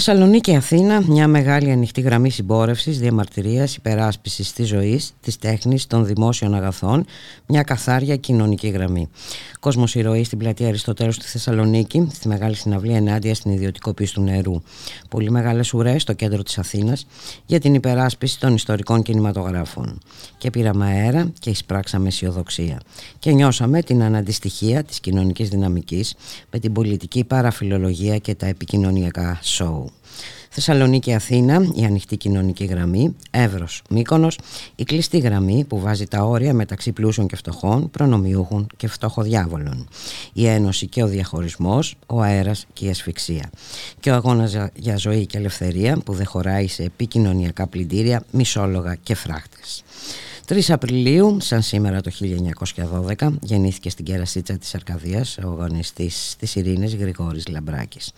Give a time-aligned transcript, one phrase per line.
[0.00, 6.54] Θεσσαλονίκη Αθήνα, μια μεγάλη ανοιχτή γραμμή συμπόρευσης, διαμαρτυρίας, υπεράσπισης της ζωής, της τέχνης, των δημόσιων
[6.54, 7.04] αγαθών,
[7.46, 9.08] μια καθάρια κοινωνική γραμμή.
[9.60, 14.62] Κόσμος ηρωή στην πλατεία Αριστοτέλους στη Θεσσαλονίκη, στη μεγάλη συναυλία ενάντια στην ιδιωτικοποίηση του νερού.
[15.08, 17.06] Πολύ μεγάλες ουρές στο κέντρο της Αθήνας
[17.46, 19.98] για την υπεράσπιση των ιστορικών κινηματογράφων.
[20.38, 22.80] Και πήραμε αέρα και εισπράξαμε αισιοδοξία.
[23.18, 26.14] Και νιώσαμε την αναντιστοιχία της κοινωνικής δυναμικής
[26.50, 29.87] με την πολιτική παραφιλολογία και τα επικοινωνιακά σοου.
[30.48, 34.38] Θεσσαλονίκη Αθήνα, η ανοιχτή κοινωνική γραμμή, Εύρος Μύκονος,
[34.74, 39.88] η κλειστή γραμμή που βάζει τα όρια μεταξύ πλούσιων και φτωχών, προνομιούχων και φτωχοδιάβολων.
[40.32, 43.50] Η ένωση και ο διαχωρισμός, ο αέρας και η ασφυξία.
[44.00, 49.14] Και ο αγώνας για ζωή και ελευθερία που δεν χωράει σε επικοινωνιακά πλυντήρια, μισόλογα και
[49.14, 49.84] φράχτες.
[50.50, 52.10] 3 Απριλίου, σαν σήμερα το
[53.18, 58.12] 1912, γεννήθηκε στην κερασίτσα της Αρκαδίας ο αγωνιστής της Ειρήνης Γρηγόρης Λαμπράκης,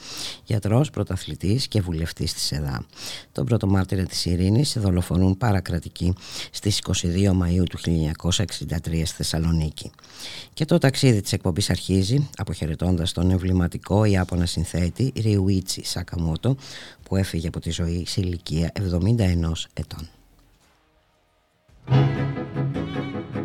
[0.45, 2.87] γιατρός, πρωταθλητής και βουλευτής της ΕΔΑ.
[3.33, 6.14] Τον πρώτο μάρτυρα της Ειρήνης δολοφονούν παρακρατικοί
[6.50, 9.91] στις 22 Μαΐου του 1963 στη Θεσσαλονίκη.
[10.55, 16.56] Και το ταξίδι της εκπομπής αρχίζει, αποχαιρετώντας τον εμβληματικό Ιάπωνα συνθέτη Ριουίτσι Σακαμότο,
[17.03, 20.19] που έφυγε από τη ζωή σε ηλικία 71 ετών.
[21.89, 23.39] Thank you.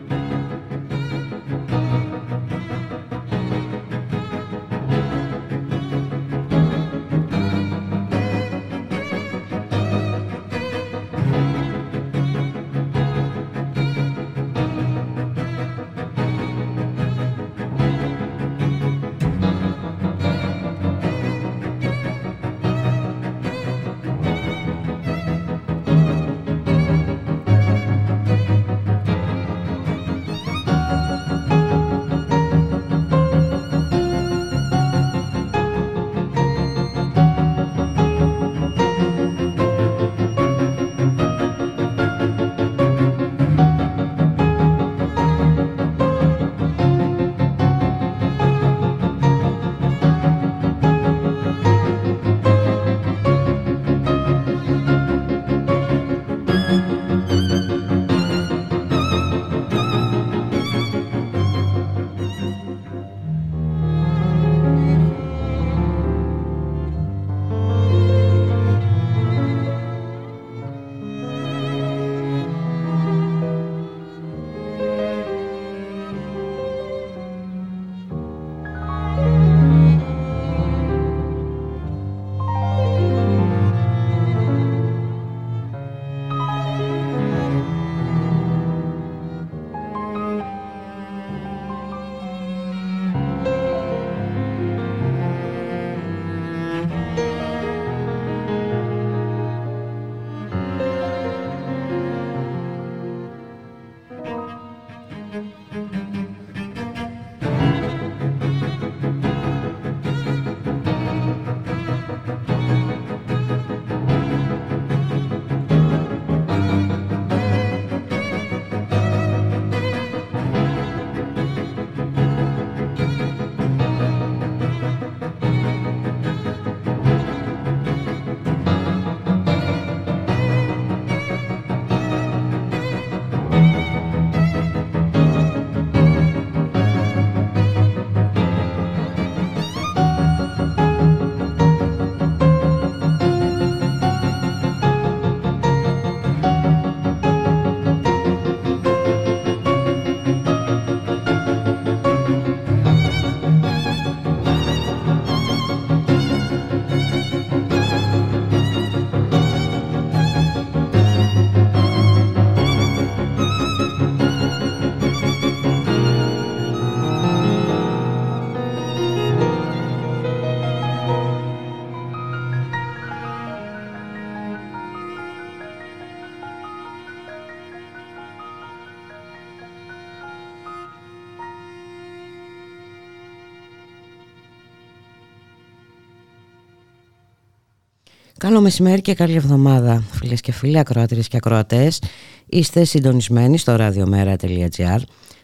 [188.65, 192.01] Μεσημέρι και καλή εβδομάδα φίλες και φίλοι, ακροάτριες και ακροατές.
[192.45, 194.99] Είστε συντονισμένοι στο radiomera.gr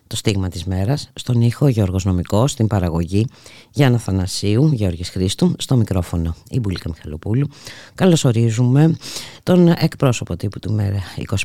[0.07, 3.25] το στίγμα της μέρας, στον ήχο Γιώργος Νομικός, στην παραγωγή
[3.71, 7.47] Γιάννα Θανασίου, Γιώργης Χρήστου, στο μικρόφωνο η Μπουλίκα Μιχαλοπούλου.
[7.95, 8.95] Καλωσορίζουμε
[9.43, 10.99] τον εκπρόσωπο τύπου του Μέρα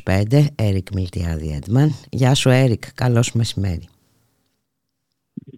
[0.05, 1.89] 25, Έρικ Μιλτιάδη Έντμαν.
[2.09, 3.87] Γεια σου Έρικ, καλώς μεσημέρι.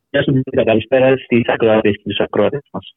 [0.09, 2.93] Γεια σου Μπουλίκα, καλησπέρα στις ακροατές και τους ακροατές μας.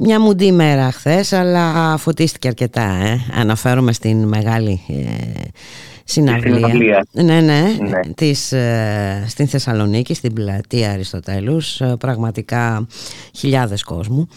[0.00, 2.82] Μια μουντή μέρα χθες, αλλά φωτίστηκε αρκετά.
[2.82, 3.20] Ε.
[3.32, 5.48] Αναφέρομαι στην μεγάλη ε,
[6.04, 7.06] συναυλία.
[7.12, 8.00] Ναι, ναι, ναι.
[8.14, 11.80] Της, ε, στην Θεσσαλονίκη, στην πλατεία Αριστοτέλους.
[11.80, 12.86] Ε, πραγματικά
[13.34, 14.28] χιλιάδες κόσμου.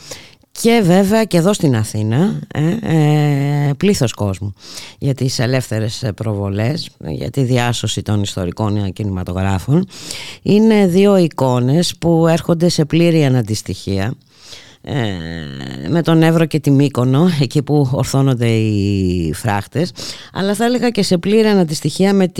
[0.51, 4.53] Και βέβαια και εδώ στην Αθήνα ε, ε, πλήθος κόσμου
[4.97, 9.87] για τις ελεύθερες προβολές, για τη διάσωση των ιστορικών κινηματογράφων.
[10.41, 14.09] Είναι δύο εικόνες που έρχονται σε πλήρη αναντιστοιχεία ε,
[15.89, 19.91] με τον Εύρο και τη Μύκονο εκεί που ορθώνονται οι φράχτες.
[20.33, 22.31] Αλλά θα έλεγα και σε πλήρη αναντιστοιχεία με,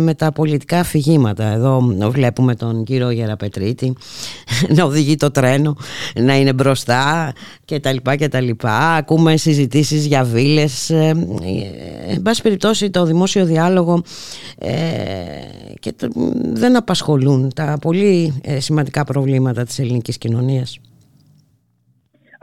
[0.00, 1.44] με τα πολιτικά αφηγήματα.
[1.44, 3.92] Εδώ βλέπουμε τον κύριο Γεραπετρίτη
[4.76, 5.76] να οδηγεί το τρένο
[6.14, 7.32] να είναι μπροστά
[7.64, 8.94] και τα λοιπά και τα λοιπά.
[8.94, 10.90] Ακούμε συζητήσεις για βίλες.
[10.90, 11.08] Ε,
[12.08, 14.02] ε, εν πάση περιπτώσει το δημόσιο διάλογο
[14.58, 14.72] ε,
[15.80, 15.94] και
[16.52, 20.78] δεν απασχολούν τα πολύ σημαντικά προβλήματα της ελληνικής κοινωνίας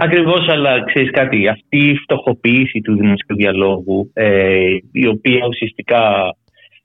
[0.01, 6.36] Ακριβώς, αλλά ξέρεις κάτι, αυτή η φτωχοποίηση του δημοσίου διαλόγου, ε, η οποία ουσιαστικά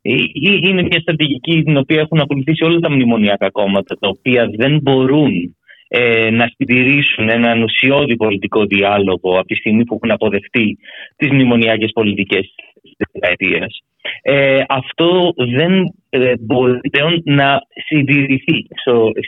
[0.02, 4.50] ε, ε, είναι μια στρατηγική την οποία έχουν ακολουθήσει όλα τα μνημονιακά κόμματα, τα οποία
[4.56, 5.56] δεν μπορούν
[5.88, 10.78] ε, να συντηρήσουν έναν ουσιώδη πολιτικό διάλογο από τη στιγμή που έχουν αποδεχτεί
[11.16, 13.80] τις μνημονιακές πολιτικές της δεκαετίας.
[14.22, 18.66] Ε, αυτό δεν ε, μπορεί πλέον να συντηρηθεί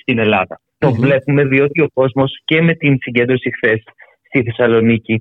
[0.00, 0.60] στην Ελλάδα.
[0.78, 3.82] Το βλέπουμε διότι ο κόσμος και με την συγκέντρωση χθες
[4.28, 5.20] στη Θεσσαλονίκη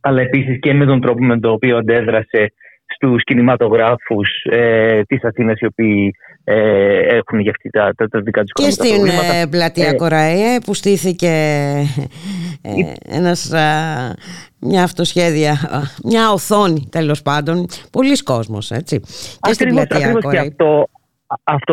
[0.00, 2.52] αλλά επίσης και με τον τρόπο με τον οποίο αντέδρασε
[2.94, 6.14] στους κινηματογράφους ε, της Αθήνας οι οποίοι
[6.44, 10.74] ε, έχουν για αυτή τα, τα, τα δικά τους Και στην ε, πλατεία ε, που
[10.74, 11.28] στήθηκε
[12.62, 13.52] ε, ένας,
[14.60, 15.56] μια αυτοσχέδια,
[16.04, 19.00] μια οθόνη τέλος πάντων, πολλοί κόσμος έτσι.
[19.40, 20.88] Και στην πλατεία Κοραή αυτό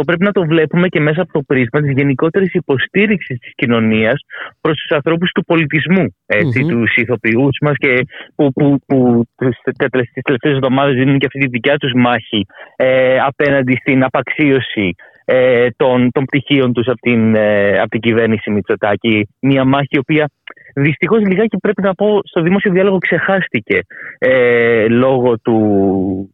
[0.06, 4.22] πρέπει να το βλέπουμε και μέσα από το πρίσμα της γενικότερης υποστήριξης της κοινωνίας
[4.62, 6.70] προς τους ανθρώπους του πολιτισμού, έτσι, mm-hmm.
[6.70, 8.06] τους ηθοποιούς μας και
[8.36, 13.76] που, που, που τις τελευταίες εβδομάδες δίνουν και αυτή τη δικιά τους μάχη ε, απέναντι
[13.82, 19.28] στην απαξίωση ε, των, των πτυχίων τους από την, ε, από την κυβέρνηση Μητσοτάκη.
[19.40, 20.30] Μια μάχη η οποία
[20.76, 23.80] δυστυχώς λιγάκι πρέπει να πω στο δημόσιο διάλογο ξεχάστηκε
[24.18, 25.60] ε, λόγω του,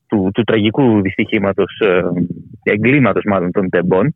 [0.08, 2.02] του, του, τραγικού δυστυχήματος, ε,
[2.64, 4.16] εγκλήματος μάλλον των τεμπών.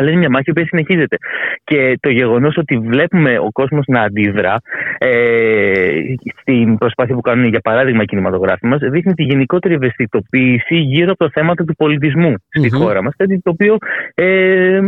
[0.00, 1.16] Αλλά είναι μια μάχη που συνεχίζεται.
[1.64, 4.56] Και το γεγονός ότι βλέπουμε ο κόσμος να αντιδρά
[4.98, 6.00] ε,
[6.40, 11.24] στην προσπάθεια που κάνουν, για παράδειγμα, οι κινηματογράφοι μας, δείχνει τη γενικότερη ευαισθητοποίηση γύρω από
[11.24, 12.80] το θέματα του πολιτισμού στη mm-hmm.
[12.80, 13.14] χώρα μας.
[13.16, 13.76] Κάτι το οποίο
[14.14, 14.80] ε, ε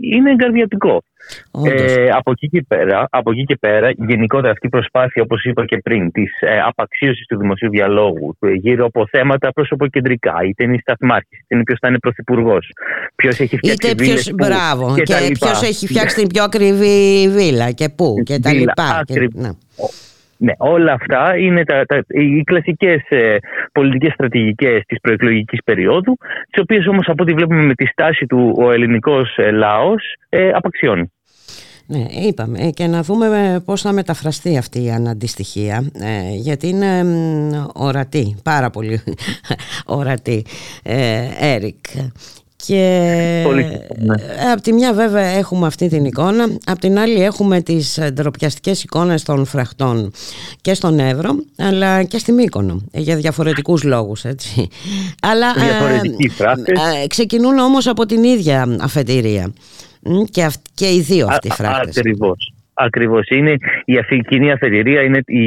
[0.00, 1.02] είναι εγκαρδιατικό.
[1.66, 5.64] Ε, από, εκεί και πέρα, από εκεί και πέρα, γενικότερα αυτή η προσπάθεια, όπως είπα
[5.64, 10.74] και πριν, της ε, απαξίωσης του δημοσίου διαλόγου ε, γύρω από θέματα πρόσωποκεντρικά, είτε είναι
[10.74, 12.72] η σταθμάρχη, είτε είναι ποιος θα είναι πρωθυπουργός,
[13.14, 17.70] ποιος έχει φτιάξει είτε ποιος, μπράβο, και, και ποιος έχει φτιάξει την πιο ακριβή βίλα
[17.70, 19.02] και πού και τα λοιπά.
[19.04, 19.50] Και, ναι.
[20.40, 23.36] Ναι, όλα αυτά είναι τα, τα, οι κλασικές ε,
[23.72, 26.16] πολιτικές στρατηγικές της προεκλογικής περίοδου,
[26.50, 30.50] τις οποίες όμως από ό,τι βλέπουμε με τη στάση του ο ελληνικός ε, λαός ε,
[30.50, 31.12] απαξιώνει.
[31.90, 37.04] Ναι, είπαμε και να δούμε πώς θα μεταφραστεί αυτή η αναντιστοιχία ε, γιατί είναι
[37.74, 39.02] ορατή, πάρα πολύ
[39.98, 40.44] ορατή,
[40.82, 41.84] ε, Έρικ.
[42.66, 43.44] Και
[43.98, 44.14] ναι.
[44.52, 49.22] από τη μια βέβαια έχουμε αυτή την εικόνα, από την άλλη έχουμε τις ντροπιαστικές εικόνες
[49.22, 50.12] των φραχτών
[50.60, 54.68] και στον Εύρο, αλλά και στη Μύκονο, για διαφορετικούς λόγους, έτσι.
[55.22, 55.46] Αλλά
[57.02, 59.52] ε, ξεκινούν όμως από την ίδια αφετηρία
[60.30, 61.96] και, και οι δύο αυτοί οι φράχτες.
[61.96, 62.52] Ακριβώς.
[62.80, 63.26] Ακριβώς.
[63.28, 63.54] Είναι
[63.84, 65.44] η κοινή αφετηρία είναι η,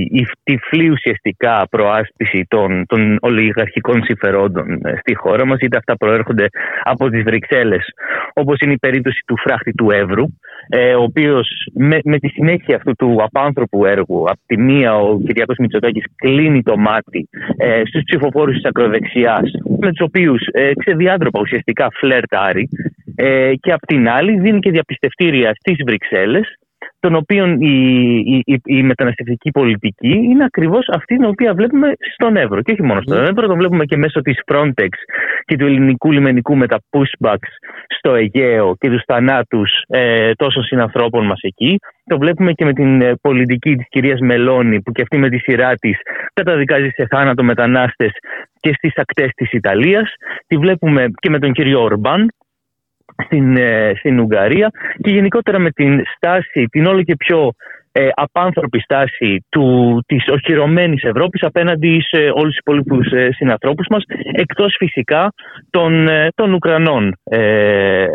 [0.00, 6.46] η τυφλή ουσιαστικά προάσπιση των, των ολιγαρχικών συμφερόντων ε, στη χώρα μας είτε αυτά προέρχονται
[6.82, 7.84] από τις Βρυξέλλες
[8.34, 10.24] όπως είναι η περίπτωση του φράχτη του Εύρου
[10.68, 15.20] ε, ο οποίος με, με τη συνέχεια αυτού του απάνθρωπου έργου από τη μία ο
[15.20, 21.40] Κυριακός Μητσοτάκης κλείνει το μάτι ε, στους ψηφοφόρους της ακροδεξιάς με τους οποίους ε, ξεδιάντροπα
[21.40, 22.68] ουσιαστικά φλερτάρει
[23.14, 26.58] ε, και απ' την άλλη δίνει και διαπιστευτήρια στις Βρυξέλλες
[27.00, 27.74] των οποίων η,
[28.46, 32.62] η, η, μεταναστευτική πολιτική είναι ακριβώς αυτή την οποία βλέπουμε στον Εύρο.
[32.62, 34.88] Και όχι μόνο στον Εύρο, το βλέπουμε και μέσω της Frontex
[35.44, 37.50] και του ελληνικού λιμενικού με τα pushbacks
[37.98, 41.78] στο Αιγαίο και τους θανάτους ε, τόσων συνανθρώπων μας εκεί.
[42.04, 45.38] Το βλέπουμε και με την ε, πολιτική της κυρίας Μελώνη που και αυτή με τη
[45.38, 45.98] σειρά της
[46.32, 48.10] καταδικάζει σε θάνατο μετανάστες
[48.60, 50.14] και στις ακτές της Ιταλίας.
[50.46, 52.30] Τη βλέπουμε και με τον κύριο Ορμπάν
[53.24, 57.52] στην, ε, στην Ουγγαρία και γενικότερα με την στάση, την όλο και πιο
[57.92, 64.02] ε, απάνθρωπη στάση του, της οχυρωμένης Ευρώπης απέναντι σε όλους τους υπόλοιπους ε, συνανθρώπους μας
[64.32, 65.32] εκτός φυσικά
[65.70, 68.06] των, ε, των Ουκρανών ε,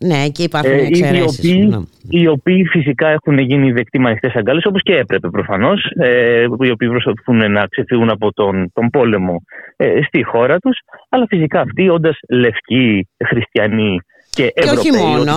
[0.00, 1.78] ναι, εκεί υπάρχουν ε, οι, οποίοι, ναι.
[2.08, 5.84] οι οποίοι φυσικά έχουν γίνει δεκτοί με ανοιχτέ αγκάλες, όπως και έπρεπε προφανώς.
[5.98, 9.42] Ε, οι οποίοι προσπαθούν να ξεφύγουν από τον, τον πόλεμο
[9.76, 10.78] ε, στη χώρα τους.
[11.08, 13.98] Αλλά φυσικά αυτοί, όντας λευκοί χριστιανοί
[14.38, 15.32] και, και όχι μόνο.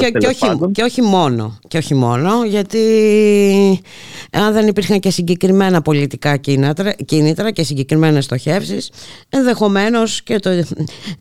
[0.00, 1.58] Και, και, όχι, και όχι μόνο.
[1.68, 2.78] Και όχι μόνο, γιατί
[4.32, 8.92] αν δεν υπήρχαν και συγκεκριμένα πολιτικά κίνητρα, κίνητρα και συγκεκριμένες στοχεύσεις,
[9.30, 10.50] ενδεχομένως και το,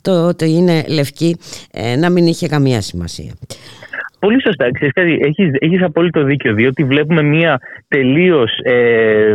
[0.02, 1.38] το ότι είναι λευκή
[1.72, 3.34] ε, να μην είχε καμία σημασία.
[4.20, 4.72] Πολύ σωστά.
[4.72, 8.52] Ξέρεις, έχεις, έχεις απόλυτο δίκιο, διότι βλέπουμε μια τελείως...
[8.64, 9.34] Ε,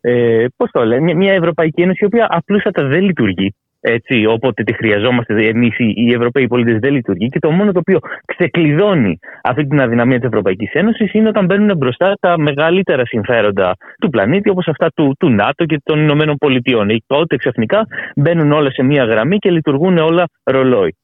[0.00, 3.54] ε, πώς το λένε, μια Ευρωπαϊκή Ένωση η οποία απλούστατα δεν λειτουργεί
[3.86, 7.26] έτσι, όποτε τη χρειαζόμαστε εμείς οι Ευρωπαίοι πολίτες δεν λειτουργεί.
[7.26, 11.76] Και το μόνο το οποίο ξεκλειδώνει αυτή την αδυναμία της Ευρωπαϊκής Ένωσης είναι όταν μπαίνουν
[11.76, 17.02] μπροστά τα μεγαλύτερα συμφέροντα του πλανήτη, όπως αυτά του, του ΝΑΤΟ και των Ηνωμένων Πολιτειών.
[17.06, 17.86] Τότε ξαφνικά
[18.16, 20.96] μπαίνουν όλα σε μία γραμμή και λειτουργούν όλα ρολόι.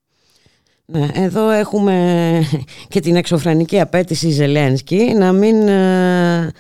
[0.87, 1.95] Ναι, εδώ έχουμε
[2.89, 6.51] και την εξωφρανική απέτηση Ζελένσκι να μην ε, ε, ε,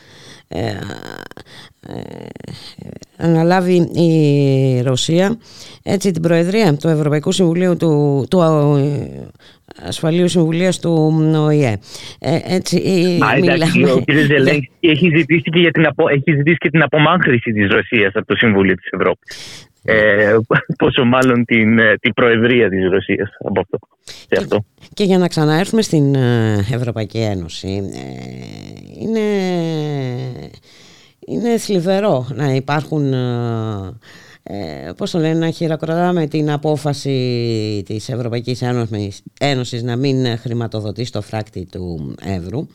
[3.16, 5.38] αναλάβει η Ρωσία
[5.82, 9.28] έτσι την Προεδρία του Ευρωπαϊκού Συμβουλίου του, του ε,
[9.86, 11.78] Ασφαλείου Συμβουλίας του ΟΗΕ.
[12.18, 12.76] Ε, έτσι,
[13.20, 14.12] Μα, εντάξει, ο κ.
[14.12, 18.26] Ζελένσκι έχει ζητήσει και, για την απο, έχει ζητήσει και την απομάκρυση της Ρωσίας από
[18.26, 19.36] το Συμβούλιο της Ευρώπης.
[19.84, 20.36] Ε,
[20.78, 23.78] πόσο μάλλον την, την προεδρία της Ρωσίας από αυτό.
[24.28, 24.64] Και, αυτό.
[24.94, 26.14] και για να ξαναέρθουμε στην
[26.70, 27.82] Ευρωπαϊκή Ένωση
[29.00, 29.20] είναι
[31.30, 33.18] είναι θλιβερό να υπάρχουν ε,
[34.96, 41.22] πώς το λένε, να χειροκροτάμε την απόφαση της Ευρωπαϊκής Ένωσης, Ένωσης να μην χρηματοδοτήσει το
[41.22, 42.66] φράκτη του Εύρου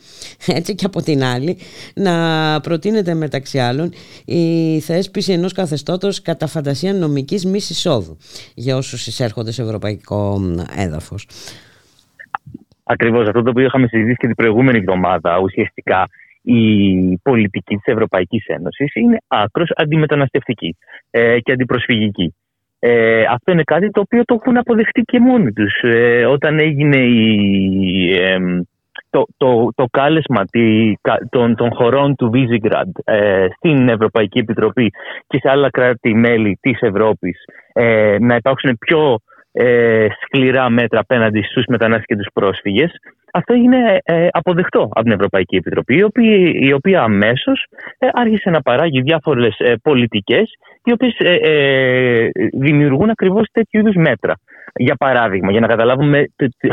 [0.46, 1.58] έτσι και από την άλλη
[1.94, 3.92] να προτείνεται μεταξύ άλλων
[4.24, 8.16] η θέσπιση ενός καθεστώτος κατά φαντασία νομικής μης εισόδου
[8.54, 10.40] για όσους εισέρχονται σε ευρωπαϊκό
[10.76, 11.28] έδαφος.
[12.84, 16.08] Ακριβώς αυτό το οποίο είχαμε συζητήσει και την προηγούμενη εβδομάδα ουσιαστικά
[16.46, 20.76] η πολιτική της Ευρωπαϊκής Ένωσης είναι άκρος αντιμεταναστευτική
[21.10, 22.34] ε, και αντιπροσφυγική.
[22.78, 25.72] Ε, αυτό είναι κάτι το οποίο το έχουν αποδεχτεί και μόνοι τους.
[25.82, 28.16] Ε, όταν έγινε η,
[29.10, 30.44] το, το, το κάλεσμα
[31.28, 34.92] των, των χωρών του Βίζιγκραντ ε, στην Ευρωπαϊκή Επιτροπή
[35.26, 37.44] και σε άλλα κράτη-μέλη της Ευρώπης
[38.20, 39.18] να υπάρξουν πιο
[40.24, 42.90] σκληρά μέτρα απέναντι στους μετανάστες και τους πρόσφυγες
[43.36, 47.66] αυτό έγινε ε, αποδεκτό από την Ευρωπαϊκή Επιτροπή, η οποία, η οποία αμέσως
[47.98, 50.52] ε, άρχισε να παράγει διάφορες ε, πολιτικές
[50.84, 51.14] οι οποίες
[52.52, 54.34] δημιουργούν ακριβώς τέτοιου είδους μέτρα.
[54.74, 56.24] Για παράδειγμα, για να καταλάβουμε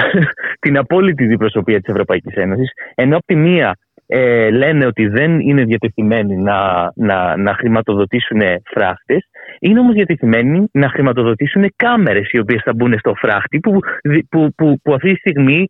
[0.64, 5.64] την απόλυτη διπροσωπεία της Ευρωπαϊκής Ένωσης, ενώ από τη μία ε, λένε ότι δεν είναι
[5.64, 9.30] διατεθειμένοι να, να, να χρηματοδοτήσουν φράχτες,
[9.64, 13.80] είναι όμως διατεθειμένοι να χρηματοδοτήσουν κάμερες οι οποίες θα μπουν στο φράχτη που,
[14.30, 15.68] που, που, που αυτή τη στιγμή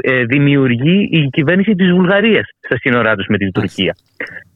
[0.00, 3.94] ε, δημιουργεί η κυβέρνηση της Βουλγαρίας στα σύνορά τους με την Τουρκία.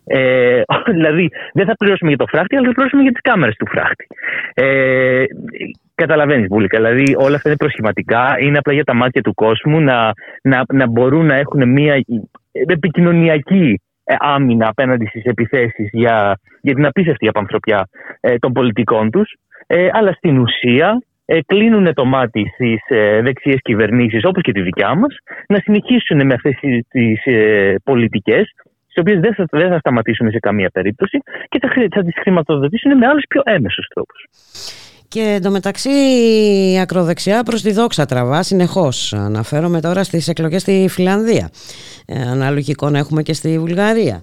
[0.04, 0.62] Ε,
[0.96, 4.06] δηλαδή δεν θα πληρώσουμε για το φράχτη αλλά θα πληρώσουμε για τις κάμερες του φράχτη.
[4.54, 5.24] Ε,
[6.02, 8.36] Καταλαβαίνεις πολύ Δηλαδή, όλα αυτά είναι προσχηματικά.
[8.40, 10.12] Είναι απλά για τα μάτια του κόσμου να,
[10.42, 12.04] να, να μπορούν να έχουν μια
[12.52, 13.85] επικοινωνιακή ε,
[14.18, 17.88] άμυνα απέναντι στις επιθέσεις για, για την απίστευτη απανθρωπιά
[18.20, 19.34] ε, των πολιτικών τους
[19.66, 24.60] ε, αλλά στην ουσία ε, κλείνουν το μάτι στις ε, δεξιές κυβερνήσεις όπως και τη
[24.60, 25.16] δικιά μας
[25.48, 26.56] να συνεχίσουν με αυτές
[26.88, 28.52] τις ε, πολιτικές
[28.86, 32.96] τις οποίες δεν θα, δεν θα σταματήσουν σε καμία περίπτωση και θα, θα τις χρηματοδοτήσουν
[32.96, 34.24] με άλλους πιο έμεσους τρόπους.
[35.16, 35.90] Και εντωμεταξύ
[36.72, 39.12] η ακροδεξιά προς τη δόξα τραβά συνεχώς.
[39.12, 41.50] Αναφέρομαι τώρα στις εκλογές στη Φιλανδία.
[42.06, 44.22] Ε, αναλογικό να έχουμε και στη Βουλγαρία.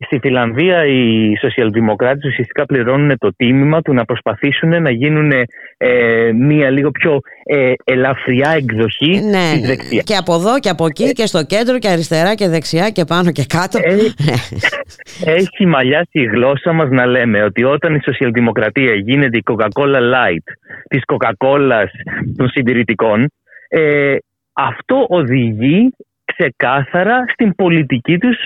[0.00, 5.32] Στη Φιλανδία οι σοσιαλδημοκράτες ουσιαστικά πληρώνουν το τίμημα του να προσπαθήσουν να γίνουν
[5.76, 10.04] ε, μία λίγο πιο ε, ελαφριά εκδοχή ναι, της δεξιάς.
[10.04, 13.04] Και από εδώ και από εκεί ε, και στο κέντρο και αριστερά και δεξιά και
[13.04, 13.78] πάνω και κάτω.
[15.24, 20.00] Ε, έχει μαλλιάσει η γλώσσα μας να λέμε ότι όταν η σοσιαλδημοκρατία γίνεται η Coca-Cola
[20.14, 20.46] Light
[20.88, 21.84] της Coca-Cola
[22.36, 23.30] των συντηρητικών
[23.68, 24.16] ε,
[24.52, 25.90] αυτό οδηγεί
[26.24, 28.36] ξεκάθαρα στην πολιτική τους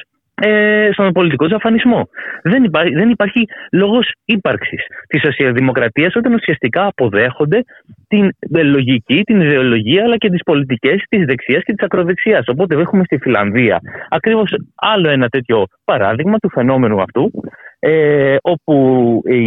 [0.45, 2.09] ε, στον πολιτικό του αφανισμό.
[2.43, 7.63] Δεν υπάρχει, δεν υπάρχει λόγος ύπαρξης της σοσιαλδημοκρατίας όταν ουσιαστικά αποδέχονται
[8.09, 12.49] την λογική, την ιδεολογία αλλά και τις πολιτικές της δεξιάς και της ακροδεξιάς.
[12.49, 17.31] Οπότε έχουμε στη Φιλανδία ακριβώς άλλο ένα τέτοιο παράδειγμα του φαινόμενου αυτού
[17.79, 18.77] ε, όπου
[19.25, 19.45] η,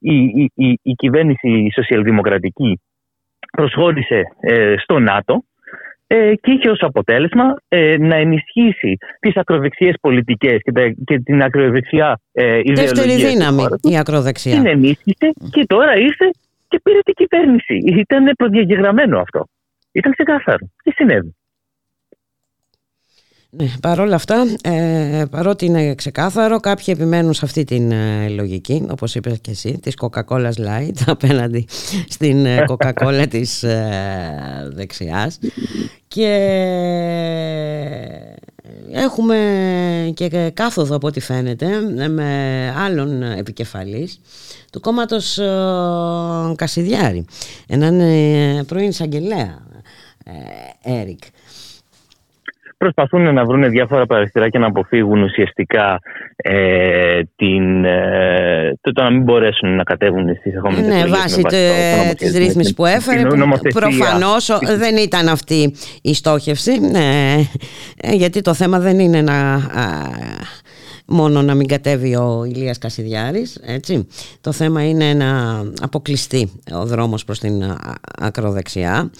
[0.00, 2.80] η, η, η κυβέρνηση σοσιαλδημοκρατική
[3.52, 5.42] προσχώρησε ε, στο ΝΑΤΟ
[6.06, 12.20] ε, και είχε ως αποτέλεσμα ε, να ενισχύσει τις ακροδεξιές πολιτικές και, και την ακροδεξιά
[12.32, 12.84] ε, ιδεολογία.
[12.84, 14.52] Δεύτερη δύναμη η ακροδεξιά.
[14.52, 16.30] Την ενίσχυσε και τώρα ήρθε
[16.68, 17.74] και πήρε την κυβέρνηση.
[17.74, 19.46] Ήταν προδιαγεγραμμένο αυτό.
[19.92, 20.70] Ήταν ξεκάθαρο.
[20.82, 21.36] Τι συνέβη;
[23.58, 28.86] Ναι, Παρ' όλα αυτά, ε, παρότι είναι ξεκάθαρο, κάποιοι επιμένουν σε αυτή την ε, λογική,
[28.90, 31.66] όπως είπες και εσύ, της Coca-Cola Light απέναντι
[32.08, 35.38] στην ε, Coca-Cola της ε, δεξιάς.
[36.08, 36.26] Και
[38.92, 39.36] έχουμε
[40.14, 41.66] και κάθοδο από ό,τι φαίνεται
[42.08, 44.20] με άλλον επικεφαλής
[44.72, 45.44] του κόμματος ε,
[46.54, 47.24] Κασιδιάρη,
[47.66, 48.02] έναν
[48.66, 49.58] πρώην εισαγγελέα,
[50.82, 51.22] Έρικ
[52.76, 55.98] προσπαθούν να βρουν διάφορα παραστηράκια να αποφύγουν ουσιαστικά
[56.36, 61.42] ε, την, ε, το, το, να μην μπορέσουν να κατέβουν στις ερχόμενες Ναι, βάσει
[62.16, 63.22] της ρύθμισης που έφερε,
[63.74, 67.34] προφανώς δεν ήταν αυτή η στόχευση, ναι,
[67.96, 69.34] ε, γιατί το θέμα δεν είναι να
[71.08, 74.08] μόνο να μην κατέβει ο Ηλίας Κασιδιάρης έτσι.
[74.40, 77.62] το θέμα είναι να αποκλειστεί ο δρόμος προς την
[78.18, 79.10] ακροδεξιά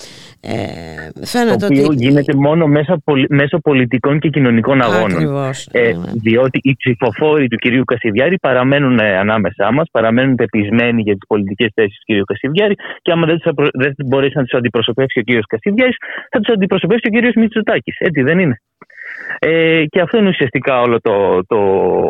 [0.41, 0.55] ε,
[1.25, 1.97] φαίνεται το οποίο ότι...
[1.97, 6.13] γίνεται μόνο μέσα, μέσω πολιτικών και κοινωνικών αγώνων Ακριβώς, ε, ναι.
[6.13, 11.71] διότι οι ψηφοφόροι του κυρίου Κασιδιάρη παραμένουν ε, ανάμεσά μας παραμένουν πεπισμένοι για τις πολιτικές
[11.75, 13.39] θέσεις του κυρίου Κασιδιάρη και άμα δεν,
[13.75, 15.97] δεν μπορέσει να τους αντιπροσωπεύσει ο κύριος Κασιδιάρης
[16.31, 18.61] θα τους αντιπροσωπεύσει ο κύριος Μητσοτάκης έτσι δεν είναι
[19.39, 21.59] ε, και αυτό είναι ουσιαστικά όλο το, το,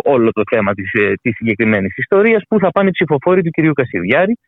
[0.04, 3.72] όλο το θέμα της, ε, της συγκεκριμένης ιστορίας που θα πάνε οι ψηφοφόροι του κυρίου
[3.72, 4.38] Κασιδιάρη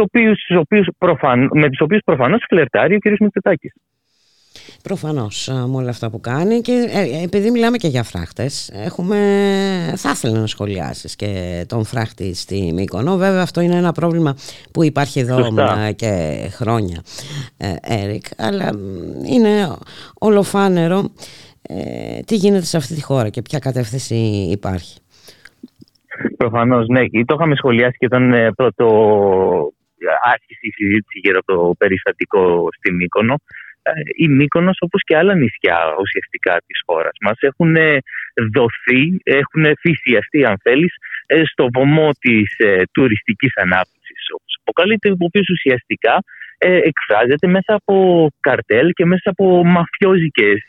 [0.00, 3.72] οποίους, οποίους προφαν, με τους οποίους προφανώς φλερτάρει ο κύριος Μητσοτάκης.
[4.82, 9.16] Προφανώς με όλα αυτά που κάνει και ε, επειδή μιλάμε και για φράχτες έχουμε,
[9.96, 14.36] θα ήθελα να σχολιάσεις και τον φράχτη στη Μύκονο βέβαια αυτό είναι ένα πρόβλημα
[14.72, 15.48] που υπάρχει εδώ
[15.96, 17.02] και χρόνια
[17.80, 18.70] Έρικ αλλά
[19.26, 19.76] είναι
[20.18, 21.10] ολοφάνερο
[21.68, 24.14] ε, τι γίνεται σε αυτή τη χώρα και ποια κατεύθυνση
[24.50, 24.98] υπάρχει;
[26.36, 27.00] Προφανώς, ναι.
[27.24, 28.86] Το είχαμε σχολιάσει και όταν ε, πρώτο
[30.22, 33.34] άρχισε η συζήτηση για το περιστατικό στην Μύκονο.
[33.82, 37.76] Ε, η Μύκονος όπως και άλλα νησιά ουσιαστικά της χώρας μας έχουν
[38.54, 40.92] δοθεί, έχουν φυσιαστεί αν θέλεις
[41.52, 46.18] στο βωμό της ε, τουριστικής ανάπτυξης όπως αποκαλείται, ο οποίος ουσιαστικά
[46.58, 50.62] ε, εκφράζεται μέσα από καρτέλ και μέσα από μαφιόζικες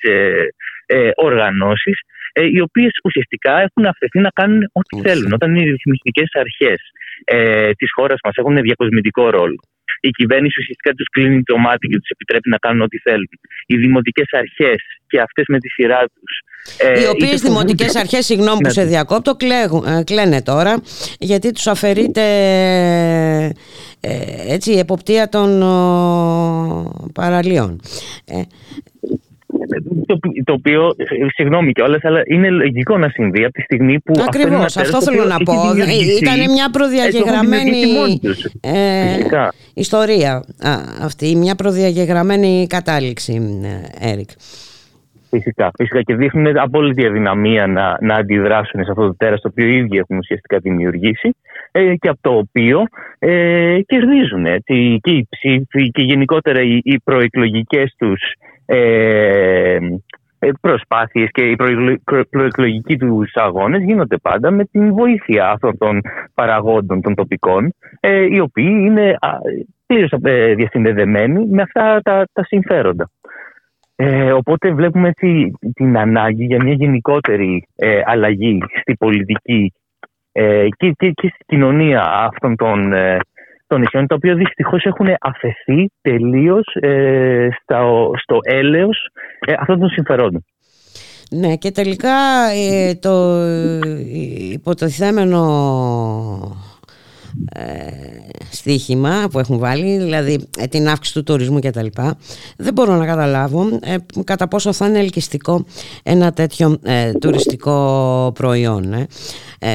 [0.85, 1.99] ε, οργανώσεις
[2.33, 5.31] ε, οι οποίες ουσιαστικά έχουν αφαιθεί να κάνουν ό,τι θέλουν.
[5.33, 6.79] Όταν οι ρυθμιστικές αρχές
[7.23, 9.59] ε, της χώρας μας έχουν διακοσμητικό ρόλο
[9.99, 13.29] η κυβέρνηση ουσιαστικά τους κλείνει το μάτι και τους επιτρέπει να κάνουν ό,τι θέλουν.
[13.65, 16.33] Οι δημοτικές αρχές και αυτές με τη σειρά τους.
[16.77, 18.69] Ε, οι οποίες δημοτικές αρχές, συγγνώμη που ναι.
[18.69, 20.81] σε διακόπτω, κλαίγουν, κλαίνε τώρα
[21.19, 22.21] γιατί τους αφαιρείται
[23.99, 27.81] ε, έτσι, η εποπτεία των ο, παραλίων.
[28.25, 28.41] Ε,
[30.05, 30.95] το, το οποίο,
[31.35, 34.13] συγγνώμη κιόλας, αλλά είναι λογικό να συμβεί από τη στιγμή που.
[34.27, 35.53] Ακριβώς, αυτό, αυτό θέλω να πω.
[36.21, 37.81] Ήταν μια προδιαγεγραμμένη
[38.61, 39.17] ε,
[39.73, 40.43] ιστορία
[41.01, 43.61] αυτή, μια προδιαγεγραμμένη κατάληξη,
[44.01, 44.29] ε, Έρικ.
[45.29, 49.67] Φυσικά, φυσικά και δείχνουν απόλυτη αδυναμία να, να αντιδράσουν σε αυτό το τέρας το οποίο
[49.67, 51.35] οι ίδιοι έχουν ουσιαστικά δημιουργήσει
[51.71, 52.83] ε, και από το οποίο
[53.19, 58.21] ε, κερδίζουν έτσι, και οι ψήφοι και γενικότερα οι, οι προεκλογικές τους
[58.65, 59.77] ε,
[60.39, 61.55] ε, προσπάθειες και οι
[62.29, 66.01] προεκλογικοί τους αγώνες γίνονται πάντα με την βοήθεια αυτών των
[66.33, 69.15] παραγόντων των τοπικών ε, οι οποίοι είναι
[69.85, 70.11] πλήρως
[70.55, 73.09] διασυνδεδεμένοι με αυτά τα, τα συμφέροντα.
[73.95, 79.73] Ε, οπότε βλέπουμε έτσι την ανάγκη για μια γενικότερη ε, αλλαγή στη πολιτική
[80.31, 82.93] ε, και, και, και στην κοινωνία αυτών των
[83.67, 88.97] των νησιών, τα οποία δυστυχώς έχουν αφαιθεί τελείως ε, στο, στο έλεος
[89.39, 90.45] ε, αυτών των συμφερόντων.
[91.29, 92.17] Ναι και τελικά
[92.49, 93.41] ε, το
[94.51, 95.41] υποτιθέμενο
[98.51, 101.85] στοίχημα που έχουν βάλει, δηλαδή την αύξηση του τουρισμού κτλ.
[102.57, 103.79] Δεν μπορώ να καταλάβω
[104.23, 105.65] κατά πόσο θα είναι ελκυστικό
[106.03, 106.79] ένα τέτοιο
[107.19, 109.07] τουριστικό προϊόν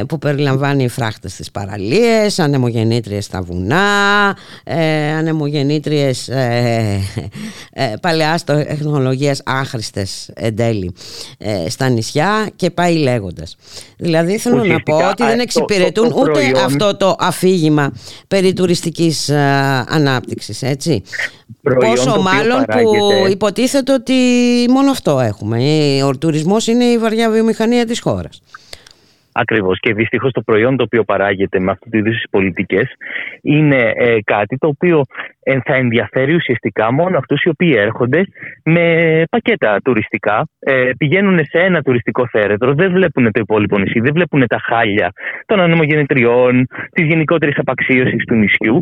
[0.09, 4.37] που περιλαμβάνει φράχτες στις παραλίες, ανεμογεννήτριες στα βουνά,
[5.19, 6.31] ανεμογεννήτριες
[8.01, 10.93] παλαιάς τεχνολογίας άχρηστες εν τέλει
[11.69, 13.57] στα νησιά και πάει λέγοντας.
[13.97, 17.15] Δηλαδή θέλω να πω ότι δεν εξυπηρετούν ούτε αυτό το
[17.51, 17.93] αφήγημα
[18.29, 19.39] περί τουριστικής ε,
[19.89, 21.03] ανάπτυξης, έτσι.
[21.81, 24.15] Πόσο μάλλον που υποτίθεται ότι
[24.71, 25.59] μόνο αυτό έχουμε.
[26.05, 28.43] Ο τουρισμός είναι η βαριά βιομηχανία της χώρας.
[29.33, 29.79] Ακριβώς.
[29.81, 32.89] Και δυστυχώς το προϊόν το οποίο παράγεται με αυτού του είδους τις πολιτικές
[33.43, 35.03] είναι ε, κάτι το οποίο
[35.43, 38.25] ε, θα ενδιαφέρει ουσιαστικά μόνο αυτούς οι οποίοι έρχονται
[38.65, 44.13] με πακέτα τουριστικά, ε, πηγαίνουν σε ένα τουριστικό θέρετρο, δεν βλέπουν το υπόλοιπο νησί, δεν
[44.15, 45.13] βλέπουν τα χάλια
[45.47, 48.81] των ανεμογεννητριών, της γενικότερης απαξίωσης του νησιού,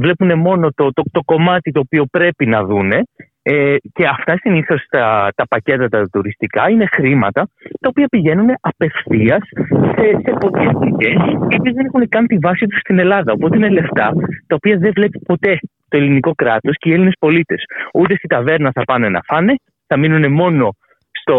[0.00, 3.02] βλέπουν μόνο το, το, το κομμάτι το οποίο πρέπει να δούνε
[3.42, 7.48] ε, και αυτά συνήθως τα, τα πακέτα τα τουριστικά είναι χρήματα
[7.80, 9.42] τα οποία πηγαίνουν απευθείας
[9.96, 11.10] σε, σε πολυεθνικέ,
[11.50, 13.32] οι οποίες δεν έχουν καν τη βάση τους στην Ελλάδα.
[13.32, 14.12] Οπότε είναι λεφτά
[14.46, 17.64] τα οποία δεν βλέπει ποτέ το ελληνικό κράτος και οι Έλληνες πολίτες.
[17.94, 19.54] Ούτε στη ταβέρνα θα πάνε να φάνε,
[19.86, 20.74] θα μείνουν μόνο
[21.10, 21.38] στο,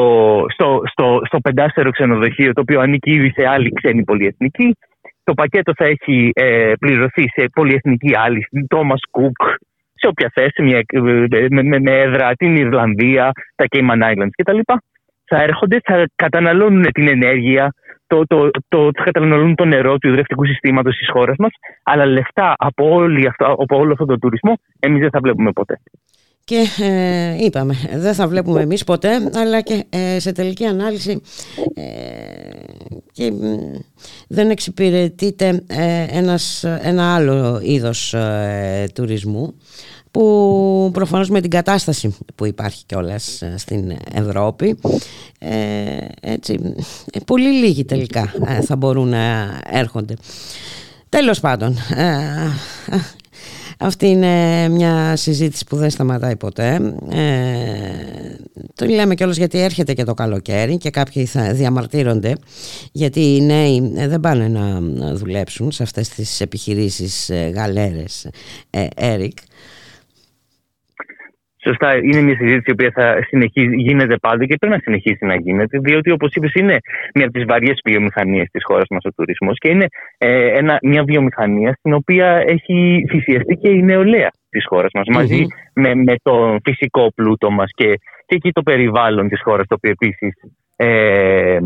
[0.49, 4.75] στο, στο, στο πεντάστερο ξενοδοχείο το οποίο ανήκει ήδη σε άλλη ξένη πολυεθνική.
[5.23, 9.55] Το πακέτο θα έχει ε, πληρωθεί σε πολυεθνική άλλη, Thomas Cook,
[10.03, 10.81] σε όποια θέση, μια,
[11.49, 14.59] με, με, με έδρα την Ιρλανδία, τα Cayman Islands κτλ.
[15.25, 17.73] Θα έρχονται, θα καταναλώνουν την ενέργεια,
[18.07, 21.51] το, το, το, θα καταναλώνουν το νερό του υδρευτικού συστήματος της χώρας μας,
[21.83, 25.79] αλλά λεφτά από, όλη αυτό, από όλο αυτόν τον τουρισμό εμείς δεν θα βλέπουμε ποτέ.
[26.45, 31.21] Και ε, είπαμε, δεν θα βλέπουμε εμείς ποτέ, αλλά και ε, σε τελική ανάλυση
[31.73, 31.83] ε,
[33.11, 33.31] και,
[34.27, 35.63] δεν εξυπηρετείται
[36.09, 38.15] ένας, ένα άλλο είδος
[38.95, 39.53] τουρισμού
[40.13, 44.77] που προφανώς με την κατάσταση που υπάρχει κιόλας ε, στην Ευρώπη
[45.39, 46.59] ε, έτσι,
[47.11, 50.13] ε, πολύ λίγοι τελικά θα μπορούν να έρχονται.
[51.09, 51.77] Τέλος πάντων,
[53.89, 56.95] αυτή είναι μια συζήτηση που δεν σταματάει ποτέ.
[58.75, 62.35] το λέμε κιόλας γιατί έρχεται και το καλοκαίρι και κάποιοι θα διαμαρτύρονται
[62.91, 64.79] γιατί οι νέοι δεν πάνε να
[65.15, 68.27] δουλέψουν σε αυτές τις επιχειρήσεις γαλέρες,
[68.95, 69.37] Έρικ.
[71.63, 75.35] Σωστά, είναι μια συζήτηση η οποία θα συνεχίζει, γίνεται πάντα και πρέπει να συνεχίσει να
[75.35, 76.77] γίνεται, διότι όπως είπες, είναι
[77.15, 79.85] μια από τις βαριές βιομηχανίες της χώρας μας ο τουρισμός και είναι
[80.17, 85.45] ε, ένα, μια βιομηχανία στην οποία έχει θυσιαστεί και η νεολαία της χώρας μας, μαζί
[85.73, 89.91] με, με το φυσικό πλούτο μας και, και εκεί το περιβάλλον της χώρας, το οποίο
[89.91, 90.33] επίσης
[90.75, 91.57] ε,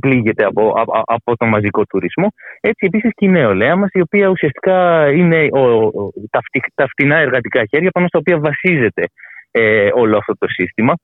[0.00, 2.26] πλήγεται από, από, από τον μαζικό τουρισμό.
[2.60, 5.90] Έτσι επίσης και η νεολαία μας, η οποία ουσιαστικά είναι ο,
[6.30, 6.40] τα,
[6.74, 9.04] τα φτηνά εργατικά χέρια πάνω στα οποία βασίζεται
[9.50, 10.94] ε, όλο αυτό το σύστημα.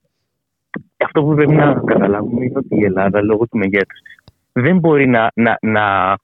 [0.97, 4.17] Αυτό που πρέπει να καταλάβουμε είναι ότι η Ελλάδα λόγω του μεγέθους της
[4.51, 6.17] δεν μπορεί να, να, να,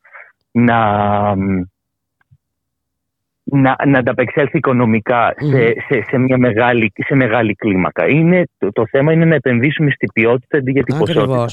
[0.51, 1.35] να
[3.45, 8.07] να, να ανταπεξέλθει οικονομικά σε, σε, σε, μια μεγάλη, σε μεγάλη κλίμακα.
[8.07, 11.45] Είναι, το, το θέμα είναι να επενδύσουμε στην ποιότητα αντί για την ποσότητα.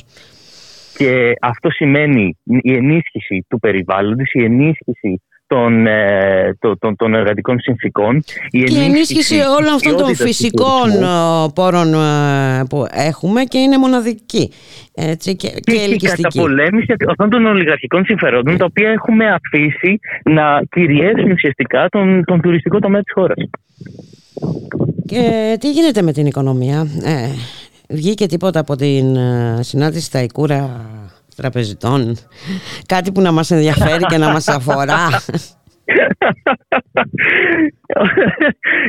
[0.96, 8.22] Και αυτό σημαίνει η ενίσχυση του περιβάλλοντος, η ενίσχυση των, ε, των, των εργατικών συνθήκων.
[8.50, 13.58] Η ενίσχυση, και η ενίσχυση όλων αυτών των φυσικών ε, πόρων ε, που έχουμε και
[13.58, 14.52] είναι μοναδική
[14.94, 20.62] έτσι, και, και, και η καταπολέμηση αυτών των ολιγαρχικών συμφερόντων τα οποία έχουμε αφήσει να
[20.70, 23.36] κυριεύσουν ουσιαστικά τον, τον τουριστικό τομέα της χώρας.
[25.06, 27.28] Και τι γίνεται με την οικονομία; Ε,
[27.88, 30.86] βγήκε τίποτα από την ε, συνάντηση στα Ικούρα
[31.36, 32.16] τραπεζιτών.
[32.86, 35.08] Κάτι που να μας ενδιαφέρει και να μας αφορά.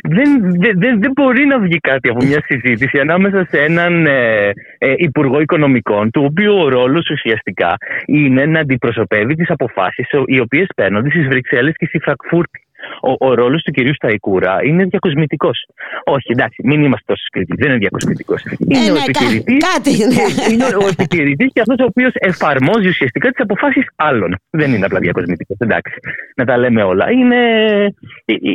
[0.04, 4.94] Δεν, δεν, δεν μπορεί να βγει κάτι από μια συζήτηση ανάμεσα σε έναν ε, ε,
[4.98, 7.76] Υπουργό Οικονομικών, του οποίου ο ρόλος ουσιαστικά
[8.06, 12.62] είναι να αντιπροσωπεύει τις αποφάσεις οι οποίες παίρνονται στις Βρυξέλλες και στη Φραγκφούρτη
[13.10, 15.66] ο, ο ρόλος του κυρίου Σταϊκούρα είναι διακοσμητικός.
[16.04, 17.58] Όχι, εντάξει, μην είμαστε τόσο κριτικοί.
[17.62, 18.44] Δεν είναι διακοσμητικός.
[18.44, 19.58] Είναι, ε, ο ναι, επικηρητή.
[19.58, 20.26] Κάτι, ναι.
[20.52, 24.36] Είναι ο επικηρητή και αυτός ο οποίος εφαρμόζει ουσιαστικά τις αποφάσεις άλλων.
[24.50, 25.58] Δεν είναι απλά διακοσμητικός.
[25.60, 25.94] Εντάξει,
[26.36, 27.12] να τα λέμε όλα.
[27.12, 27.40] Είναι...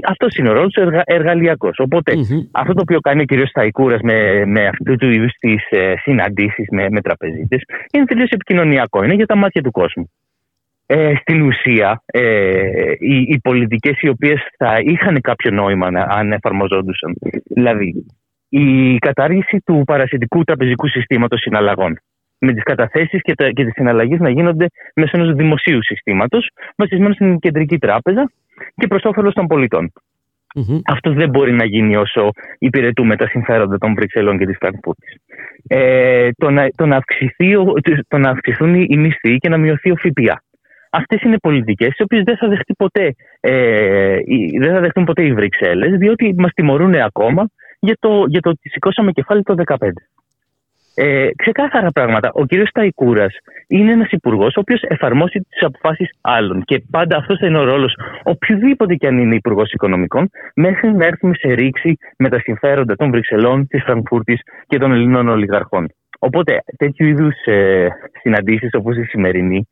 [0.09, 1.03] Αυτός είναι ο ρόλος του εργα...
[1.05, 1.77] εργαλειακός.
[2.53, 6.67] αυτό το οποίο κάνει ο κύριος Σταϊκούρας με, με αυτού του είδους τις ε, συναντήσεις
[6.71, 7.63] με, με τραπεζίτες
[7.93, 9.03] είναι τελείως επικοινωνιακό.
[9.05, 10.11] Είναι για τα μάτια του κόσμου
[10.91, 17.15] ε, στην ουσία ε, οι, οι πολιτικές οι οποίες θα είχαν κάποιο νόημα αν εφαρμοζόντουσαν.
[17.45, 18.07] Δηλαδή
[18.49, 21.99] η κατάργηση του παρασυντικού τραπεζικού συστήματος συναλλαγών
[22.39, 27.39] με τις καταθέσεις και, και τις συναλλαγές να γίνονται μέσω ενός δημοσίου συστήματος, βασισμένος στην
[27.39, 28.31] κεντρική τράπεζα
[28.75, 29.93] και προς όφελος των πολιτών.
[30.55, 30.81] Mm-hmm.
[30.87, 35.15] Αυτό δεν μπορεί να γίνει όσο υπηρετούμε τα συμφέροντα των Βρυξελών και της Φραγκφούρτης.
[35.67, 37.01] Ε, το, να, το, να
[38.09, 40.43] το να αυξηθούν οι μισθοί και να μειωθεί ο ΦΠΑ.
[40.91, 44.17] Αυτές είναι πολιτικές, τις οποίες δεν θα δεχτεί ποτέ, ε,
[44.61, 47.49] δεν θα δεχτούν ποτέ οι Βρυξέλλες, διότι μας τιμωρούν ακόμα
[47.81, 49.89] για το, για το ότι σηκώσαμε κεφάλι το 2015.
[51.01, 52.31] Ε, ξεκάθαρα πράγματα.
[52.33, 52.53] Ο κ.
[52.69, 53.27] Σταϊκούρα
[53.67, 56.65] είναι ένας υπουργός ο οποίος εφαρμόσει τις αποφάσεις άλλων.
[56.65, 61.07] Και πάντα αυτός θα είναι ο ρόλος οποιοδήποτε και αν είναι υπουργός οικονομικών, μέχρι να
[61.07, 65.87] έρθουμε σε ρήξη με τα συμφέροντα των Βρυξελών, της Φραγκφούρτης και των Ελλήνων ολιγαρχών.
[66.19, 67.89] Οπότε τέτοιου είδους ε,
[68.21, 69.69] συναντήσεις όπως η σημερινή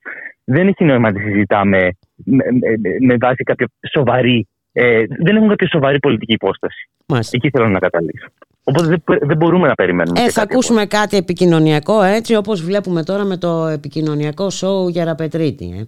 [0.46, 4.48] δεν έχει νόημα να τη συζητάμε με, με, με βάση κάποια σοβαρή.
[4.72, 6.88] Ε, δεν έχουν κάποια σοβαρή πολιτική υπόσταση.
[7.06, 7.36] Μάλιστα.
[7.36, 8.26] Εκεί θέλω να καταλήξω.
[8.64, 10.20] Οπότε δεν, δεν μπορούμε να περιμένουμε.
[10.20, 15.74] Ε, θα ακούσουμε κάτι επικοινωνιακό έτσι όπως βλέπουμε τώρα με το επικοινωνιακό σοου Γεραπετρίτη.
[15.78, 15.84] Ε.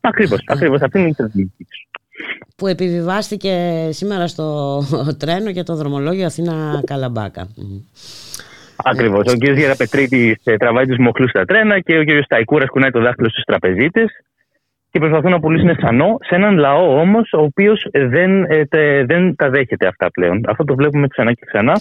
[0.00, 0.80] Ακριβώς, ακριβώς.
[0.80, 1.66] Αυτή είναι η στρατηγική
[2.56, 4.82] που επιβιβάστηκε σήμερα στο
[5.18, 7.48] τρένο για το δρομολόγιο Αθήνα Καλαμπάκα.
[8.84, 9.32] Ακριβώς.
[9.32, 9.44] Ο κ.
[9.58, 12.08] Γεραπετρίτη ε, τραβάει τους μοχλούς στα τρένα και ο κ.
[12.24, 14.06] Σταϊκούρας κουνάει το δάχτυλο στους τραπεζίτες
[14.90, 19.50] και προσπαθούν να πουλήσουν σανό σε έναν λαό όμως ο οποίος δεν, ε, δεν τα
[19.50, 20.40] δέχεται αυτά πλέον.
[20.48, 21.80] Αυτό το βλέπουμε ξανά και ξανά.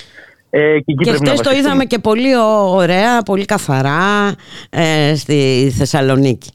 [0.49, 4.35] Ε, και και χθε το είδαμε και πολύ ωραία, πολύ καθαρά
[4.69, 6.49] ε, στη Θεσσαλονίκη.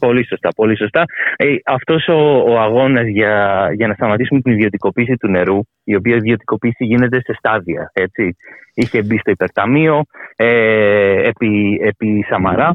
[0.00, 1.04] Πολύ σωστά, πολύ σωστά.
[1.36, 6.16] Ε, αυτός ο, ο αγώνας για, για να σταματήσουμε την ιδιωτικοποίηση του νερού, η οποία
[6.16, 8.36] ιδιωτικοποίηση γίνεται σε στάδια, έτσι.
[8.74, 10.02] Είχε μπει στο υπερταμείο,
[10.36, 12.72] ε, επί, επί Σαμαρά,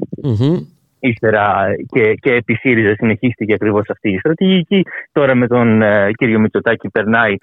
[1.00, 4.86] ύστερα και, και επί ΣΥΡΙΖΑ συνεχίστηκε ακριβώς αυτή η στρατηγική.
[5.12, 7.36] Τώρα με τον ε, κύριο Μητσοτάκη περνάει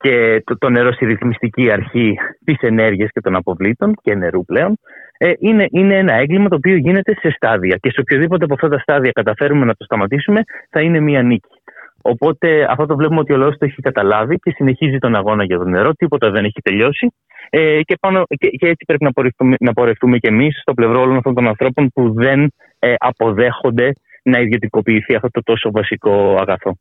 [0.00, 4.78] και το, το νερό στη ρυθμιστική αρχή της ενέργειας και των αποβλήτων και νερού πλέον.
[5.18, 8.68] Ε, είναι, είναι ένα έγκλημα το οποίο γίνεται σε στάδια και σε οποιοδήποτε από αυτά
[8.68, 11.54] τα στάδια καταφέρουμε να το σταματήσουμε θα είναι μία νίκη.
[12.02, 15.58] Οπότε αυτό το βλέπουμε ότι ο λαός το έχει καταλάβει και συνεχίζει τον αγώνα για
[15.58, 17.12] το νερό, τίποτα δεν έχει τελειώσει
[17.50, 21.00] ε, και, πάνω, και, και, έτσι πρέπει να πορευτούμε, να πορευτούμε και εμείς στο πλευρό
[21.00, 26.76] όλων αυτών των ανθρώπων που δεν ε, αποδέχονται να ιδιωτικοποιηθεί αυτό το τόσο βασικό αγαθό.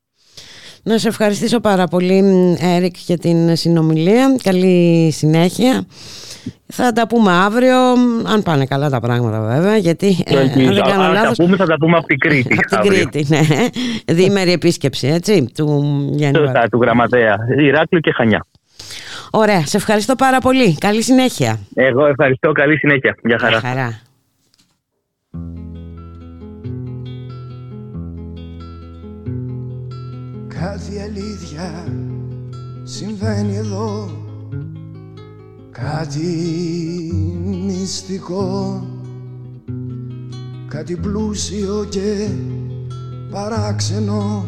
[0.84, 2.24] Να σε ευχαριστήσω πάρα πολύ
[2.62, 4.36] Έρικ για την συνομιλία.
[4.44, 5.86] Καλή συνέχεια.
[6.68, 7.78] Θα τα πούμε αύριο,
[8.26, 11.38] αν πάνε καλά τα πράγματα βέβαια, γιατί ε, αν δεν κάνω λάθος...
[11.38, 12.60] Τα πούμε, θα τα πούμε από την Κρήτη.
[12.70, 13.39] από την Κρήτη, ναι.
[14.13, 15.65] Διήμερη επίσκεψη, έτσι, του
[16.12, 16.38] Γιάννη.
[16.38, 17.36] Σωστά, του Γραμματέα.
[17.58, 18.46] Ηράκλειο και Χανιά.
[19.32, 20.78] Ωραία, σε ευχαριστώ πάρα πολύ.
[20.78, 21.60] Καλή συνέχεια.
[21.76, 23.15] Εγώ ευχαριστώ, καλή συνέχεια.
[23.24, 23.60] Γεια χαρά.
[23.60, 24.02] Γεια χαρά.
[30.60, 31.88] Κάτι αλήθεια
[32.84, 34.10] συμβαίνει εδώ.
[35.72, 36.28] Κάτι
[37.65, 38.84] μυστικό.
[40.67, 42.30] Κάτι πλούσιο και
[43.32, 44.45] παράξενο.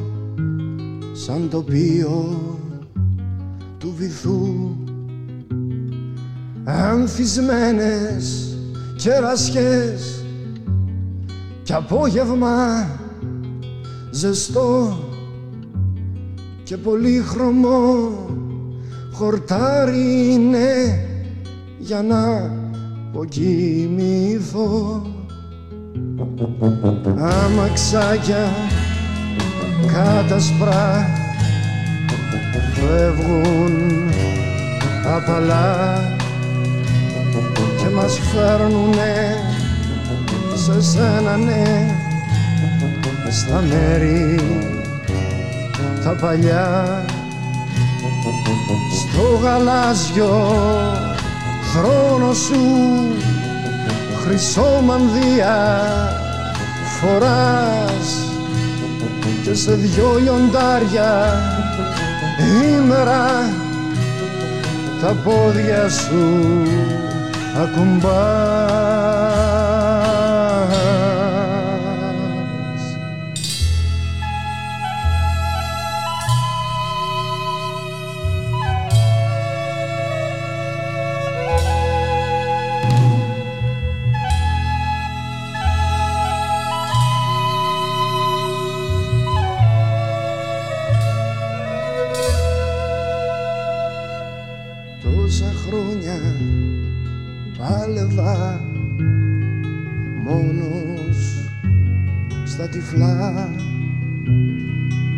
[1.14, 2.40] Σαν τοπίο
[3.78, 4.76] του βυθού.
[6.64, 8.58] Ανθισμένες
[8.98, 10.26] κερασιές.
[11.64, 12.88] Κι απόγευμα
[14.12, 15.00] ζεστό
[16.72, 18.12] και πολύχρωμο
[19.12, 21.00] χορτάρι είναι
[21.80, 22.52] για να
[23.10, 25.02] αποκοιμηθώ.
[27.18, 28.50] Αμαξάκια
[29.94, 31.10] κάτασπρα
[32.74, 33.74] φεύγουν
[35.16, 36.00] απαλά
[37.78, 39.36] και μας φέρνουνε
[40.56, 41.86] σε σένα ναι
[43.30, 44.40] στα μέρη
[46.04, 47.06] τα παλιά.
[49.00, 50.56] Στο γαλάζιο
[51.74, 52.62] θρόνο σου
[54.24, 55.58] χρυσό μανδύα
[57.00, 58.32] φοράς
[59.44, 61.42] και σε δυο λιοντάρια
[62.78, 63.50] ημέρα
[65.02, 66.62] τα πόδια σου
[67.64, 69.31] ακουμπάς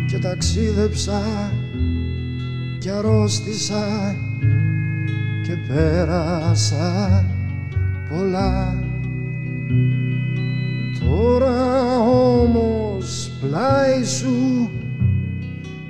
[0.06, 1.22] και ταξίδεψα
[2.78, 4.16] και αρρώστησα
[5.44, 7.24] και πέρασα
[8.08, 8.84] πολλά.
[11.00, 14.70] Τώρα όμως πλάι σου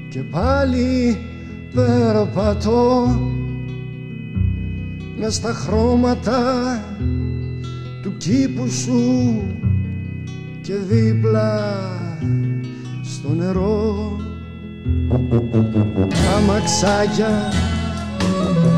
[0.08, 1.18] και πάλι
[1.74, 3.06] περπατώ
[5.18, 6.40] μες στα χρώματα
[8.02, 9.42] του κήπου σου
[10.64, 11.78] και δίπλα
[13.02, 14.16] στο νερό.
[16.08, 17.52] Τα μαξάκια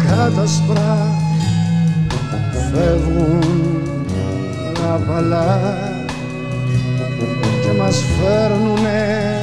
[0.07, 1.18] κάτασπρα
[2.72, 3.42] φεύγουν
[4.94, 5.79] απαλά
[7.62, 9.40] και μας φέρνουνε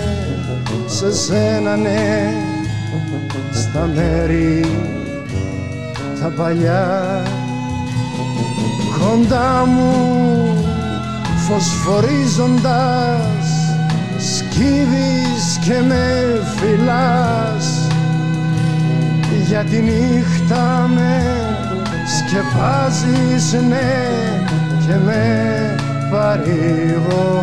[0.86, 2.34] σε σένα ναι
[3.52, 4.66] στα μέρη
[6.22, 7.24] τα παλιά.
[9.00, 10.43] Κοντά μου
[11.48, 13.46] φωσφορίζοντας
[14.18, 16.06] σκύβεις και με
[16.56, 17.88] φυλάς.
[19.48, 21.22] Για τη νύχτα με
[22.18, 23.94] σκεπάζεις ναι
[24.88, 25.76] και με
[26.12, 27.34] παρηγοράς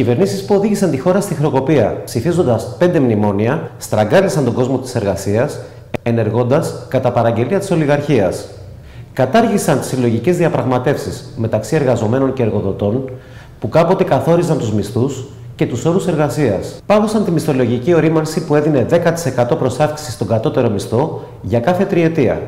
[0.00, 5.60] κυβερνήσεις που οδήγησαν τη χώρα στη χρεοκοπία, ψηφίζοντας πέντε μνημόνια, στραγγάλισαν τον κόσμο της εργασίας,
[6.02, 8.48] ενεργώντας κατά παραγγελία της ολιγαρχίας.
[9.12, 13.10] Κατάργησαν τις συλλογικές διαπραγματεύσεις μεταξύ εργαζομένων και εργοδοτών,
[13.60, 15.24] που κάποτε καθόριζαν τους μισθούς
[15.56, 16.82] και τους όρους εργασίας.
[16.86, 22.40] Πάγωσαν τη μισθολογική ορίμανση που έδινε 10% προσάυξηση στον κατώτερο μισθό για κάθε τριετία.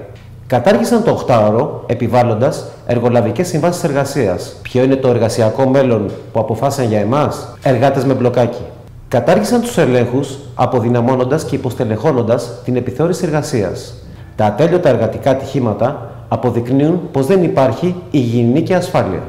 [0.53, 4.57] Κατάργησαν το 8ωρο επιβάλλοντας εργολαβικές συμβάσεις εργασίας.
[4.62, 8.62] Ποιο είναι το εργασιακό μέλλον που αποφάσισαν για εμάς, εργάτες με μπλοκάκι.
[9.09, 13.95] Κατάργησαν τους ελέγχους αποδυναμώνοντας και υποστελεχώνοντας την επιθεώρηση εργασίας.
[14.37, 19.23] Τα ατέλειωτα εργατικά ατυχήματα αποδεικνύουν πως δεν υπάρχει υγιεινή και ασφάλεια.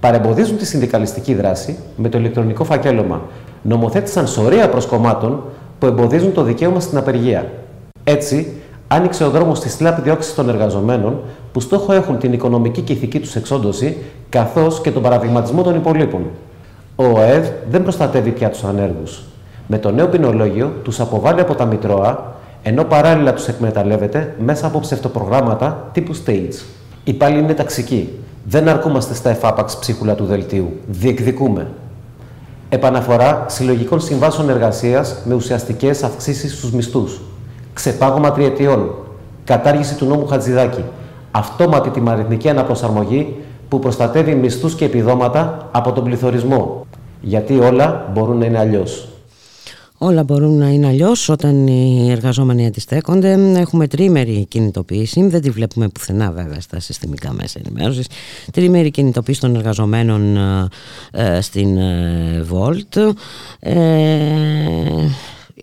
[0.00, 3.20] Παρεμποδίζουν τη συνδικαλιστική δράση με το ηλεκτρονικό φακέλωμα.
[3.62, 5.42] Νομοθέτησαν σωρία προσκομμάτων
[5.78, 7.50] που εμποδίζουν το δικαίωμα στην απεργία.
[8.04, 8.52] Έτσι,
[8.88, 11.20] άνοιξε ο δρόμος στη σλάπη διώξη των εργαζομένων
[11.52, 13.96] που στόχο έχουν την οικονομική και ηθική τους εξόντωση,
[14.28, 16.20] καθώς και τον παραδειγματισμό των υπολείπων.
[16.96, 19.22] Ο ΟΕΔ δεν προστατεύει πια τους ανέργους.
[19.66, 24.80] Με το νέο ποινολόγιο τους αποβάλλει από τα Μητρώα, ενώ παράλληλα τους εκμεταλλεύεται μέσα από
[24.80, 26.64] ψευτοπρογράμματα τύπου stage.
[27.04, 28.08] Οι πάλι είναι ταξικοί.
[28.44, 30.72] Δεν αρκούμαστε στα εφάπαξ ψίχουλα του δελτίου.
[30.86, 31.66] Διεκδικούμε.
[32.68, 37.20] Επαναφορά συλλογικών συμβάσεων εργασίας με ουσιαστικές αυξήσεις στους μισθούς
[37.78, 38.94] ξεπάγωμα τριετιών,
[39.44, 40.84] κατάργηση του νόμου Χατζηδάκη,
[41.30, 43.36] αυτόματη τιμαριθμική αναπροσαρμογή
[43.68, 46.86] που προστατεύει μισθούς και επιδόματα από τον πληθωρισμό.
[47.20, 49.08] Γιατί όλα μπορούν να είναι αλλιώς.
[49.98, 53.32] Όλα μπορούν να είναι αλλιώς όταν οι εργαζόμενοι αντιστέκονται.
[53.56, 58.06] Έχουμε τρίμερη κινητοποίηση, δεν τη βλέπουμε πουθενά βέβαια στα συστημικά μέσα ενημέρωσης.
[58.52, 60.36] Τρίμερη κινητοποίηση των εργαζομένων
[61.10, 63.12] ε, στην ε, Volt.
[63.60, 63.74] Ε,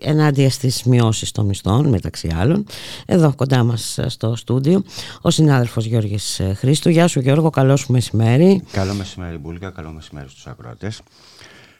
[0.00, 2.66] ενάντια στις μειώσεις των μισθών μεταξύ άλλων.
[3.06, 4.84] Εδώ κοντά μας στο στούντιο
[5.20, 6.88] ο συνάδελφος Γιώργης Χρήστου.
[6.88, 8.62] Γεια σου Γιώργο, καλό σου μεσημέρι.
[8.72, 11.00] Καλό μεσημέρι Μπούλικα, καλό μεσημέρι στους ακροατές.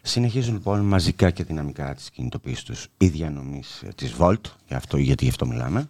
[0.02, 2.86] Συνεχίζουν λοιπόν μαζικά και δυναμικά τις κινητοποίησεις τους.
[2.98, 5.88] Οι διανομής της Volt, για αυτό, γιατί γι' αυτό μιλάμε,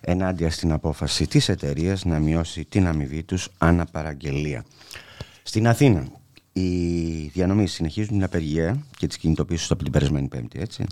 [0.00, 4.64] ενάντια στην απόφαση της εταιρείας να μειώσει την αμοιβή τους αναπαραγγελία.
[5.42, 6.06] Στην Αθήνα,
[6.52, 6.66] οι
[7.32, 10.84] διανομής συνεχίζουν την απεργία και τις κινητοποίησεις από την περασμένη Πέμπτη, έτσι.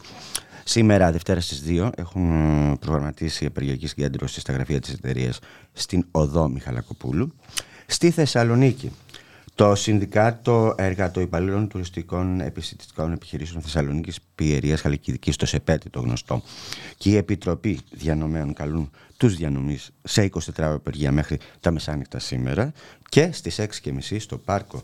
[0.70, 2.32] Σήμερα, Δευτέρα στις 2, έχουν
[2.70, 5.38] ε, προγραμματίσει απεργιακή συγκέντρωση στα γραφεία της εταιρείας
[5.72, 7.34] στην Οδό Μιχαλακοπούλου.
[7.86, 8.92] Στη Θεσσαλονίκη,
[9.54, 16.42] το Συνδικάτο Εργατοϊπαλλήλων Τουριστικών Επιστημικών Επιχειρήσεων Θεσσαλονίκης Πιερίας Χαλκιδικής, το ΣΕΠΕΤ, το γνωστό,
[16.96, 22.72] και η Επιτροπή Διανομέων καλούν τους διανομής σε 24 απεργία μέχρι τα μεσάνυχτα σήμερα
[23.08, 24.82] και στις 6.30 στο πάρκο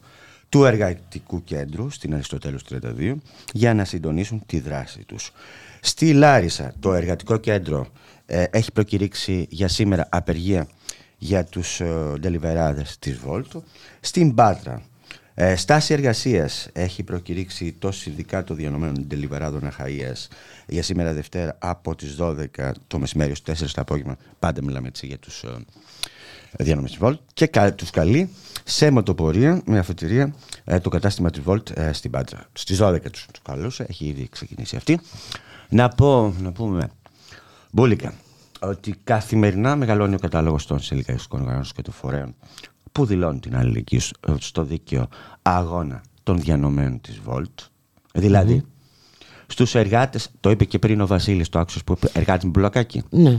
[0.48, 3.14] του Εργατικού Κέντρου στην Αριστοτέλους 32
[3.52, 5.32] για να συντονίσουν τη δράση τους.
[5.86, 7.86] Στη Λάρισα το εργατικό κέντρο
[8.26, 10.68] ε, έχει προκηρύξει για σήμερα απεργία
[11.18, 13.62] για τους ε, ντελιβεράδες της Βόλτο.
[14.00, 14.82] Στην Πάτρα
[15.34, 20.28] ε, στάση εργασίας έχει προκηρύξει το Συνδικάτο Διανομένων Ντελιβεράδων Αχαΐας
[20.66, 24.16] για σήμερα Δευτέρα από τις 12 το μεσημέρι στις 4 το απόγευμα.
[24.38, 25.48] Πάντα μιλάμε έτσι για τους ε,
[26.58, 28.30] διανομές της Βόλτ και τους καλεί
[28.64, 32.46] σε μοτοπορία με αφετηρία ε, το κατάστημα της Βόλτ ε, στην Πάτρα.
[32.52, 35.00] Στις 12 τους, τους καλούσε, έχει ήδη ξεκινήσει αυτή.
[35.68, 36.90] Να πω, να πούμε,
[37.70, 38.14] μπουλικα,
[38.60, 42.34] ότι καθημερινά μεγαλώνει ο κατάλογος των συλλογικών οργανώσεων και των φορέων
[42.92, 44.00] που δηλώνουν την αλληλεγγύη
[44.38, 45.08] στο δίκαιο
[45.42, 47.60] αγώνα των διανομένων της Βολτ.
[48.14, 49.24] Δηλαδή, mm-hmm.
[49.46, 53.02] στους εργάτες, το είπε και πριν ο Βασίλης, το άκουσες που είπε εργάτες με μπλοκάκι.
[53.10, 53.38] Ναι.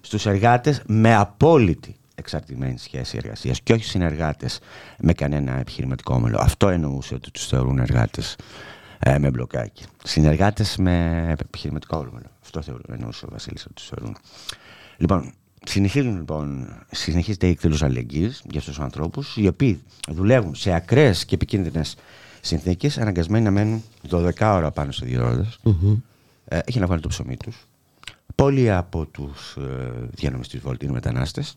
[0.00, 4.58] Στους εργάτες με απόλυτη εξαρτημένη σχέση εργασίας και όχι συνεργάτες
[4.98, 6.38] με κανένα επιχειρηματικό όμιλο.
[6.40, 8.36] Αυτό εννοούσε ότι τους θεωρούν εργάτες
[8.98, 9.84] ε, με μπλοκάκι.
[10.04, 12.30] Συνεργάτες με επιχειρηματικό όμιλο.
[12.42, 14.16] Αυτό εννοούσε ο Βασίλης ότι τους θεωρούν.
[14.96, 15.32] Λοιπόν,
[15.64, 21.24] συνεχίζουν λοιπόν, συνεχίζεται η εκδήλωση αλληλεγγύης για αυτούς τους ανθρώπους, οι οποίοι δουλεύουν σε ακραίες
[21.24, 21.96] και επικίνδυνες
[22.40, 25.96] συνθήκες, αναγκασμένοι να μένουν 12 ώρα πάνω σε δύο ρόδε mm-hmm.
[26.44, 27.66] ε, για να βάλουν το ψωμί τους.
[28.34, 31.54] Πολλοί από τους ε, διανομή της Βόλτης είναι μετανάστες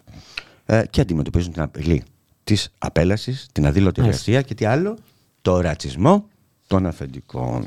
[0.66, 2.04] ε, και αντιμετωπίζουν την απειλή
[2.44, 4.98] της απέλασης, την αδήλωτη εργασία και τι άλλο,
[5.42, 6.26] το ρατσισμό
[6.72, 7.66] των αφεντικών.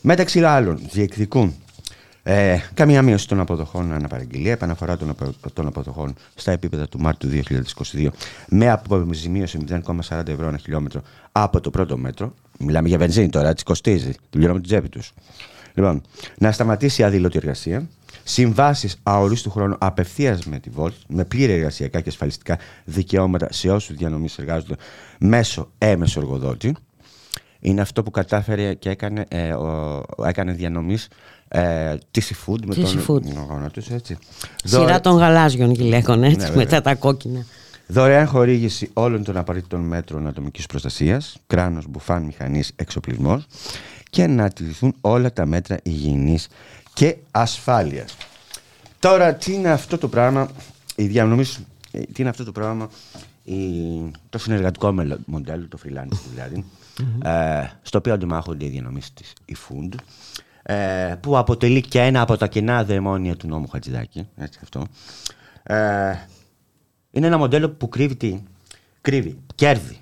[0.00, 1.54] Μεταξύ άλλων, διεκδικούν
[2.22, 5.14] ε, καμία μείωση των αποδοχών αναπαραγγελία, επαναφορά των,
[5.52, 7.30] των αποδοχών στα επίπεδα του Μάρτιου
[7.92, 8.06] 2022
[8.48, 11.02] με αποζημίωση 0,40 ευρώ ένα χιλιόμετρο
[11.32, 12.34] από το πρώτο μέτρο.
[12.58, 15.12] Μιλάμε για βενζίνη τώρα, τη κοστίζει, τη πληρώνουμε την τσέπη τους.
[15.74, 16.02] Λοιπόν,
[16.38, 17.88] να σταματήσει η αδήλωτη εργασία,
[18.24, 23.96] συμβάσεις αορίστου χρόνου απευθείας με τη ΒΟΛΤ, με πλήρη εργασιακά και ασφαλιστικά δικαιώματα σε όσους
[23.96, 24.74] διανομής εργάζονται
[25.18, 26.74] μέσω έμεσο εργοδότη.
[27.60, 31.08] Είναι αυτό που κατάφερε και έκανε, ε, ο, έκανε διανομής
[31.48, 33.86] ε, τη seafood με τον αγώνα τους.
[34.64, 37.44] Σειρά των γαλάζιων γυλαίκων, έτσι, ναι, μετά τα κόκκινα.
[37.86, 43.46] Δωρεάν χορήγηση όλων των απαραίτητων μέτρων ατομικής προστασίας, κράνος, μπουφάν, μηχανής, εξοπλισμός
[44.10, 46.48] και να τηρηθούν όλα τα μέτρα υγιεινής
[46.94, 48.16] και ασφάλειας.
[48.98, 50.48] Τώρα, τι είναι αυτό το πράγμα,
[50.96, 52.90] η διανομής, τι είναι αυτό το πράγμα,
[53.44, 53.56] η,
[54.30, 54.94] το συνεργατικό
[55.24, 56.64] μοντέλο, το freelance δηλαδή,
[57.22, 59.94] ε, στο οποίο αντιμάχονται οι διανομής της η Food,
[60.62, 64.86] ε, που αποτελεί και ένα από τα κοινά δαιμόνια του νόμου Χατζηδάκη, έτσι αυτό.
[65.62, 66.12] Ε,
[67.10, 68.42] είναι ένα μοντέλο που κρύβει τι,
[69.00, 69.98] κρύβει κέρδη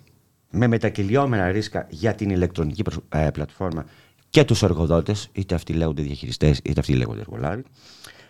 [0.51, 3.85] με μετακυλιόμενα ρίσκα για την ηλεκτρονική ε, πλατφόρμα
[4.31, 7.65] και τους εργοδότες, είτε αυτοί λέγονται διαχειριστές, είτε αυτοί λέγονται εργολάβοι,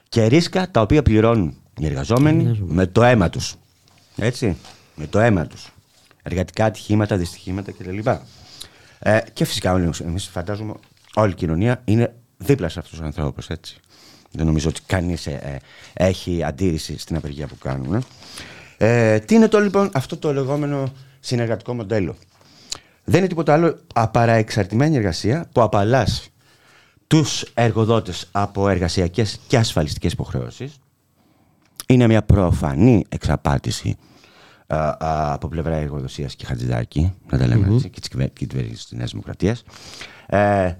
[0.08, 3.54] και ρίσκα τα οποία πληρώνουν οι εργαζόμενοι με το αίμα τους.
[4.16, 4.56] Έτσι,
[4.94, 5.72] με το αίμα τους.
[6.22, 8.08] Εργατικά ατυχήματα, δυστυχήματα κλπ.
[8.98, 10.74] Ε, και φυσικά εμείς φαντάζομαι
[11.14, 13.76] όλη η κοινωνία είναι δίπλα σε αυτούς τους ανθρώπους, έτσι.
[14.30, 15.60] Δεν νομίζω ότι κανείς ε,
[15.94, 18.04] ε, έχει αντίρρηση στην απεργία που κάνουν.
[18.76, 22.16] Ε, τι είναι το λοιπόν αυτό το λεγόμενο συνεργατικό μοντέλο;
[23.04, 26.32] Δεν είναι τίποτα άλλο απαρά εξαρτημένη εργασία που απαλλάσσει
[27.06, 30.80] τους εργοδότες από εργασιακές και ασφαλιστικές υποχρεώσεις.
[31.86, 34.07] Είναι μια προφανή εξαπάτηση α,
[34.98, 39.62] από πλευρά εργοδοσίας και χατζηδάκη, να τα λέμε έτσι, και της κυβέρνησης της Νέας Δημοκρατίας,
[40.26, 40.72] ε,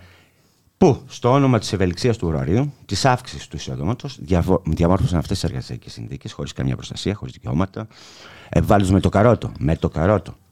[0.79, 4.19] που στο όνομα της ευελιξίας του ωραρίου, της αύξησης του εισοδόματος,
[4.65, 7.87] διαμόρφωσαν αυτές τις εργασιακές συνθήκες χωρίς καμία προστασία, χωρίς δικαιώματα,
[8.49, 10.33] επιβάλλοντας με το καρότο, με το καρότο.
[10.33, 10.48] ε,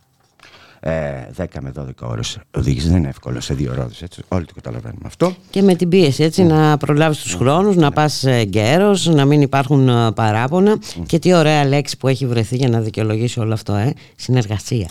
[0.87, 4.05] 10 με 12 ώρες οδήγηση δεν είναι εύκολο σε δύο ρόδες.
[4.28, 5.37] Όλοι το καταλαβαίνουμε αυτό.
[5.51, 6.49] Και με την πίεση, έτσι, mm.
[6.49, 7.39] να προλάβεις τους mm.
[7.39, 10.76] χρόνους, να πας γκέρο, να μην υπάρχουν ε, παράπονα.
[10.76, 11.03] Mm.
[11.07, 13.93] Και τι ωραία λέξη που έχει βρεθεί για να δικαιολογήσει όλο αυτό, ε.
[14.16, 14.91] Συνεργασία.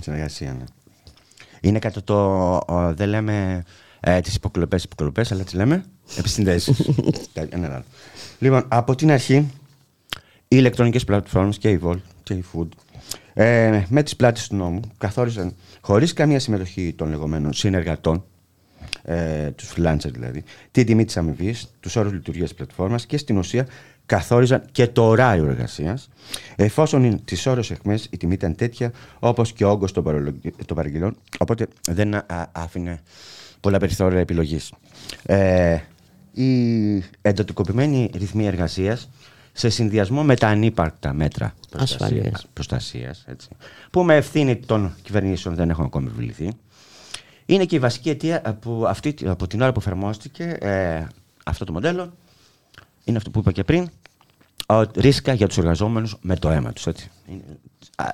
[0.00, 0.64] Συνεργασία, ναι.
[1.60, 2.92] Είναι κατά το.
[2.94, 3.64] δεν λέμε
[4.00, 5.84] ε, τις υποκλοπές υποκλοπές, αλλά τις λέμε
[6.18, 6.90] επισυνδέσεις.
[8.38, 9.50] λοιπόν, από την αρχή, οι
[10.48, 12.68] ηλεκτρονικές πλατφόρμες και η Volt και η Food
[13.34, 18.24] ε, με τις πλάτες του νόμου καθόριζαν χωρίς καμία συμμετοχή των λεγόμενων συνεργατών,
[19.02, 23.38] ε, τους freelancer δηλαδή, την τιμή της αμοιβής, τους όρους λειτουργίας της πλατφόρμας και στην
[23.38, 23.66] ουσία
[24.06, 26.08] καθόριζαν και το ωράριο εργασίας,
[26.56, 31.66] εφόσον τι ώρε εχμέ η τιμή ήταν τέτοια όπως και ο όγκος των παραγγελιών, οπότε
[31.90, 33.00] δεν άφηνε
[33.60, 34.72] πολλά περιθώρια επιλογής.
[35.22, 35.78] Ε,
[36.32, 39.08] η εντατικοποιημένη ρυθμή εργασίας
[39.56, 41.54] σε συνδυασμό με τα ανύπαρκτα μέτρα
[42.52, 43.24] προστασίας,
[43.90, 46.52] που με ευθύνη των κυβερνήσεων δεν έχουν ακόμη επιβληθεί,
[47.46, 51.06] είναι και η βασική αιτία που αυτή, από την ώρα που εφαρμόστηκε ε,
[51.44, 52.12] αυτό το μοντέλο,
[53.04, 53.88] είναι αυτό που είπα και πριν,
[54.96, 56.86] ρίσκα για τους εργαζόμενους με το αίμα τους.
[56.86, 57.10] Έτσι.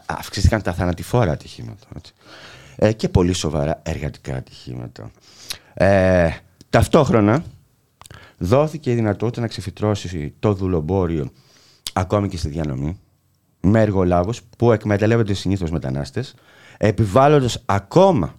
[0.07, 1.86] Αυξήθηκαν τα θανατηφόρα ατυχήματα
[2.76, 5.11] ε, και πολύ σοβαρά εργατικά ατυχήματα.
[5.74, 6.30] Ε,
[6.70, 7.45] ταυτόχρονα,
[8.43, 11.30] δόθηκε η δυνατότητα να ξεφυτρώσει το δουλομπόριο
[11.93, 12.99] ακόμη και στη διανομή
[13.61, 16.34] με εργολάβους που εκμεταλλεύονται συνήθως μετανάστες
[16.78, 18.34] επιβάλλοντας ακόμα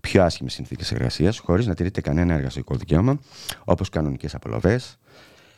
[0.00, 3.20] πιο άσχημες συνθήκες εργασίας χωρίς να τηρείται κανένα εργασιακό δικαίωμα
[3.64, 4.98] όπως κανονικές απολαβές,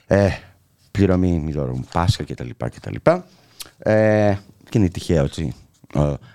[0.06, 0.28] ε,
[0.90, 2.48] πληρωμή μηδόρων Πάσχα κτλ.
[2.58, 2.94] κτλ.
[3.78, 4.36] Ε,
[4.68, 5.54] και είναι τυχαίο έτσι,